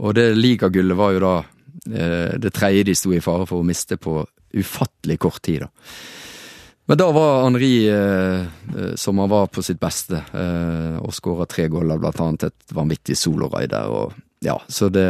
[0.00, 3.66] Og det ligagullet var jo da eh, det tredje de sto i fare for å
[3.66, 4.20] miste på
[4.61, 5.72] ufattelig kort tid, da.
[6.91, 11.45] Men da var Henri eh, eh, som han var på sitt beste, eh, og skåra
[11.47, 13.93] tre goller, blant annet et vanvittig soloraid der.
[13.95, 15.07] Og, ja, så det,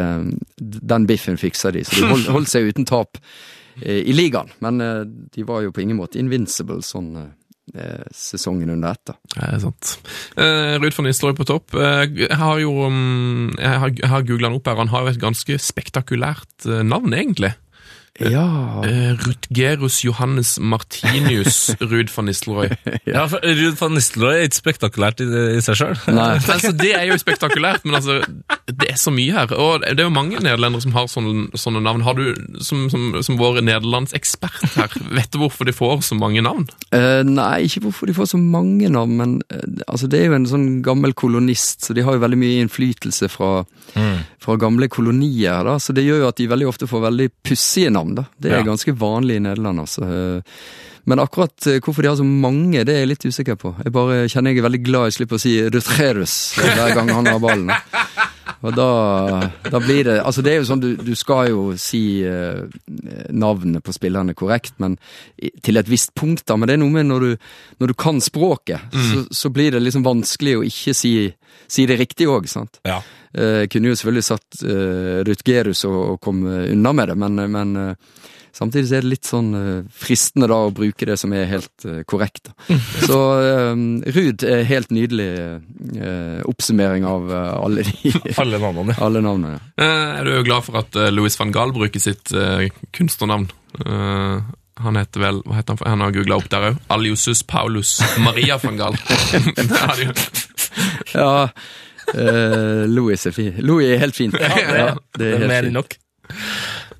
[0.60, 1.86] den biffen fiksa de.
[1.88, 3.16] Så de holdt, holdt seg uten tap
[3.80, 4.52] eh, i ligaen.
[4.60, 9.16] Men eh, de var jo på ingen måte invincible sånn eh, sesongen under ett.
[9.38, 9.96] Ja, Det er sant.
[10.36, 11.80] Eh, Ruud van Nistelrooy på topp.
[11.80, 12.76] Jeg har jo
[13.56, 14.84] Jeg har, har googla han opp her.
[14.84, 17.54] Han har jo et ganske spektakulært navn, egentlig.
[18.20, 18.46] Ja,
[18.80, 22.70] Uh, Rutgerus Johannes Martinius Ruud van Nistelrooy.
[23.06, 25.96] Ja, for Ruud van Nistelrooy er ikke spektakulært i, i seg sjøl.
[26.50, 28.20] Altså, det er jo spektakulært, men altså
[28.70, 29.52] det er så mye her.
[29.56, 32.04] Og det er jo mange nederlendere som har sånne, sånne navn.
[32.06, 32.32] Har du,
[32.64, 36.66] som, som, som vår nederlandsekspert her, vet du hvorfor de får så mange navn?
[36.94, 40.38] Uh, nei, ikke hvorfor de får så mange navn, men uh, altså, det er jo
[40.40, 43.52] en sånn gammel kolonist, så de har jo veldig mye innflytelse fra,
[44.40, 45.64] fra gamle kolonier.
[45.66, 48.09] da, Så det gjør jo at de veldig ofte får veldig pussige navn.
[48.14, 48.24] Da.
[48.40, 48.62] Det er Ja.
[48.66, 49.80] ganske vanlig i Nederland.
[49.80, 50.02] altså.
[50.02, 50.42] Eh,
[51.06, 53.74] Men akkurat eh, hvorfor de har så mange, det er jeg litt usikker på.
[53.84, 57.26] Jeg bare kjenner jeg er veldig glad jeg slipper å si Rutrerus hver gang han
[57.26, 57.70] har ballen.
[58.62, 58.88] Og da,
[59.72, 62.60] da blir det Altså, det er jo sånn, du, du skal jo si eh,
[63.32, 64.98] navnet på spillerne korrekt, men
[65.64, 66.56] til et visst punkt, da.
[66.60, 67.36] Men det er noe med når du,
[67.80, 71.14] når du kan språket, så, så blir det liksom vanskelig å ikke si,
[71.70, 72.82] si det riktig òg, sant.
[72.84, 73.00] Ja.
[73.30, 77.36] Eh, kunne jo selvfølgelig satt uh, Rutgerus og, og kom eh, unna med det, men,
[77.52, 77.94] men uh,
[78.52, 82.00] samtidig er det litt sånn eh, fristende da å bruke det som er helt eh,
[82.10, 82.50] korrekt.
[83.06, 83.20] Så
[83.70, 88.96] um, Ruud er helt nydelig eh, oppsummering av eh, alle de Alle navnene.
[88.98, 89.60] alle navnene.
[89.78, 89.90] ja.
[90.20, 92.66] er du glad for at eh, Louis van Gaal bruker sitt eh,
[92.98, 93.46] kunstnernavn?
[93.86, 94.40] Eh,
[94.80, 95.78] han heter vel Hva heter han?
[95.78, 96.78] for- Han har googla opp der òg.
[96.96, 98.78] Aliusus Paulus Maria van
[100.02, 100.12] jo-
[101.14, 101.48] Ja,
[102.14, 103.54] eh, Louis er fin.
[103.62, 104.34] Louis er helt fin.
[104.40, 105.96] Ja, det er Mer enn nok.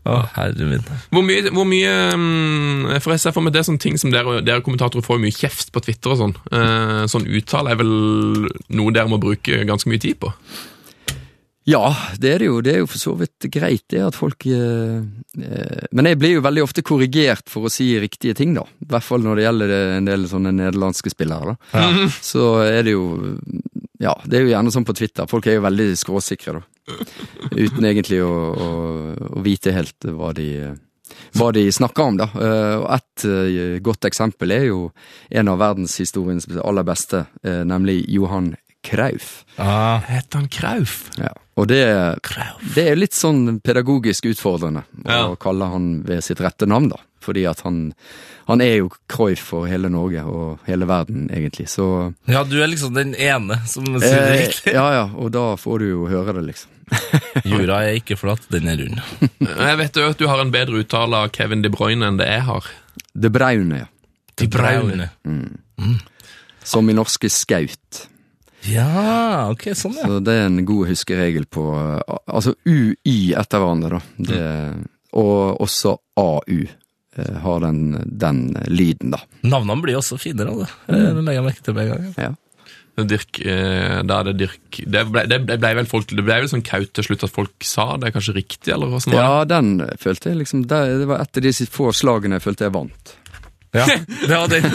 [0.01, 0.85] Å, herre min.
[1.13, 4.13] Hvor mye, hvor mye mm, For jeg ser for meg det er sånne ting som
[4.13, 6.35] dere, dere kommentatorer får mye kjeft på Twitter og sånn.
[6.57, 7.93] Eh, sånn uttale er vel
[8.73, 10.33] noe dere må bruke ganske mye tid på?
[11.71, 11.85] Ja,
[12.19, 12.59] det er det jo.
[12.65, 14.99] Det er jo for så vidt greit, det at folk eh,
[15.39, 18.65] eh, Men jeg blir jo veldig ofte korrigert for å si riktige ting, da.
[18.83, 21.87] I hvert fall når det gjelder en del sånne nederlandske spillere, da.
[22.33, 23.37] Så er det jo
[24.01, 25.29] Ja, det er jo gjerne sånn på Twitter.
[25.31, 27.01] Folk er jo veldig skråsikre, da.
[27.55, 28.71] Uten egentlig å, å,
[29.39, 30.51] å vite helt hva de
[31.39, 32.27] hva de snakker om, da.
[32.35, 34.91] Eh, Og eh, godt eksempel er jo
[35.31, 39.45] en av verdenshistoriens aller beste, eh, nemlig Johan Krauf.
[39.61, 41.11] Ah, Heter han Krauf?
[41.21, 41.81] Ja, og det,
[42.75, 45.27] det er litt sånn pedagogisk utfordrende Ja.
[45.29, 47.01] å kalle han ved sitt rette navn, da.
[47.21, 47.91] Fordi at han,
[48.49, 51.67] han er jo Krauf for hele Norge og hele verden, egentlig.
[51.69, 51.85] Så
[52.31, 54.73] ja, du er liksom den ene som sier det eh, riktig.
[54.73, 56.71] Ja ja, og da får du jo høre det, liksom.
[57.53, 59.03] Jorda er ikke flat, den er rund.
[59.45, 62.27] Jeg vet jo at du har en bedre uttale av Kevin De Bruyne enn det
[62.33, 62.73] jeg har.
[63.13, 63.91] De Braune, ja.
[64.41, 65.11] De braune.
[66.65, 68.07] Som i norske Skaut.
[68.69, 70.05] Ja, ok, sånn ja.
[70.09, 71.65] Så det er en god huskeregel på
[72.29, 74.27] Altså UY etter hverandre, da.
[74.29, 74.43] Det,
[75.17, 79.23] og også AU eh, har den, den lyden, da.
[79.49, 80.69] Navnene blir også finere av det.
[80.93, 82.15] Eh, Det legger jeg merke til med en gang.
[82.21, 82.37] Ja.
[83.01, 86.37] Dirk, eh, da er det Dirk Det ble, det ble, ble vel folk, det ble
[86.43, 89.15] vel sånn kaut til slutt at folk sa det er kanskje riktig, eller hva som
[89.15, 89.23] var?
[89.25, 89.71] Ja, den
[90.03, 93.15] følte jeg liksom Det, det var et av de få slagene jeg følte jeg vant.
[93.73, 94.69] Ja, det var den,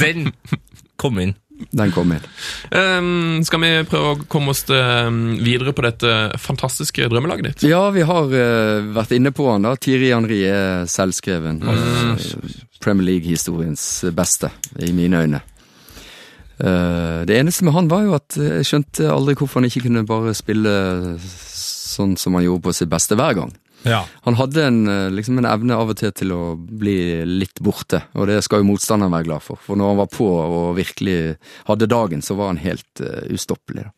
[0.00, 0.32] den
[0.96, 1.34] kom inn.
[1.70, 2.22] Den kommer.
[2.70, 7.66] Ehm, skal vi prøve å komme oss ehm, videre på dette fantastiske drømmelaget ditt?
[7.70, 9.74] Ja, vi har uh, vært inne på han da.
[9.76, 11.60] Thierry Henri er selvskreven.
[11.64, 12.16] Mm.
[12.82, 13.84] Premier League-historiens
[14.14, 15.42] beste, i mine øyne.
[16.58, 19.84] Uh, det eneste med han var jo at eh, jeg skjønte aldri hvorfor han ikke
[19.84, 20.72] kunne bare spille
[21.22, 23.52] sånn som han gjorde på sitt beste hver gang.
[23.82, 24.06] Ja.
[24.26, 28.02] Han hadde en, eh, liksom en evne av og til til å bli litt borte,
[28.14, 29.60] og det skal jo motstanderen være glad for.
[29.62, 33.86] For når han var på og virkelig hadde dagen, så var han helt uh, ustoppelig.
[33.86, 33.92] Da.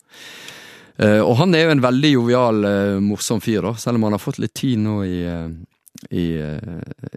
[1.01, 4.18] Uh, og han er jo en veldig jovial, uh, morsom fyr, da, selv om han
[4.18, 5.20] har fått litt tid nå i,
[6.11, 6.26] i,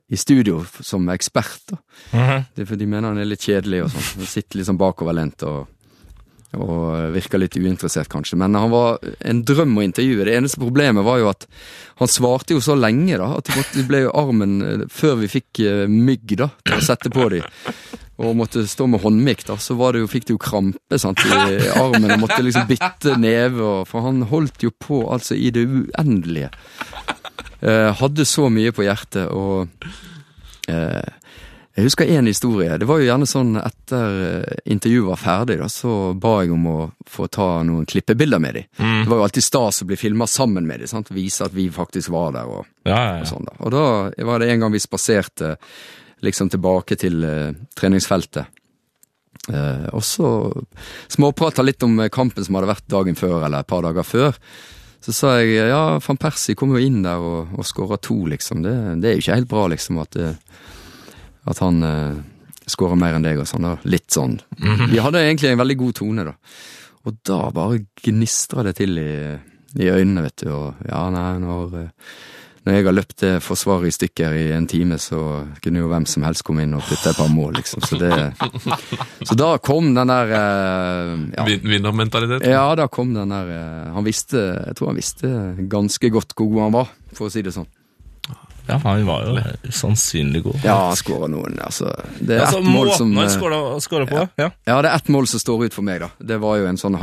[0.07, 1.68] i studio som ekspert.
[1.74, 1.82] da.
[2.14, 2.45] Mhm.
[2.55, 4.28] Det er for De mener han er litt kjedelig og sånn.
[4.38, 5.72] Sitter liksom bakoverlent og,
[6.54, 8.38] og virka litt uinteressert, kanskje.
[8.39, 10.26] Men han var en drøm å intervjue.
[10.28, 11.47] Det eneste problemet var jo at
[12.01, 13.32] han svarte jo så lenge, da.
[13.39, 17.12] At det ble jo armen eh, Før vi fikk eh, mygg, da, til å sette
[17.14, 17.41] på de,
[18.24, 21.58] og måtte stå med håndmikk, da, så det jo, fikk det jo krampe sant, i
[21.74, 23.64] armen og måtte liksom bytte neve.
[23.64, 26.54] Og, for han holdt jo på altså i det uendelige.
[27.64, 29.70] Eh, hadde så mye på hjertet, og
[30.70, 31.22] eh,
[31.74, 32.76] jeg husker én historie.
[32.78, 36.67] Det var jo gjerne sånn etter eh, intervjuet var ferdig, da, så ba jeg om
[36.69, 36.78] å
[37.09, 38.67] få ta noen klippebilder med dem.
[38.78, 42.13] Det var jo alltid stas å bli filma sammen med dem, vise at vi faktisk
[42.13, 42.51] var der.
[42.51, 43.55] og, Ja, ja, og sånn da.
[43.65, 43.86] Og da
[44.30, 45.55] var det en gang vi spaserte
[46.24, 48.61] liksom tilbake til uh, treningsfeltet.
[49.49, 50.28] Uh, og så
[51.11, 54.38] småprata litt om kampen som hadde vært dagen før, eller et par dager før.
[55.03, 58.61] Så sa jeg ja, van Persie kom jo inn der og, og skåra to, liksom.
[58.63, 60.69] Det, det er jo ikke helt bra, liksom, at, eh,
[61.50, 62.22] at han uh,
[62.70, 63.68] skårer mer enn deg og sånn.
[63.68, 63.76] da.
[63.89, 64.38] Litt sånn.
[64.91, 66.38] Vi hadde egentlig en veldig god tone, da.
[67.04, 69.16] Og da bare gnistra det til i,
[69.82, 70.54] i øynene, vet du.
[70.56, 72.14] Og ja, nei, når, eh,
[72.64, 75.20] når jeg har løpt det forsvaret i stykker i en time, så
[75.64, 77.84] kunne jo hvem som helst komme inn og putte et par mål, liksom.
[77.84, 78.14] Så, det,
[79.28, 82.48] så da kom den der eh, ja, Vinnermentaliteten?
[82.56, 85.34] Ja, da kom den der eh, Han visste Jeg tror han visste
[85.72, 87.68] ganske godt hvor god han var, for å si det sånn.
[88.68, 89.38] Ja, han var jo
[89.76, 90.55] sannsynlig god.
[90.64, 91.89] Ja, han skåra noen, altså.
[92.20, 93.28] Det er Altså, ett mål som måten han
[93.74, 94.49] eh, skåra- på, ja.
[94.66, 96.09] Ja, det er ett mål som står ut for meg, da.
[96.20, 96.95] Det var jo en sånn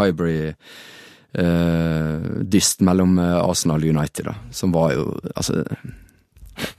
[1.35, 4.35] Hybrid-dyst mellom eh, Arsenal og United, da.
[4.53, 5.05] Som var jo
[5.35, 5.65] Altså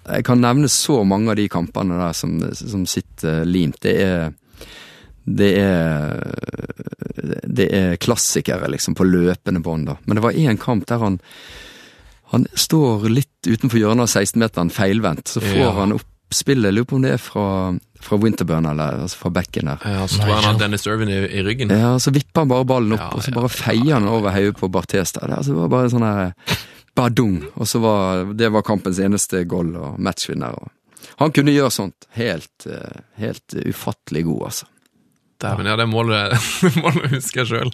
[0.05, 3.77] Jeg kan nevne så mange av de kampene der som, som sitter limt.
[3.81, 4.33] Det er
[5.25, 6.33] det er
[7.45, 9.95] Det er klassikere, liksom, på løpende bånd, da.
[10.05, 11.19] Men det var én kamp der han
[12.31, 15.27] Han står litt utenfor hjørnet av 16-meteren, feilvendt.
[15.27, 15.71] Så får Ja.
[15.81, 17.45] han opp spillet, lurer på om det er fra,
[17.99, 19.81] fra Winterburn, eller altså fra bekken der.
[19.83, 21.73] Ja, så tror han har Dennis Irvin i, i ryggen.
[21.75, 24.31] Ja, så vipper han bare ballen opp, Ja, og så ja, bare feier han over
[24.31, 25.27] hodet på Barthes der.
[25.27, 26.31] Det altså, det var bare sånn her
[26.95, 30.55] badung, og så var det var kampens eneste goal og matchvinner.
[30.55, 30.71] Og
[31.19, 32.07] han kunne gjøre sånt.
[32.15, 34.65] Helt, eh, helt ufattelig god, altså.
[35.57, 36.35] Men ja, det målet,
[36.83, 37.71] målet husker jeg sjøl,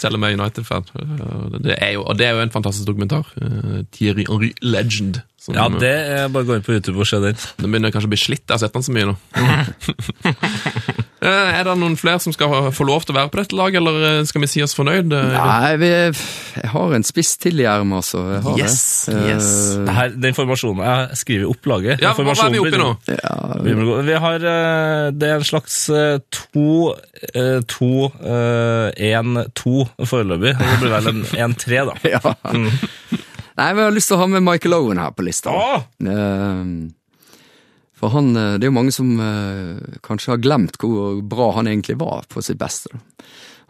[0.00, 0.84] selv om jeg er United-fan.
[0.98, 3.24] Eh, Det er jo- Og det er jo en fantastisk dokumentar.
[3.40, 5.22] eh, Thierry Henry Legend.
[5.38, 7.36] som- Ja, det er bare å gå inn på YouTube og se den.
[7.60, 8.46] Den begynner kanskje å bli slitt.
[8.48, 9.16] Jeg har sett den så mye nå.
[11.24, 13.80] Eh, er det noen flere som skal få lov til å være på dette laget,
[13.80, 15.12] eller eh, skal vi si oss fornøyd?
[15.16, 15.90] eh, Nei, vi,
[16.58, 18.24] jeg har en spiss til i ermet, altså.
[18.60, 18.76] Yes,
[19.08, 19.20] det.
[19.32, 19.48] yes.
[19.86, 22.04] Det her, den formasjonen Jeg skriver i opplaget.
[22.04, 22.90] Ja, hva er vi oppe i nå?
[23.08, 23.76] ja, Vi
[24.10, 24.44] Vi har
[25.14, 25.78] Det er en slags
[26.34, 26.66] to
[27.74, 30.52] To én to foreløpig.
[30.58, 31.94] Det blir vel en én tre, da.
[32.14, 32.20] ja.
[33.54, 35.52] Nei, vi har lyst til å ha med Michael Owen her på lista.
[35.54, 35.84] Oh!
[36.02, 36.62] Eh,
[38.04, 41.70] For han, eh, det er jo mange som eh, kanskje har glemt hvor bra han
[41.70, 42.92] egentlig var på sitt beste.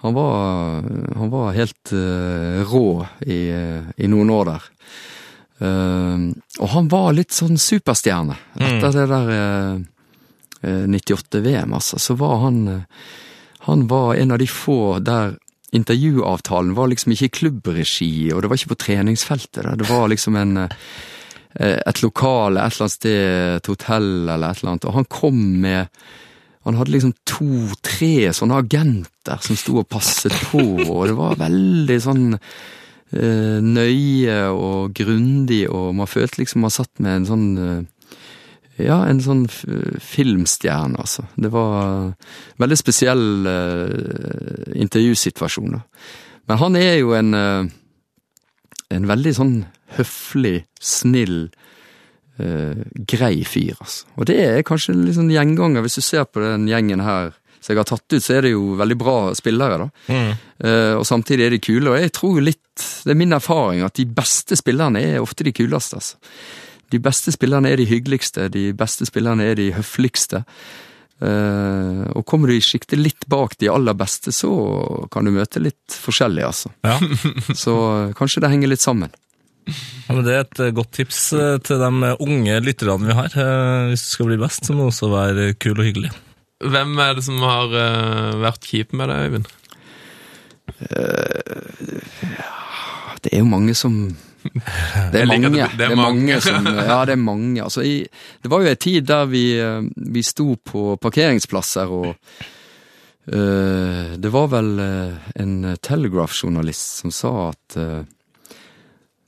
[0.02, 0.82] Han var,
[1.16, 4.66] han var helt eh, rå i, eh, i noen år der.
[5.62, 6.26] Eh,
[6.58, 8.34] og han var litt sånn superstjerne.
[8.58, 9.78] Etter det der eh,
[10.66, 13.06] eh, 98-VM, altså, så var han eh,
[13.70, 15.38] Han var en av de få der
[15.74, 19.70] intervjuavtalen var liksom ikke i klubbregi, og det var ikke på treningsfeltet.
[19.78, 20.74] Det var liksom en eh,
[21.54, 25.40] et lokale et eller annet sted, et hotell eller et eller annet, og han kom
[25.62, 26.06] med
[26.64, 31.98] Han hadde liksom to-tre sånne agenter som sto og passet på, og det var veldig
[32.00, 37.82] sånn eh, nøye og grundig, og man følte liksom man satt med en sånn eh,
[38.80, 41.26] ja, en sånn filmstjerne, altså.
[41.36, 45.84] Det var en veldig spesiell eh, intervjusituasjon, da.
[46.48, 47.68] Men han er jo en eh,
[48.94, 49.54] en veldig sånn
[49.98, 51.48] høflig, snill,
[52.38, 54.10] eh, grei fyr, altså.
[54.18, 57.34] Og det er kanskje en litt sånn gjenganger, hvis du ser på den gjengen her
[57.64, 59.86] som jeg har tatt ut, så er det jo veldig bra spillere, da.
[60.12, 63.96] Eh, og samtidig er de kule, og jeg tror litt, det er min erfaring, at
[63.96, 66.18] de beste spillerne er ofte de kuleste, altså.
[66.92, 70.44] De beste spillerne er de hyggeligste, de beste spillerne er de høfligste.
[71.22, 74.50] Uh, og kommer du i sjiktet litt bak de aller beste, så
[75.14, 76.72] kan du møte litt forskjellig, altså.
[76.84, 76.98] Ja.
[77.64, 79.14] Så eh, kanskje det henger litt sammen.
[79.66, 83.32] Ja, men Det er et eh, godt tips eh, til de unge lytterne vi har.
[83.32, 86.10] Eh, Hvis du skal bli best, så må du også være kul og hyggelig.
[86.64, 87.72] Hvem er det som har
[88.40, 89.48] vært kjip med deg, Øyvind?
[93.24, 93.96] Det er jo mange som
[95.12, 95.50] Det er mange.
[95.50, 97.62] det- Det er mange som Ja, det er mange.
[97.64, 98.04] Altså, i,
[98.42, 99.44] det var jo en tid der vi,
[99.96, 102.10] vi sto på parkeringsplasser og
[103.32, 104.74] eh, Det var vel
[105.40, 108.02] en Telegraph-journalist som sa at eh,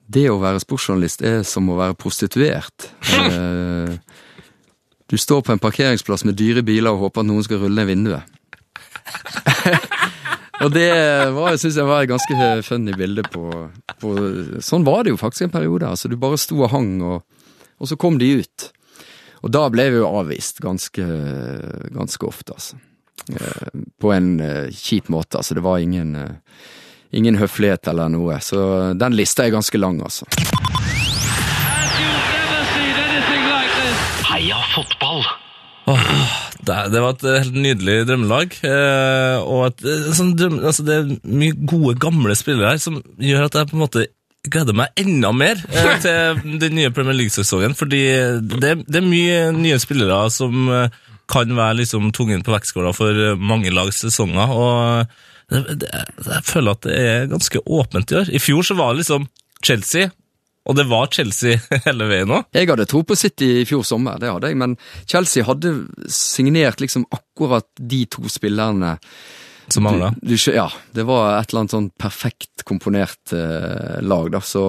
[0.06, 2.90] det å være sportsjournalist er som å være prostituert.
[3.10, 3.96] Eh,
[5.06, 7.90] du står på en parkeringsplass med dyre biler og håper at noen skal rulle ned
[7.90, 8.24] vinduet.
[10.64, 10.88] Og det
[11.36, 13.44] var, jeg synes jeg var et ganske funny bilde på,
[14.00, 14.12] på
[14.64, 15.84] Sånn var det jo faktisk en periode.
[15.90, 17.26] altså Du bare sto og hang, og,
[17.76, 18.70] og så kom de ut.
[19.44, 21.04] Og da ble vi jo avvist ganske,
[21.92, 22.80] ganske ofte, altså.
[23.36, 25.58] Eh, På en eh, kjip måte, altså.
[25.58, 26.16] Det var ingen,
[27.12, 28.40] ingen høflighet eller noe.
[28.42, 30.26] Så den lista er ganske lang, altså.
[34.26, 35.24] Heia fotball!
[36.66, 38.58] Det, det var et helt nydelig drømmelag.
[38.66, 42.98] Eh, og et, eh, sånn drøm, altså det er mye gode, gamle spillere her som
[43.22, 44.06] gjør at jeg på en måte
[44.46, 47.76] gleder meg enda mer eh, til den nye Premier League-sesongen.
[47.78, 48.02] Fordi
[48.42, 50.66] det, det er mye nye spillere som
[51.30, 54.52] kan være liksom tungen på vektskåla for mange lags sesonger.
[54.54, 55.22] og
[55.52, 58.30] Jeg føler at det er ganske åpent i år.
[58.34, 59.28] I fjor så var det liksom
[59.64, 60.10] Chelsea,
[60.66, 62.48] og det var Chelsea hele veien òg.
[62.56, 64.74] Jeg hadde tro på City i fjor sommer, det hadde jeg, men
[65.06, 65.74] Chelsea hadde
[66.12, 68.96] signert liksom akkurat de to spillerne
[69.70, 70.12] Som mangla.
[70.54, 74.64] Ja, det var et eller annet sånn perfekt komponert eh, lag, da, så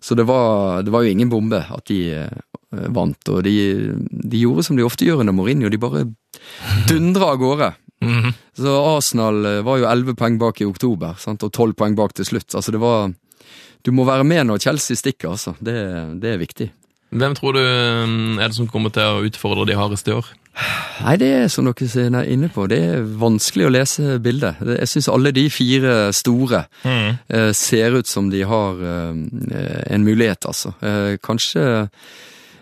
[0.00, 3.56] Så det var, det var jo ingen bombe at de eh, vant, og de,
[4.06, 6.04] de gjorde som de ofte gjør under Mourinho, de bare
[6.86, 7.72] dundra av gårde.
[8.04, 8.32] Mhm.
[8.56, 11.44] Så Arsenal eh, var jo elleve poeng bak i oktober, sant?
[11.44, 12.54] og tolv poeng bak til slutt.
[12.54, 13.12] Altså det var
[13.84, 15.54] Du må være med når Chelsea stikker, altså.
[15.62, 15.74] Det,
[16.20, 16.72] det er viktig.
[17.14, 20.26] Hvem tror du mm, er det som kommer til å utfordre de hardeste i år?
[21.04, 24.58] Nei, det er som dere er inne på, det er vanskelig å lese bildet.
[24.80, 27.52] Jeg syns alle de fire store mm.
[27.54, 30.74] ser ut som de har eh, en mulighet, altså.
[31.22, 31.86] Kanskje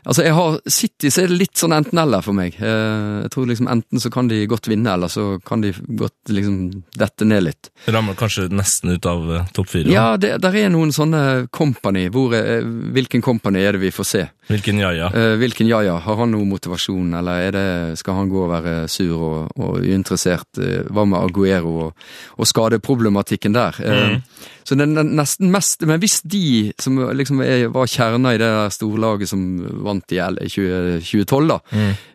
[0.05, 2.59] Altså, jeg har City så er det litt sånn enten-eller for meg.
[2.61, 6.33] Eh, jeg tror liksom enten så kan de godt vinne, eller så kan de godt
[6.35, 6.59] liksom
[7.01, 7.71] dette ned litt.
[7.89, 9.89] Rammer kanskje nesten ut av eh, topp fire.
[9.93, 12.07] Ja, det der er noen sånne company.
[12.13, 14.27] Hvor, er- hvilken company er det vi får se?
[14.49, 15.07] Hvilken jaja?
[15.15, 15.95] Eh, hvilken ja-ja?
[16.05, 19.79] Har han noe motivasjon, eller er det, skal han gå og være sur og, og
[19.81, 20.51] uinteressert?
[20.61, 22.03] Eh, hva med Aguero og,
[22.37, 23.79] og skadeproblematikken der?
[23.81, 24.19] Eh,
[24.65, 28.47] Så det er nesten mest Men hvis de som liksom er, var kjerna i det
[28.49, 29.43] der storlaget som
[29.85, 31.59] vant i L- 20, 2012, da,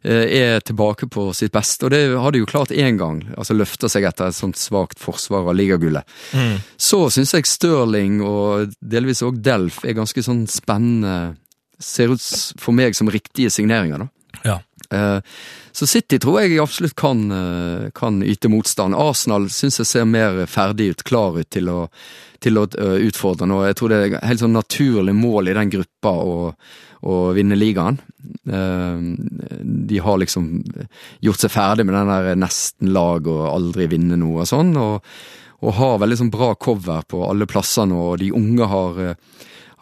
[0.02, 3.54] eh, er tilbake på sitt beste, og det har de jo klart én gang, altså
[3.54, 6.02] løfter seg etter et sånt svakt forsvar av ligagullet,
[6.78, 11.36] så syns jeg Stirling og delvis òg Delf er ganske sånn spennende
[11.80, 12.24] ser ut
[12.60, 14.10] for meg som riktige signeringer, da.
[14.44, 14.60] Ja.
[14.92, 15.22] Eh,
[15.72, 18.96] Så City tror jeg absolutt kan, eh, kan yte motstand.
[18.96, 21.88] Arsenal syns jeg ser mer ferdig ut, klar ut til å,
[22.42, 23.62] til å eh, utfordre nå.
[23.68, 26.54] Jeg tror det er helt sånn naturlig mål i den gruppa å,
[27.06, 28.00] å vinne ligaen.
[28.44, 30.50] De har liksom
[31.24, 35.06] gjort seg ferdig med den der nesten-lag og aldri vinne noe og sånn, og,
[35.64, 39.16] og har veldig sånn bra cover på alle plasser nå, og de unge har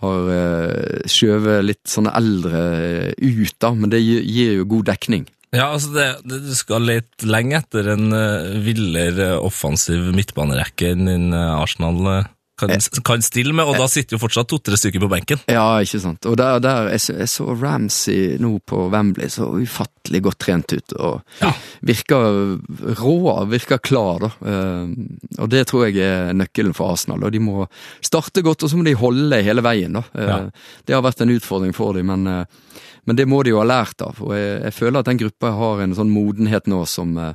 [0.02, 5.26] har uh, skjøvet litt sånne eldre eh, ut, da, men det gir, jo god dekning.
[5.56, 11.34] Ja, altså det, det, Du skal lete lenge etter en uh, villere offensiv midtbanerekke enn
[11.34, 12.28] Arsenal
[12.58, 12.72] kan,
[13.06, 15.42] kan stille med, og da sitter jo fortsatt to-tre stykker på benken.
[15.52, 16.26] Ja, ikke sant.
[16.26, 20.74] Og der, der jeg, så, jeg så Ramsey nå på Wembley, så ufattelig godt trent
[20.74, 20.96] ut.
[20.98, 21.46] Og
[21.86, 22.58] virker
[23.00, 23.16] rå,
[23.52, 24.32] virker klar, da.
[24.50, 27.24] Eh, og det tror jeg er nøkkelen for Arsenal.
[27.28, 27.68] Og de må
[28.06, 30.06] starte godt, og så må de holde hele veien, da.
[30.14, 30.40] Eh, Ja.
[30.86, 33.66] Det har vært en utfordring for dem, men, eh, men det må de jo ha
[33.70, 34.18] lært av.
[34.22, 37.34] Og jeg, jeg føler at den gruppa har en sånn modenhet nå som eh,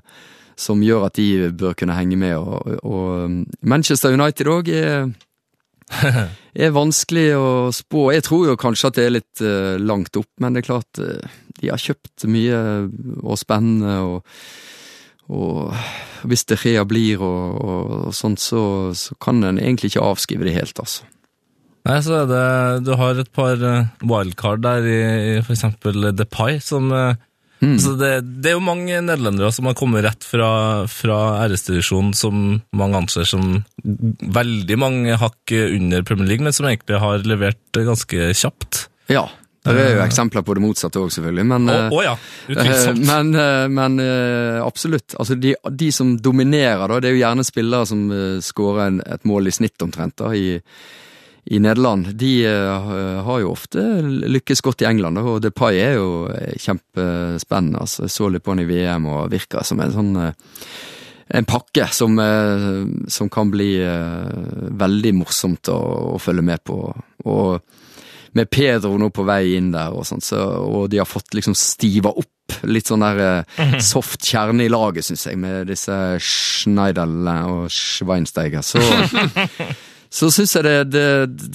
[0.58, 2.36] som gjør at de bør kunne henge med.
[2.38, 5.12] Og, og um, Manchester United òg er,
[6.66, 8.10] er vanskelig å spå.
[8.16, 11.02] Jeg tror jo kanskje at det er litt uh, langt opp, men det er klart
[11.02, 12.60] uh, de har kjøpt mye
[13.22, 13.98] og spennende.
[14.02, 14.60] og
[15.32, 15.72] og
[16.28, 20.44] hvis det Rea blir og, og, og sånt, så, så kan en egentlig ikke avskrive
[20.44, 21.06] det helt, altså.
[21.88, 22.42] Nei, så er det,
[22.86, 24.98] Du har et par eh, wildcard der i,
[25.32, 26.92] i eksempel Depay, som
[27.62, 30.50] eh, så det, det er jo mange nederlendere som har kommet rett fra,
[30.90, 36.98] fra æresdivisjonen, som mange anser som veldig mange hakk under Premier League, men som egentlig
[37.02, 38.86] har levert ganske kjapt.
[39.12, 39.28] Ja.
[39.62, 42.16] Det er jo eksempler på det motsatte òg, selvfølgelig, men eh, å ja.
[42.50, 45.14] Eh, Men, eh, men eh, absolutt.
[45.22, 48.00] Altså de, de som dominerer, da, det er jo gjerne spillere som
[48.42, 50.56] skårer en- et mål i snitt omtrent da, i,
[51.44, 52.12] i Nederland.
[52.18, 57.82] De eh, har jo ofte lykkes godt i England, og Depay er jo eh, kjempespennende.
[57.82, 60.58] Altså, jeg så litt på han i VM og virker som en sånn eh,
[61.32, 62.18] en pakke som,
[63.08, 63.70] som kan bli
[64.76, 65.78] veldig morsomt å,
[66.12, 66.76] å følge med på.
[67.24, 67.62] Og
[68.36, 71.56] med Pedro nå på vei inn der, og sånt, så, og de har fått liksom
[71.56, 72.32] stiva opp
[72.68, 78.64] litt sånn der eh, soft kjerne i laget, syns jeg, med disse Schneiderle og Schweinsteiger.
[78.66, 78.82] Så,
[80.12, 81.04] så syns jeg det, det,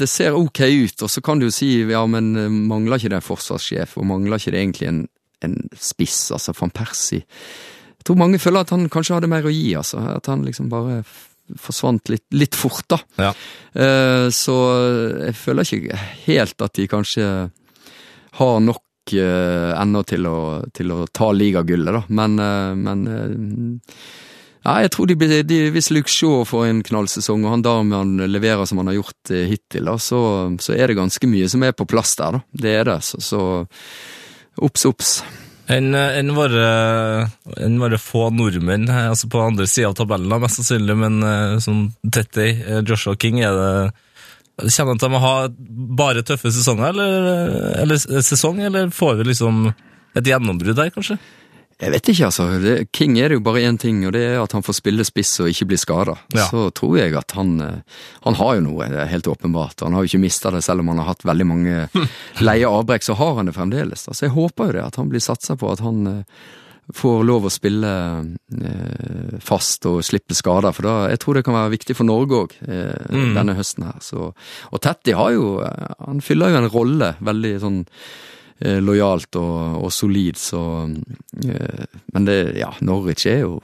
[0.01, 3.11] det ser ok ut, og så kan du jo si ja, men eh, mangler ikke
[3.13, 5.01] det en forsvarssjef, og mangler ikke det egentlig en,
[5.45, 7.21] en spiss, altså van Persie?
[7.97, 9.99] Jeg tror mange føler at han kanskje hadde mer å gi, altså.
[10.15, 11.01] At han liksom bare
[11.59, 12.97] forsvant litt, litt fort, da.
[13.19, 13.31] Ja.
[13.75, 14.55] Eh, Så
[15.27, 17.27] jeg føler ikke helt at de kanskje
[18.39, 20.37] har nok eh, ennå til å,
[20.75, 22.01] til å ta ligagullet, da.
[22.19, 23.93] Men, eh, men eh,
[24.67, 25.15] ja, jeg tror de,
[25.47, 29.31] de, hvis Luke Shaw får en knallsesong, og han Darmian leverer som han har gjort
[29.31, 30.19] eh, hittil, da, så,
[30.59, 32.61] så er det ganske mye som er på plass der, da.
[32.65, 32.97] Det er det.
[33.07, 33.41] Så, så
[34.67, 35.13] obs, obs.
[35.71, 36.67] Enn en våre,
[37.59, 41.55] en våre få nordmenn eh, altså på andre sida av tabellen, mest sannsynlig, men eh,
[41.63, 43.71] sånn Tetty, eh, Joshua King, er det
[44.57, 45.33] Kjenner han til å ha
[45.99, 49.67] bare tøffe sesonger, eller, eller sesong, eller får vi liksom
[50.17, 51.19] et gjennombrudd her, kanskje?
[51.77, 52.45] Jeg vet ikke, altså.
[52.91, 55.35] King er det jo bare én ting, og det er at han får spille spiss
[55.43, 56.15] og ikke bli skada.
[56.33, 56.47] Ja.
[56.49, 59.83] Så tror jeg at han eh, Han har jo noe, det er helt åpenbart.
[59.85, 61.83] Han har jo ikke mista det, selv om han har hatt veldig mange
[62.47, 64.07] leie avbrekk, så har han det fremdeles.
[64.07, 66.47] Altså, Så jeg håper jo det, at han blir satsa på, at han eh,
[66.97, 67.93] får lov å spille
[68.63, 70.73] eh, fast og slippe skader.
[70.73, 73.35] For da, jeg tror det kan være viktig for Norge òg, eh, Mm.
[73.37, 73.99] denne høsten her.
[74.01, 74.31] Så,
[74.71, 75.61] og Tetti har jo
[76.07, 77.83] Han fyller jo en rolle, veldig sånn
[78.81, 80.61] lojalt og, og solid, så
[81.45, 83.59] eh, Men det, ja, Norwich er jo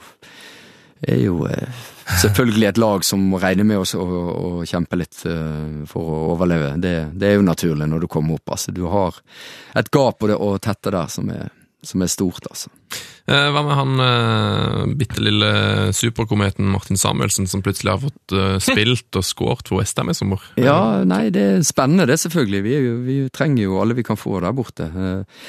[1.04, 1.68] er jo eh,
[2.22, 6.20] selvfølgelig et lag som må regne med oss å, å kjempe litt eh, for å
[6.32, 6.70] overleve.
[6.80, 8.54] Det, det er jo naturlig når du kommer opp.
[8.54, 8.72] altså.
[8.72, 9.18] Du har
[9.76, 11.50] et gap og, det- å tette der som er,
[11.88, 12.70] som er stort, altså.
[13.26, 15.50] Eh, Hva med han uh, bitte lille
[15.96, 20.42] superkometen Martin Samuelsen, som plutselig har fått eh, spilt og skåret for Westham i sommer?
[20.60, 22.62] Ja, nei, det er spennende det, selvfølgelig.
[22.66, 24.90] Vi, jo, vi trenger jo alle vi kan få der borte.
[24.90, 25.44] Eh,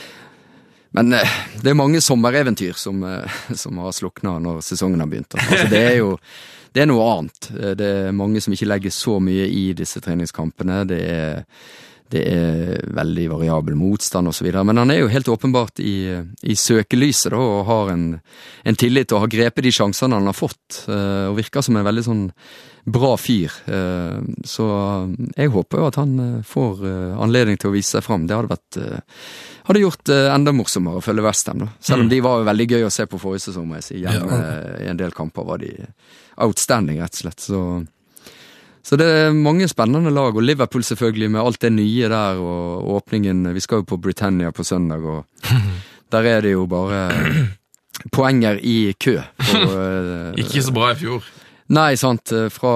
[0.96, 1.32] Men eh,
[1.62, 5.36] det er mange sommereventyr som, eh, som har slukna når sesongen har begynt.
[5.36, 6.14] Altså, det er jo
[6.76, 7.50] det er noe annet.
[7.56, 10.82] Eh, Det er mange som ikke legger så mye i disse treningskampene.
[10.88, 11.44] Det er,
[12.14, 14.46] det er veldig variabel motstand osv.
[14.64, 15.96] Men han er jo helt åpenbart i,
[16.46, 18.04] i søkelyset da, og har en,
[18.64, 20.84] en tillit og har grepet de sjansene han har fått.
[20.88, 22.24] eh, Og virker som en veldig sånn
[22.86, 23.50] bra fyr.
[23.66, 24.68] Eh, Så
[25.36, 26.86] jeg håper jo at han eh, får
[27.26, 28.28] anledning til å vise seg fram.
[28.30, 28.80] Det hadde vært
[29.66, 31.72] hadde gjort enda morsommere å følge Westham, da.
[31.82, 33.96] Selv om de var veldig gøy å se på forrige sesong, må jeg si.
[34.04, 34.38] Hjemme
[34.86, 35.72] i en del kamper var de
[36.38, 37.42] outstanding, rett og slett.
[37.42, 37.62] Så,
[38.86, 42.90] så det er mange spennende lag, og Liverpool selvfølgelig med alt det nye der, og
[43.00, 45.26] åpningen Vi skal jo på Britannia på søndag, og
[46.14, 47.08] der er det jo bare
[48.14, 49.18] poenger i kø.
[49.18, 51.26] Og, eh, Ikke så bra i fjor.
[51.74, 52.30] Nei, sant.
[52.32, 52.74] eh, Fra,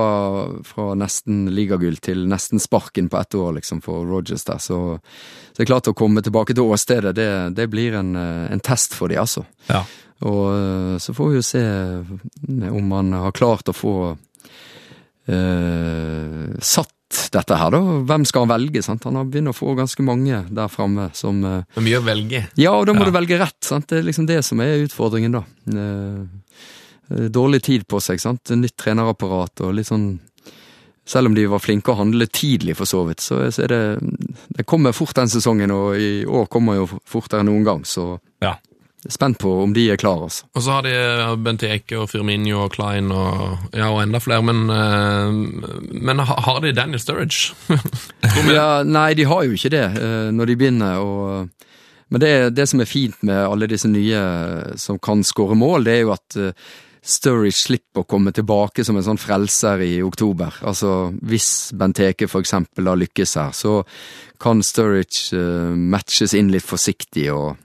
[0.66, 4.58] fra nesten ligagull til nesten sparken på ett år, liksom, for Rogers der.
[4.58, 8.48] Så, så det er klart å komme tilbake til åstedet, det, det blir en, eh,
[8.50, 9.46] en test for de, altså.
[9.70, 9.84] Ja.
[10.26, 11.62] Og så får vi jo se
[12.68, 13.94] om man har klart å få
[15.30, 16.96] eh, satt
[17.34, 17.80] dette her, da.
[18.06, 18.84] Hvem skal han velge?
[18.86, 19.04] sant?
[19.10, 22.06] Han har begynt å få ganske mange der framme som eh, Det er mye å
[22.06, 22.44] velge.
[22.60, 23.10] ja, og da må Ja.
[23.10, 23.58] du velge rett.
[23.66, 23.88] sant?
[23.90, 25.44] Det er liksom det som er utfordringen, da.
[25.74, 26.26] Eh,
[27.34, 28.52] Dårlig tid på seg, sant.
[28.54, 30.20] Nytt trenerapparat og litt sånn
[31.10, 34.00] Selv om de var flinke å handle tidlig, for så vidt, så er det
[34.56, 38.20] Det kommer fort den sesongen, og i år kommer jo fortere enn noen gang, så
[38.42, 38.58] Ja.
[39.08, 40.48] Spent på om de er klare, altså.
[40.56, 44.44] Og så har de eh, Benteke og Firmino og Klein og, ja, og enda flere,
[44.44, 47.54] men, eh, men har de Daniel Sturridge?
[48.50, 51.00] Ja, nei, de har jo ikke det eh, når de begynner.
[51.00, 51.72] Og,
[52.10, 54.20] men det, det som er fint med alle disse nye
[54.80, 56.40] som kan skåre mål, det er jo at
[57.00, 60.60] Sturridge slipper å komme tilbake som en sånn frelser i oktober.
[60.68, 63.80] Altså, Hvis Benteke for eksempel har lykkes her, så
[64.42, 65.40] kan Sturridge
[65.78, 67.56] matches inn litt forsiktig og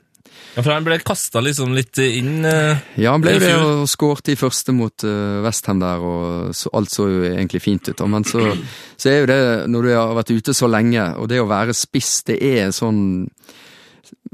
[0.54, 4.30] Ja, for han ble kasta liksom litt inn eh, Ja, han ble det og skåret
[4.30, 8.02] i første mot uh, Westham der, og så, alt så jo egentlig fint ut.
[8.10, 8.52] Men så,
[8.96, 9.40] så er jo det,
[9.74, 13.04] når du har vært ute så lenge, og det å være spiss, det er sånn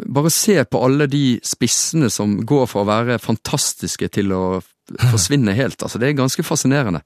[0.01, 4.43] Bare se på alle de spissene som går fra å være fantastiske til å
[5.11, 5.83] forsvinne helt.
[5.83, 7.03] altså Det er ganske fascinerende.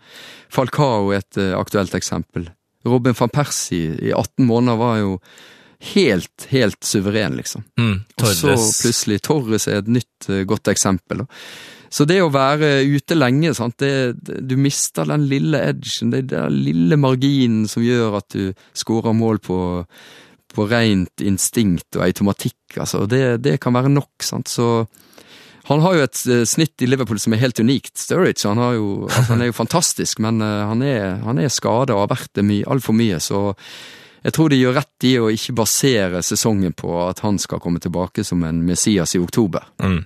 [0.52, 2.48] Falcao er et uh, aktuelt eksempel.
[2.86, 5.18] Robin van Persie i 18 måneder var jo
[5.92, 7.64] helt, helt suveren, liksom.
[7.78, 11.24] mm, Og så plutselig Torres er et nytt eh, godt eksempel.
[11.94, 16.56] Så det å være ute lenge, sant, det, du mister den lille edgen, det den
[16.64, 19.58] lille marginen som gjør at du skårer mål på,
[20.54, 22.80] på rent instinkt og automatikk.
[22.82, 24.26] altså, Det, det kan være nok.
[24.26, 24.86] sant, så
[25.64, 27.94] han har jo et eh, snitt i Liverpool som er helt unikt.
[27.96, 31.52] Sturridge han, har jo, altså, han er jo fantastisk, men eh, han er, han er
[31.52, 33.20] skada og har vært det my, altfor mye.
[33.22, 33.46] Så
[34.24, 37.80] jeg tror de gjør rett i å ikke basere sesongen på at han skal komme
[37.84, 39.62] tilbake som en Messias i oktober.
[39.82, 40.02] Mm.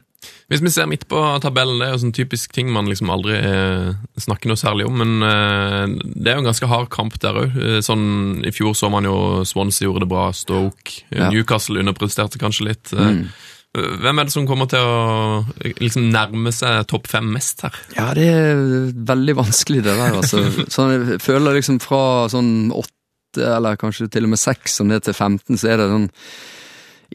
[0.51, 3.37] Hvis vi ser midt på tabellen, det er jo sånn typisk ting man liksom aldri
[3.39, 5.85] eh, snakker noe særlig om, men eh,
[6.19, 7.59] det er jo en ganske hard kamp der òg.
[7.87, 8.07] Sånn,
[8.49, 11.31] I fjor så man jo Swansea gjorde det bra, Stoke, eh, Ja.
[11.31, 12.93] Newcastle underpresterte kanskje litt.
[12.97, 13.29] Eh, Mm.
[13.79, 17.75] Hvem er det som kommer til å eh, liksom nærme seg topp fem mest her?
[17.95, 18.63] Ja, det er
[19.07, 20.41] veldig vanskelig det der, altså.
[20.75, 22.01] Sånn, jeg føler liksom fra
[22.33, 22.97] sånn åtte,
[23.37, 26.09] eller kanskje til og med seks og ned til 15, så er det sånn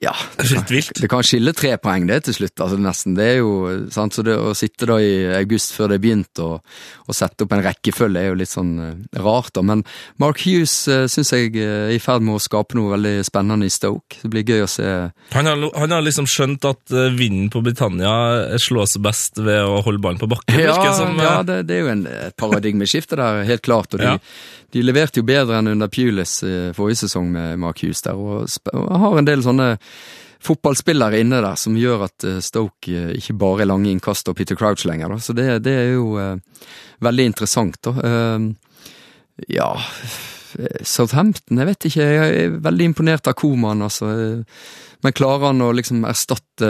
[0.01, 0.11] Ja.
[0.37, 0.65] Det kan.
[1.01, 2.59] Det kan skille tre poeng, det, til slutt.
[2.59, 3.13] altså nesten.
[3.15, 3.51] Det er jo,
[3.93, 6.63] sant, så det Å sitte da i august før det er begynt og,
[7.05, 9.61] og sette opp en rekkefølge er jo litt sånn eh, rart, da.
[9.61, 9.83] Men
[10.17, 13.69] Mark Hughes uh, syns jeg eh, er i ferd med å skape noe veldig spennende
[13.69, 14.17] i Stoke.
[14.23, 14.89] Det blir gøy å se.
[15.37, 19.77] Han har, han har liksom skjønt at eh, vinden på Britannia slås best ved å
[19.85, 20.57] holde ballen på bakken.
[20.57, 22.03] Ja, virker som, eh, ja det, det er jo en,
[22.41, 23.93] paradigmeskifte der, helt klart.
[23.93, 24.19] Og de, Ja.
[24.73, 28.99] De leverte jo bedre enn under Pulis eh, forrige sesong med Mark Hughes der, og
[29.03, 29.75] har en del sånne
[30.43, 34.37] fotballspillere inne der som gjør at eh, Stoke eh, ikke bare er lange innkast og
[34.39, 35.13] Peter Crouch lenger.
[35.13, 35.21] Da.
[35.23, 36.35] Så det, det er jo eh,
[37.05, 37.95] veldig interessant, da.
[38.09, 38.49] Eh,
[39.49, 39.71] ja
[40.85, 42.07] Southampton, jeg vet ikke.
[42.07, 44.09] Jeg er veldig imponert av Koman, altså.
[45.03, 46.67] Men klarer han å liksom erstatte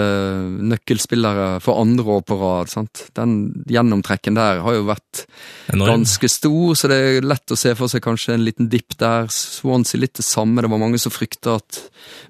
[0.66, 2.72] nøkkelspillere for andre år på rad?
[2.72, 3.04] sant?
[3.14, 3.36] Den
[3.70, 5.26] gjennomtrekken der har jo vært
[5.70, 5.92] Enorm.
[5.92, 9.30] ganske stor, så det er lett å se for seg kanskje en liten dipp der.
[9.30, 10.66] Swansea litt det samme.
[10.66, 11.84] Det var mange som frykta at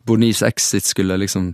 [0.04, 1.54] Bonis exit skulle liksom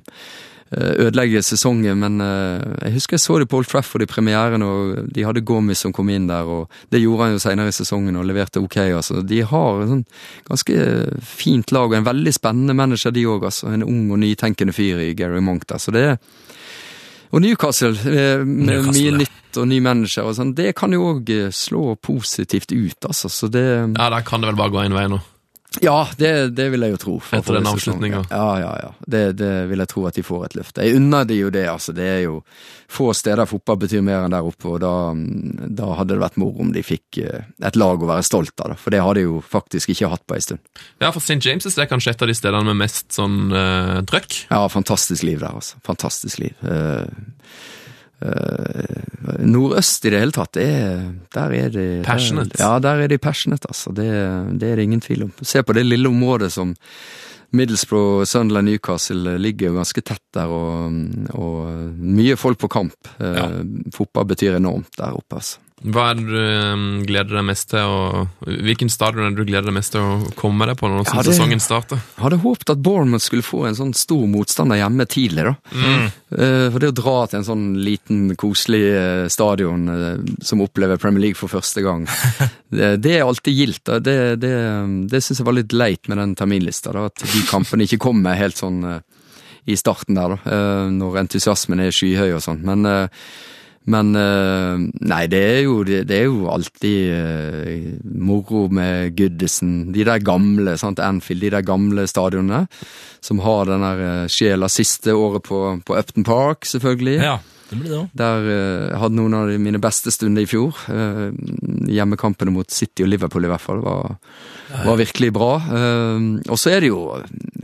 [0.77, 5.07] ødelegge sesongen, men eh, jeg husker jeg så det på Old Trafford i premieren, og
[5.09, 8.19] de hadde Gomis som kom inn der, og det gjorde han jo senere i sesongen
[8.19, 9.23] og leverte ok, altså.
[9.25, 10.05] De har en sånn
[10.49, 10.77] ganske
[11.25, 13.71] fint lag, og en veldig spennende manager de òg, altså.
[13.73, 16.21] En ung og nytenkende fyr i Gary Monk der, så det er
[17.29, 19.17] og Newcastle, eh, med Newcastle, mye ja.
[19.21, 23.29] nytt og ny manager og sånn, det kan jo òg slå positivt ut, altså.
[23.29, 23.65] Så det
[23.97, 25.21] Ja, Der kan det vel bare gå én vei nå.
[25.81, 27.15] Ja, det, det vil jeg jo tro.
[27.37, 28.23] Etter den avslutninga?
[28.31, 28.89] Ja, ja, ja.
[29.05, 30.81] Det, det vil jeg tro at de får et løft.
[30.81, 31.93] Jeg unner de jo det, altså.
[31.93, 32.39] Det er jo
[32.89, 34.93] få steder fotball betyr mer enn der oppe, og da,
[35.77, 38.73] da hadde det vært moro om de fikk eh, et lag å være stolt av,
[38.73, 38.79] da.
[38.81, 40.63] For det har de jo faktisk ikke hatt på ei stund.
[40.97, 41.37] Ja, for St.
[41.45, 44.45] James' det er kanskje et av de stedene med mest sånn uh, trøkk.
[44.49, 45.77] Ja, fantastisk liv der, altså.
[45.85, 46.57] Fantastisk liv.
[46.65, 47.05] Eh,
[48.21, 52.55] eh, nordøst i det hele tatt, det er, der er de Passionate.
[52.57, 53.93] Der, ja, der er de passionate, altså.
[53.95, 54.09] Det,
[54.59, 55.33] det er det ingen tvil om.
[55.41, 56.75] Se på det lille området som
[57.51, 60.93] Middlesbrough, Sunderland, Newcastle ligger jo ganske tett der, og,
[61.33, 63.09] og mye folk på kamp.
[63.17, 63.63] Eh,
[63.95, 65.63] Fotball betyr enormt der oppe, altså.
[65.79, 69.47] Hva er det du um, gleder deg mest til å Hvilken stadion er det du
[69.47, 72.01] gleder deg mest til å komme deg på når hadde, sesongen starter?
[72.01, 75.53] Jeg Hadde håpet at Bournemouth skulle få en sånn stor motstander hjemme tidlig, da.
[75.71, 76.09] Mm.
[76.73, 80.09] For det å dra til en sånn liten, koselig eh, stadion eh,
[80.45, 82.03] som opplever Premier League for første gang,
[82.75, 83.85] det, det er alltid gildt.
[83.87, 83.99] da.
[84.03, 84.51] Det, det,
[85.09, 87.07] det syns jeg var litt leit med den terminlista, da.
[87.09, 88.99] At de kampene ikke kommer helt sånn eh,
[89.69, 90.41] i starten der, da.
[90.57, 92.61] eh, Når entusiasmen er skyhøy og sånn.
[92.67, 93.23] Men eh,
[93.87, 97.85] men eh, nei, det er jo, det, er jo alltid eh,
[98.21, 99.91] moro med Goodison.
[99.93, 102.65] De der gamle, sant, Anfield, de der gamle stadionene
[103.23, 107.15] som har den der eh, sjela siste året på, på Upton Park, selvfølgelig.
[107.23, 107.37] Ja,
[107.69, 108.11] det blir det òg.
[108.19, 110.77] Der jeg hadde noen av mine beste stunder i fjor.
[111.89, 114.19] Hjemmekampene mot City og Liverpool i hvert fall var,
[114.85, 115.51] var virkelig bra.
[116.49, 117.03] Og så er det jo,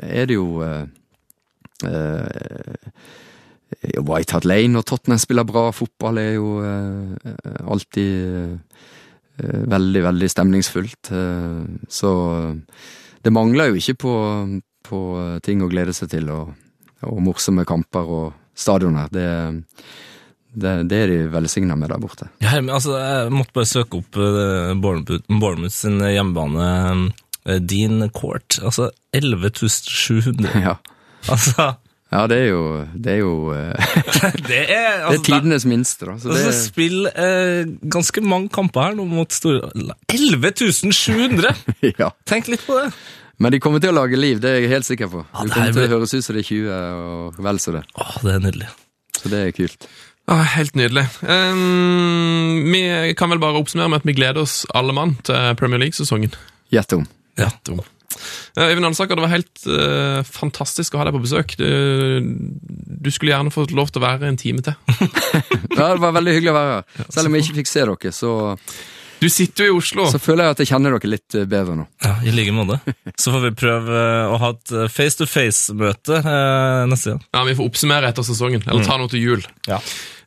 [0.05, 0.61] er det jo
[4.05, 7.35] White Hart Lane og Tottenham spiller bra fotball, er jo eh,
[7.65, 8.13] alltid
[9.41, 11.11] eh, veldig, veldig stemningsfullt.
[11.11, 11.59] Eh,
[11.89, 12.11] så
[13.25, 14.15] det mangler jo ikke på,
[14.85, 15.01] på
[15.45, 16.51] ting å glede seg til, og,
[17.05, 19.09] og morsomme kamper og stadioner.
[19.11, 19.27] Det,
[20.55, 22.29] det, det er de velsigna med der borte.
[22.43, 26.67] Ja, men altså, jeg måtte bare søke opp eh, Bournemouth, sin hjemmebane,
[27.45, 28.59] eh, Dean Court.
[28.63, 30.51] Altså 11.700.
[30.65, 30.77] Ja,
[31.25, 31.71] Altså,
[32.13, 32.61] ja det er jo
[33.01, 36.15] Det er jo eh, det er, Det er altså, tidenes minste, da.
[36.21, 39.71] Så Altså, det, spill eh, ganske mange kamper her nå mot store
[40.13, 41.53] 11.700!
[42.01, 42.11] ja.
[42.29, 42.89] Tenk litt på det.
[43.41, 45.25] Men de kommer til å lage liv, det er jeg helt sikker på.
[45.27, 47.81] Ja, det kommer til å høres ut som det er 20 og vel så det.
[47.99, 48.69] Åh, det er nydelig.
[49.17, 49.89] Så det er kult.
[50.31, 51.03] Ah, helt nydelig.
[51.21, 55.83] Um, vi kan vel bare oppsummere med at vi gleder oss alle mann til Premier
[55.83, 56.33] League-sesongen.
[56.73, 57.05] Gjett om.
[57.37, 57.94] Gjett Eh,
[58.57, 61.55] Øyvind Alsaker, det var helt uh, fantastisk å ha deg på besøk.
[61.59, 61.67] Du,
[63.05, 64.75] du skulle gjerne fått lov til å være en time til.
[65.75, 67.07] Ja, det var veldig hyggelig å være her.
[67.11, 68.29] Selv om jeg ikke fikk se dere, så,
[69.19, 70.05] Du sitter jo i Oslo.
[70.11, 71.85] så føler jeg at jeg kjenner dere litt eh, bedre nå.
[72.05, 72.77] Ja, I like måte.
[73.19, 77.23] Så får vi prøve eh, å ha et eh, face-to-face-møte eh, neste gang.
[77.35, 79.43] Ja, Vi får oppsummere etter sesongen, eller ta noe til jul.
[79.67, 79.81] Ja.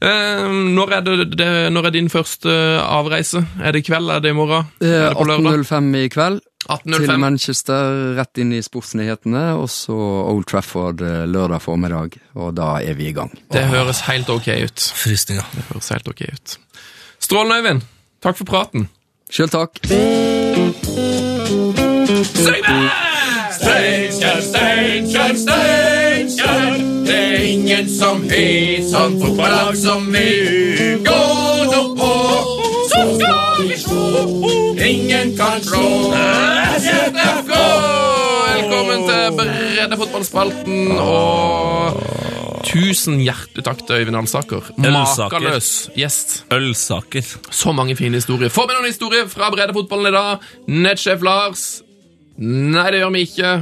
[0.05, 0.45] Eh,
[0.77, 2.53] når, er det, det, når er din første
[2.85, 3.45] avreise?
[3.63, 4.13] Er det i kveld?
[4.15, 4.69] Er det i morgen?
[4.83, 5.65] Det Er er det på lørdag?
[5.65, 11.63] 18.05 i kveld til Manchester, rett inn i sportsnyhetene, og så Old Trafford eh, lørdag
[11.63, 13.31] formiddag, og da er vi i gang.
[13.53, 14.89] Det høres helt ok ut.
[14.99, 15.47] Frysninger.
[15.55, 16.59] Det høres helt ok ut.
[17.23, 17.83] Strålende, Øyvind.
[18.23, 18.89] Takk for praten.
[19.31, 19.79] Sjøl takk.
[23.59, 26.79] Steinkjer, Steinkjer, Steinkjer.
[27.07, 30.27] Det er ingen som har sånn fotballag som vi.
[31.07, 31.21] Gå
[31.73, 31.83] nå
[32.99, 34.03] så skal vi slå.
[34.87, 35.85] Ingen kan slå
[36.79, 37.53] SFK.
[38.59, 42.01] Velkommen til Breddefotballspalten, og
[42.69, 44.71] tusen hjertelig takk til Øyvind Alsaker.
[44.83, 46.41] Makeløs gjest.
[46.55, 47.27] Ølsaker.
[47.51, 48.51] Så mange fine historier.
[48.53, 50.49] Få med noen historier fra breddefotballen i dag?
[50.69, 51.67] Nettsjef Lars?
[52.39, 53.53] Nei, det gjør vi ikke.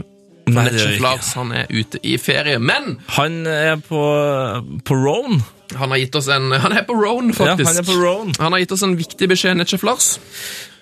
[0.47, 1.05] Nei, det gjør vi Nettsjef ikke.
[1.05, 2.59] Lars han er ute i ferie.
[2.63, 4.03] Men Han er på,
[4.87, 5.45] på Roan.
[5.75, 7.67] Han har gitt oss en Han er på Roan, Ja, faktisk.
[7.69, 8.33] han er på Roan.
[8.39, 10.19] Han har gitt oss en viktig beskjed, Netchef Lars.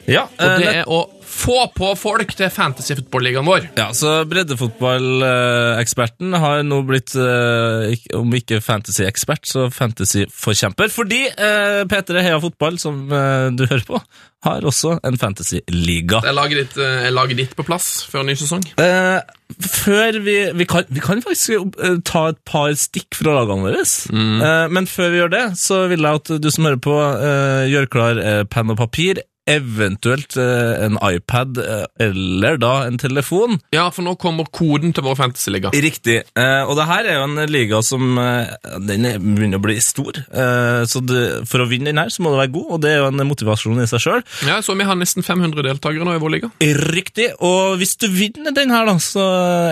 [0.06, 0.98] Ja, Og eh, det er å
[1.34, 3.62] få på folk til fantasy-fotballigaen vår.
[3.78, 10.88] Ja, så breddefotballeksperten har nå blitt, eh, om ikke fantasy-ekspert, så fantasy-forkjemper.
[10.94, 13.96] Fordi eh, P3 Heia Fotball, som eh, du hører på,
[14.44, 16.18] har også en fantasy-liga.
[16.24, 18.64] Jeg lager ditt, eh, jeg lager ditt på plass før ny sesong.
[18.80, 19.20] Eh,
[19.60, 21.50] før vi vi kan, vi kan faktisk
[21.80, 23.82] eh, ta et par stikk fra lagene våre.
[23.84, 26.96] Eh, men før vi gjør det, så vil jeg at du som hører på,
[27.28, 29.14] eh, gjør klar eh, penn og papir.
[29.46, 33.58] Eventuelt eh, en iPad, eh, eller da en telefon.
[33.74, 35.72] Ja, for nå kommer koden til vår fantasyliga.
[35.76, 36.22] Riktig.
[36.38, 38.16] Eh, og det her er jo en liga som
[38.88, 40.16] den er- begynner å bli stor.
[40.88, 41.02] Så
[41.46, 43.26] for å vinne den her, så må du være god, og det er jo en
[43.28, 44.24] motivasjon i seg sjøl.
[44.48, 46.50] Ja, så vi har nesten 500 deltakere nå i vår liga.
[46.60, 47.30] Riktig.
[47.44, 49.24] Og hvis du vinner den her, da, så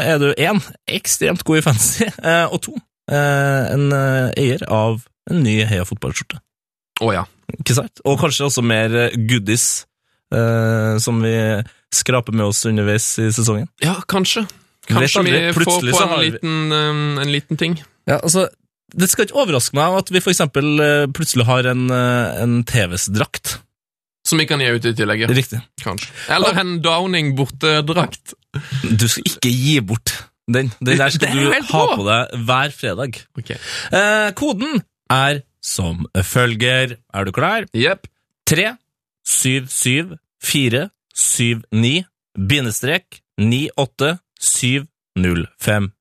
[0.04, 2.08] er du én ekstremt god i fantasy,
[2.52, 2.76] og to
[3.12, 3.88] en
[4.36, 6.38] eier av en ny Heia fotballskjorte.
[7.02, 7.26] Å ja.
[7.58, 8.02] Ikke sant?
[8.08, 9.84] Og kanskje også mer eh, goodies
[10.32, 11.34] eh, som vi
[11.92, 13.68] skraper med oss underveis i sesongen.
[13.84, 14.46] Ja, kanskje.
[14.88, 17.76] Kanskje vi får på en liten, um, en liten ting.
[18.08, 18.48] Ja, altså,
[18.92, 22.58] Det skal ikke overraske meg at vi for eksempel eh, plutselig har en, eh, en
[22.68, 23.54] TVs-drakt.
[24.28, 25.24] Som vi kan gi ut i tillegg.
[25.32, 25.62] Riktig.
[25.80, 26.10] Kanskje.
[26.28, 28.34] Eller en Downing bortedrakt.
[28.84, 30.12] Du skal ikke gi bort
[30.44, 30.74] den.
[30.84, 33.16] Den der Det skal du ha på deg hver fredag.
[33.38, 33.56] Okay.
[33.96, 36.98] Eh, koden er som følger.
[37.14, 37.66] Er du klar?
[37.72, 38.08] Jepp.
[38.46, 38.74] 3
[39.24, 42.04] 7 7 4 7 9
[42.36, 44.86] bindestrek 9 8 7
[45.16, 45.92] 0 5.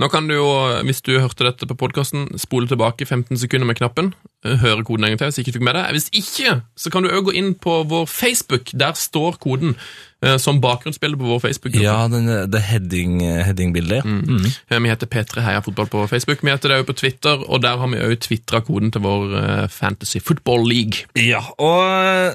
[0.00, 0.46] Nå kan du jo,
[0.88, 4.12] hvis du hørte dette på podkasten, spole tilbake 15 sekunder med knappen.
[4.44, 5.84] eh, Høre koden en gang til hvis ikke du fikk med det.
[5.96, 8.72] Hvis ikke, så kan du òg gå inn på vår Facebook.
[8.74, 9.76] Der står koden
[10.22, 11.78] eh, som bakgrunnsbilde på vår Facebook.
[11.78, 14.04] Ja, den, det heading, headingbildet.
[14.04, 14.22] Mm.
[14.42, 14.82] mm.
[14.82, 16.42] Vi heter P3 Heia Fotball på Facebook.
[16.42, 19.36] Vi heter det òg på Twitter, og der har vi òg tvitra koden til vår
[19.40, 21.06] eh, Fantasy Football League.
[21.16, 22.32] Ja, og eh,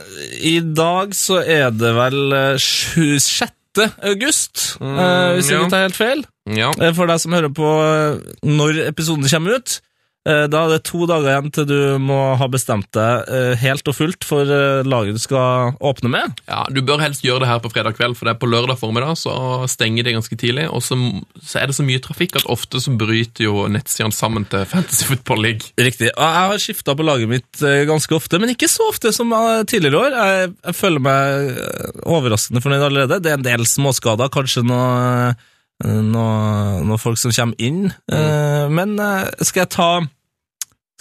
[0.56, 3.58] i dag så er det vel eh, 6.
[3.80, 4.98] august, mm,
[5.38, 5.62] hvis jeg ja.
[5.64, 6.26] ikke tar helt feil.
[6.50, 6.72] Ja.
[6.82, 9.91] Eh, For deg som hører på eh, når episoden kommer ut, eh,
[10.22, 13.96] da er det to dager igjen til du må ha bestemt deg eh, helt og
[13.98, 16.36] fullt for eh, laget du skal åpne med.
[16.46, 18.78] ja, Du bør helst gjøre det her på fredag kveld, for det er på lørdag
[18.78, 19.34] formiddag så
[19.72, 20.68] stenger det ganske tidlig.
[20.70, 20.98] Og så,
[21.42, 25.10] så er det så mye trafikk at ofte så bryter jo nettsidene sammen til Fantasy
[25.10, 25.74] Football League.
[25.82, 26.12] Riktig.
[26.12, 29.64] Jeg har skifta på laget mitt eh, ganske ofte, men ikke så ofte som eh,
[29.66, 30.20] tidligere år.
[30.22, 33.22] Jeg, jeg føler meg eh, overraskende fornøyd allerede.
[33.26, 35.34] Det er en del småskader, kanskje noe,
[35.84, 37.86] eh, noe, noe folk som kommer inn.
[38.12, 39.90] Eh, Men eh, skal jeg ta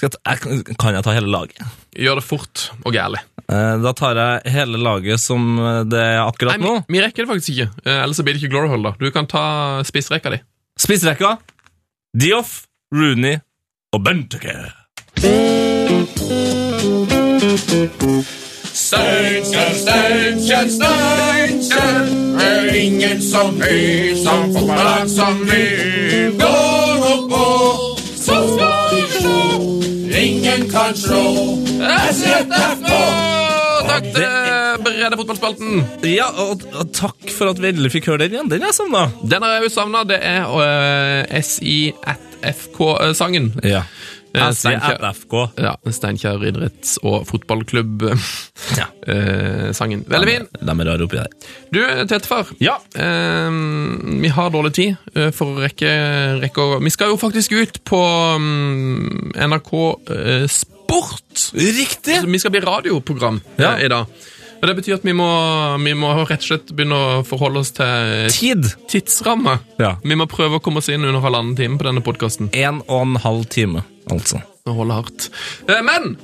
[0.00, 1.60] skal jeg Kan jeg ta hele laget?
[1.92, 3.20] Gjør det fort og gærlig.
[3.50, 5.58] Eh, Da tar jeg hele laget som
[5.90, 6.74] det er akkurat Nei, nå.
[6.88, 7.68] vi, vi rekker det faktisk ikke.
[7.98, 8.94] Ellers blir det ikke Glory da.
[9.00, 9.44] Du kan ta
[9.84, 10.40] spissrekka di.
[10.80, 11.36] Spissrekka.
[12.16, 12.62] Dioff,
[12.94, 13.36] Rooney
[13.92, 14.56] og Benteke.
[18.90, 22.08] Steinkjer, Steinkjer, Steinkjer.
[22.42, 25.60] Er ingen som vi, som fotballag som vi.
[26.40, 27.44] Går opp på,
[28.18, 29.36] så skal vi slå.
[30.22, 31.22] Ingen kan slå.
[32.18, 32.90] SFK!
[33.90, 34.26] Takk til
[34.82, 35.86] Brede fotballspalten.
[36.10, 38.50] Ja, og, og takk for at vi endelig fikk høre den igjen.
[38.50, 39.06] Den jeg savna.
[39.22, 40.02] Den har jeg jo savna.
[40.08, 43.52] Det er uh, SI at FK-sangen.
[43.62, 43.84] Ja.
[43.84, 45.00] Eh, Jeg sier Steinkjer.
[45.58, 47.24] Ja, Steinkjer idretts- og Ja.
[47.32, 50.04] fotballklubb-sangen.
[50.08, 50.46] Veldig fin.
[50.60, 51.26] De er rare oppi der.
[51.74, 51.80] Du,
[52.10, 52.44] Tetefar.
[52.62, 52.76] Ja.
[52.94, 53.50] Eh,
[54.22, 55.90] vi har dårlig tid eh, for å rekke,
[56.42, 58.00] rekke å Vi skal jo faktisk ut på
[58.40, 59.70] mm, NRK
[60.14, 61.34] eh, Sport.
[61.54, 62.16] Riktig!
[62.20, 63.70] Så vi skal bli radioprogram Ja.
[63.76, 64.04] eh, i dag.
[64.60, 65.24] Og Det betyr at vi må,
[65.80, 68.66] vi må rett og slett begynne å forholde oss til Tid.
[68.92, 69.54] tidsramme.
[69.80, 69.94] Ja.
[70.04, 72.50] Vi må prøve å komme oss inn under halvannen time på denne podkasten.
[72.52, 73.80] En og en halv time,
[74.16, 74.42] altså.
[74.66, 75.28] Det holder hardt.
[75.68, 76.16] Eh, Men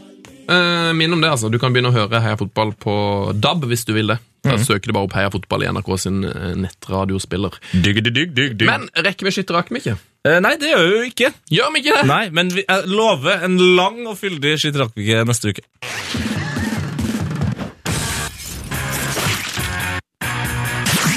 [0.49, 1.51] eh, minn om det, altså.
[1.53, 2.97] Du kan begynne å høre Heia Fotball på
[3.35, 4.21] DAB hvis du vil det.
[4.47, 7.57] Da søker du bare opp Heia Fotball i NRK sin eh, nettradiospiller.
[7.83, 8.63] Digg, digg, digg.
[8.69, 9.97] Men rekker vi skytter rakk vi ikke?
[10.27, 11.33] Eh, nei, det gjør vi jo ikke.
[11.55, 12.05] Gjør vi ikke det?
[12.11, 15.67] Nei, men vi, lover en lang og fyldig skitterakkvike neste uke.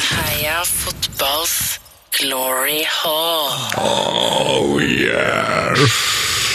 [0.10, 1.58] Heia fotballs
[2.18, 3.54] glory hall.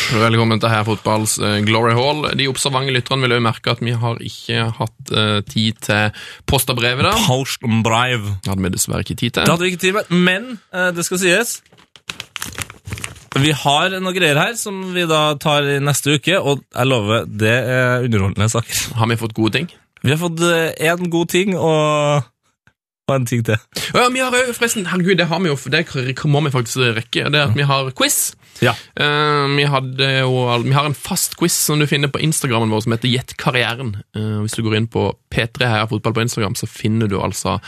[0.05, 2.26] Velkommen til Heia Fotballs eh, Glory Hall.
[2.36, 6.68] De observante lytterne vil jo merke at vi har ikke hatt uh, tid til post
[6.70, 7.22] og brev i dag.
[7.86, 8.26] brev.
[8.44, 9.48] Det hadde vi dessverre ikke tid Det til.
[9.55, 11.55] hadde vi ikke tid med, men uh, det skal sies.
[13.40, 17.24] Vi har noe greier her som vi da tar i neste uke, og jeg lover,
[17.24, 18.85] det er underholdende saker.
[19.01, 19.72] Har vi fått gode ting?
[20.05, 22.28] Vi har fått én god ting og,
[23.09, 23.56] og en ting til.
[23.97, 25.86] Ja, vi har jo forresten, herregud, det har vi jo, det
[26.28, 27.31] må vi faktisk rekke.
[27.32, 28.35] Det er at vi har quiz.
[28.62, 28.74] Ja.
[28.94, 32.85] Uh, vi, hadde jo, vi har en fast quiz som du finner på Instagrammen vår,
[32.85, 33.97] som heter Gjett karrieren.
[34.16, 37.59] Uh, hvis du går inn på P3 Heia Fotball på Instagram, så finner du altså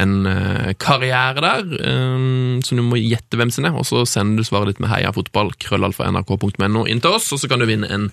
[0.00, 4.40] en uh, karriere der, eh, som du må gjette hvem sin er, og så sender
[4.40, 7.68] du svaret ditt med Heia Fotball, krøllalfa nrk.no inn til oss, og så kan du
[7.68, 8.08] vinne en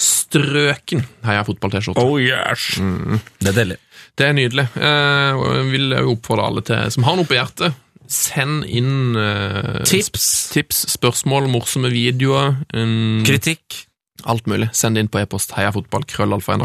[0.00, 2.02] strøken Heia Fotball-T-skjorte.
[2.02, 2.72] Oh yes!
[3.38, 3.78] Det er deilig.
[4.18, 4.66] Det er nydelig.
[4.74, 7.78] Eh, jeg vil oppfordre alle til, som har noe på hjertet,
[8.10, 10.50] send inn uh, Tips.
[10.52, 13.86] tips, spørsmål, morsomme videoer, Um, Kritikk.
[14.28, 14.70] Alt mulig.
[14.76, 16.56] Send det inn på e-post heiafotball, krøllalfa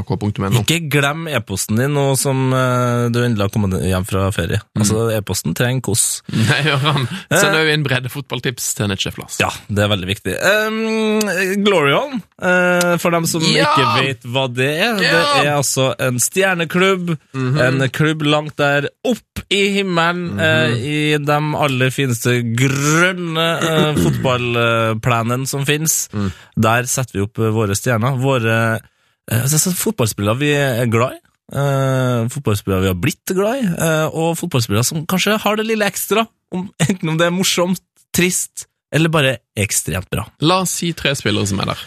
[0.62, 4.62] Ikke glem e-posten din nå som eh, du endelig har kommet hjem fra ferie.
[4.78, 6.06] Altså, E-posten trenger kos.
[6.50, 7.08] Nei, Gøran.
[7.32, 9.40] Send òg inn breddefotballtips til Nettsjef Lars.
[9.44, 10.36] Ja, det er veldig viktig.
[10.42, 13.72] Um, Glory On, eh, for dem som Ja!
[13.72, 15.24] ikke vet hva det er, det Ja!
[15.36, 17.16] Det er altså en stjerneklubb.
[17.36, 25.48] En klubb langt der opp i himmelen, eh, i de aller fineste grønne uh, fotballplanene
[25.50, 26.06] som finnes.
[26.14, 26.32] Mm.
[26.66, 28.18] Der setter vi opp eh, våre stjerner.
[28.22, 31.22] Våre eh, altså, fotballspillere vi er glad i.
[31.54, 35.86] Uh, fotballspillere vi har blitt glad i, uh, og fotballspillere som kanskje har det lille
[35.86, 36.24] ekstra,
[36.56, 37.84] om, enten om det er morsomt,
[38.16, 38.66] trist
[38.96, 40.24] eller bare ekstremt bra.
[40.42, 41.84] La oss si tre spillere som er der.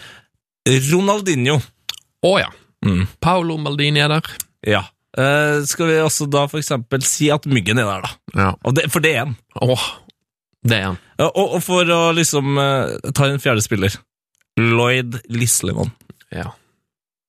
[0.91, 1.57] Ronaldinho.
[2.23, 2.49] Å ja.
[2.85, 3.07] Mm.
[3.19, 4.29] Paolo Maldini er der.
[4.67, 4.83] Ja.
[5.17, 8.43] Uh, skal vi også da for eksempel si at Myggen er der, da?
[8.43, 8.51] Ja.
[8.77, 9.33] Det, for det er han.
[9.65, 9.87] Åh,
[10.69, 11.01] det er han.
[11.25, 12.61] Og, og for å liksom
[13.11, 13.97] ta en fjerde spiller
[14.59, 15.91] Lloyd Lislemann.
[16.35, 16.51] Ja.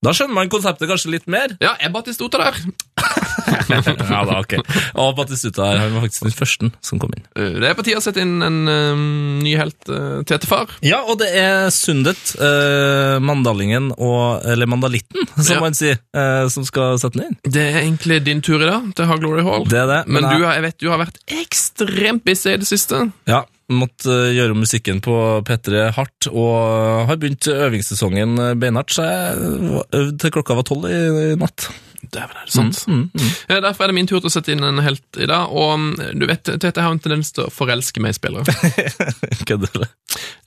[0.00, 1.52] Da skjønner man konseptet kanskje litt mer.
[1.60, 2.56] Ja, er Batistuta der?
[3.70, 4.54] ja da, ok.
[4.96, 7.26] Og Batistuta her, han var faktisk den første som kom inn.
[7.36, 9.02] Eh, Det er på tide å sette inn en eh,
[9.44, 10.72] ny helt, uh, Tete-far.
[10.86, 15.60] Ja, og det er Sundet, uh, Mandalingen og Eller Mandalitten, som Ja.
[15.66, 17.38] man sier, uh, som skal sette den inn.
[17.44, 19.68] Det er egentlig din tur i dag til å ha Glory Hall.
[19.68, 20.00] Det er det.
[20.08, 23.04] Men jeg- du, har- jeg vet du har vært ekstremt busy i det siste.
[23.28, 25.14] Ja, måtte eh, gjøre musikken på
[25.46, 30.90] P3 hardt, og har begynt øvingssesongen eh, beinhardt, så jeg øvde til klokka var tolv
[30.90, 30.98] i,
[31.40, 31.70] natt.
[32.00, 32.78] Dæven, er det sant?
[32.88, 33.26] Mm, mm.
[33.52, 35.52] Eh, Derfor er det min tur til å sette inn en helt i dag.
[35.52, 38.54] Og mm, du vet, Tete jeg har en tendens til å forelske meg i spillere.
[39.48, 39.84] Kødder du?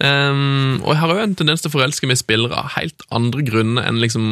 [0.03, 3.05] um, og jeg har òg en tendens til å forelske meg i spillere av helt
[3.13, 4.25] andre grunner enn liksom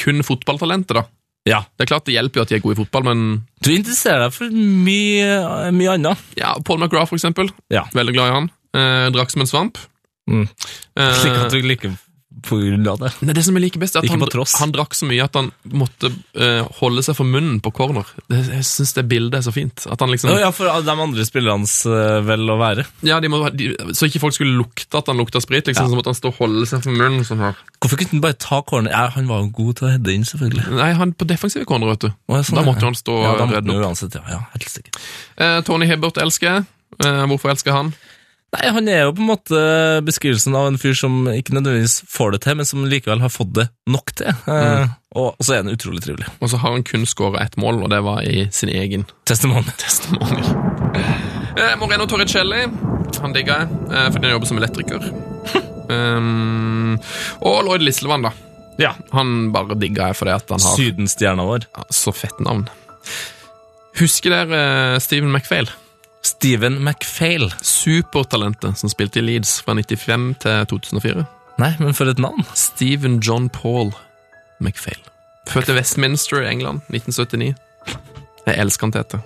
[0.00, 0.96] kun fotballtalentet.
[0.96, 1.04] da.
[1.48, 1.62] Ja.
[1.76, 3.22] Det er klart det hjelper jo at de er gode i fotball, men
[3.64, 6.18] Du interesserer deg for mye, mye annet.
[6.38, 7.48] ja, Paul McGrath, for eksempel.
[7.72, 7.86] Ja.
[7.96, 8.50] Veldig glad i han.
[8.76, 9.78] Eh, drakk som en svamp.
[10.28, 10.44] Mm.
[10.98, 11.94] Eh, Slik at du liker
[12.88, 13.10] av det.
[13.26, 14.22] Nei, det som jeg liker best, er at han,
[14.60, 18.08] han drakk så mye at han måtte uh, holde seg for munnen på corner.
[18.30, 19.86] Det, jeg syns det bildet er så fint.
[19.90, 22.86] At han liksom, ja, for de andre spillernes uh, vel å være.
[23.06, 25.98] ja, de må, de, Så ikke folk skulle lukte at han lukta sprit, liksom, så
[25.98, 27.26] måtte han stå og holde seg for munnen.
[27.26, 27.60] sånn her.
[27.78, 28.94] Hvorfor kunne han bare ta corner?
[28.94, 30.66] Ja, han var jo god til å heade inn, selvfølgelig.
[30.78, 32.10] Nei, han på defensive corner, vet du.
[32.14, 33.86] Å, sånn, Da måtte jo han stå ja, og redde opp.
[33.86, 34.24] uansett, ja.
[34.38, 34.98] ja, helt sikkert.
[35.38, 36.66] Uh, Tony Hibbert elsker jeg.
[37.04, 37.92] Eh, hvorfor elsker han?
[38.56, 39.58] Nei, Han er jo på en måte
[40.06, 43.52] beskrivelsen av en fyr som ikke nødvendigvis får det til, men som likevel har fått
[43.58, 44.32] det nok til.
[44.48, 44.94] Mm.
[45.18, 46.30] og, og så er han utrolig trivelig.
[46.40, 49.68] Og så har han kun skåra ett mål, og det var i sin egen Testimonial.
[49.78, 50.48] testimonial.
[51.58, 52.60] Eh, Moreno Torricelli,
[53.18, 55.06] han digger jeg, eh, fordi han jobber som elektriker.
[55.90, 56.92] um,
[57.42, 58.30] og Lloyd Lislevann, da.
[58.78, 58.92] Ja.
[59.10, 61.66] Han bare digger jeg fordi at han har Sydenstjerna vår.
[61.74, 62.68] ja, så fett navn.
[63.98, 64.60] Husker dere
[64.94, 65.66] eh, Stephen McPhail?
[66.28, 67.48] Steven McPhail.
[67.62, 71.24] Supertalentet som spilte i Leeds fra 95 til 2004.
[71.58, 72.44] Nei, men for et navn.
[72.54, 73.94] Stephen John Paul
[74.60, 75.00] McPhail.
[75.48, 77.54] Født i Westminster England 1979.
[78.46, 79.20] Jeg elsker han Tete.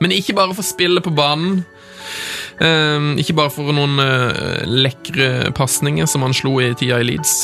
[0.00, 1.64] Men ikke bare for spillet på banen.
[2.62, 7.34] Ehm, ikke bare for noen eh, lekre pasninger som han slo i tida i Leeds.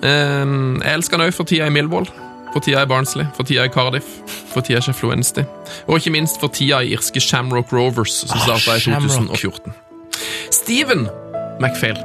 [0.00, 2.08] Ehm, jeg elsker han òg for tida i Millwall,
[2.52, 4.08] for tida i Barnsley, for tida i Cardiff,
[4.52, 5.44] for tida i Sheffield Wednesday,
[5.86, 9.74] og ikke minst for tida i irske Shamrock Rovers, som Ah, starta i 2014.
[10.50, 11.06] Steven
[11.60, 11.98] McPhail.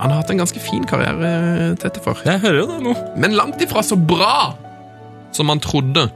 [0.00, 2.20] Han har hatt en ganske fin karriere, Tete, for.
[2.24, 2.94] Jeg hører jo det nå.
[3.20, 4.54] Men langt ifra så bra
[5.36, 6.08] som han trodde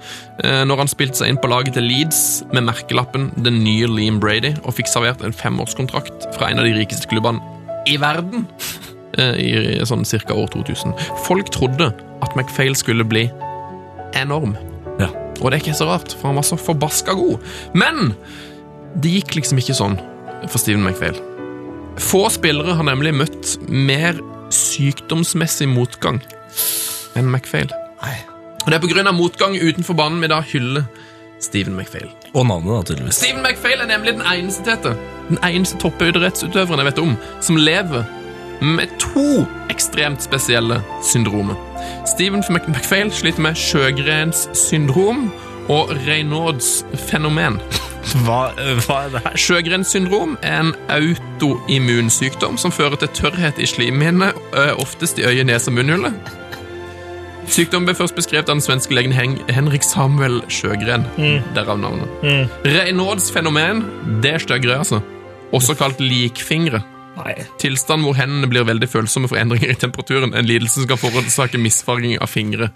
[0.42, 4.16] eh, når han spilte seg inn på laget til Leeds med merkelappen den nye Liam
[4.22, 7.38] Brady og fikk servert en femårskontrakt fra en av de rikeste klubbene
[7.86, 8.46] i verden
[9.20, 9.52] eh, i
[9.86, 10.96] sånn cirka år 2000.
[11.28, 11.92] Folk trodde
[12.24, 13.28] at McPhail skulle bli
[14.18, 14.56] enorm.
[15.00, 15.10] Ja.
[15.40, 17.42] Og det er ikke så rart, for han var så forbaska god.
[17.74, 18.14] Men
[19.02, 19.98] det gikk liksom ikke sånn
[20.46, 21.18] for Steven McPhail.
[22.00, 24.18] Få spillere har nemlig møtt mer
[24.54, 26.20] sykdomsmessig motgang
[27.18, 27.70] enn McFail.
[28.64, 30.86] Og Det er av motgang utenfor banen vi da hyller
[31.40, 32.08] Steven McFail.
[32.32, 33.18] Og navnet, da, tydeligvis.
[33.20, 34.94] Steven McFail er nemlig den eneste Tete,
[35.28, 38.06] den eneste toppidrettsutøveren jeg vet om, som lever
[38.64, 41.58] med to ekstremt spesielle syndromer.
[42.06, 45.30] Steven McFail sliter med Sjøgrens syndrom
[45.72, 47.60] og Reynauds fenomen.
[48.24, 48.50] Hva,
[48.84, 49.36] hva er det her?
[49.40, 55.44] Sjøgrens syndrom er en autoimmunsykdom som fører til tørrhet i slimhinnene, ø, oftest i øye,
[55.48, 56.12] nese og munnhullet.
[57.48, 61.04] Sykdommen ble først beskrevet av den svenske legen Hen Henrik Samuel Sjøgren.
[61.56, 62.08] Derav navnet.
[62.64, 63.82] Reynaud's fenomen,
[64.24, 65.00] det er styggere, altså.
[65.52, 66.80] Også kalt likfingre.
[67.14, 67.34] Nei.
[67.62, 70.34] Tilstand hvor hendene blir veldig følsomme for endringer i temperaturen.
[70.34, 72.70] En lidelse som kan forårsake misfarging av fingre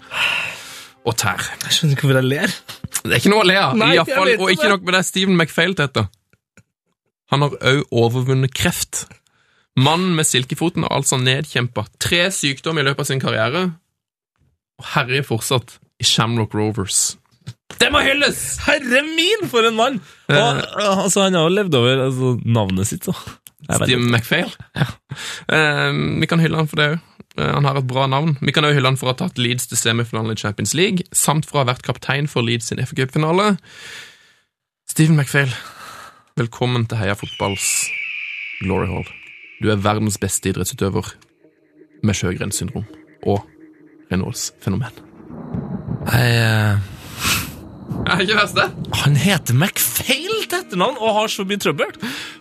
[1.07, 1.43] og tær.
[1.65, 2.55] Jeg skjønner ikke hvorfor jeg ler.
[3.03, 3.75] Det er ikke noe å le av.
[4.39, 6.07] Og ikke nok med det, Stephen McFail heter.
[7.33, 9.05] Han har òg overvunnet kreft.
[9.79, 13.61] Mannen med silkefoten har altså nedkjempa tre sykdommer i løpet av sin karriere,
[14.79, 17.17] og herjer fortsatt i Shamrock Rovers.
[17.79, 18.41] Det må hylles!
[18.65, 19.99] Herre min, for en mann!
[20.31, 20.97] Og, Eh.
[21.03, 23.13] altså, han har jo levd over altså, navnet sitt, så.
[23.63, 23.99] Steve.
[23.99, 24.51] McPhail.
[25.49, 25.91] Eh,
[26.21, 26.99] vi kan hylle han for det òg.
[27.39, 28.37] han har et bra navn.
[28.41, 31.05] Vi kan òg hylle han for å ha tatt Leeds til semifinalen i Champions League,
[31.15, 33.53] samt for å ha vært kaptein for Leeds sin FA Cup-finale.
[34.89, 35.53] Steven McPhail,
[36.39, 37.87] velkommen til Heia Fotballs
[38.63, 39.07] Glory Hall.
[39.61, 41.13] Du er verdens beste idrettsutøver
[42.03, 42.87] med Sjøgrens-syndrom
[43.27, 43.43] og
[44.11, 44.95] Renaults fenomen.
[46.09, 46.98] Jeg, eh,
[48.07, 48.67] Er ikke verst, det?
[48.99, 51.91] han heter McFail til etternavn og har så mye trøbbel.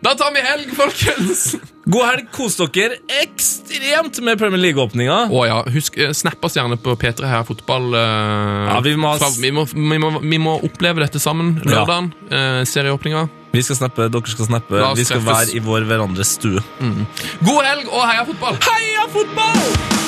[0.05, 1.43] Da tar vi helg, folkens!
[1.89, 5.18] God helg, kos dere ekstremt med Premier League-åpninga.
[5.32, 7.90] Å ja, husk, eh, snapp oss gjerne på P3 her fotball.
[7.94, 12.12] eh, Ja, vi må fra, vi, må, vi, må, vi må oppleve dette sammen lørdagen.
[12.30, 13.28] eh, serieåpninga.
[13.52, 14.82] Vi skal snappe, dere skal snappe.
[14.97, 15.52] Vi skal treffes.
[15.52, 16.60] være i vår hverandres stue.
[17.44, 18.60] God helg og heia fotball!
[18.68, 20.07] Heia fotball!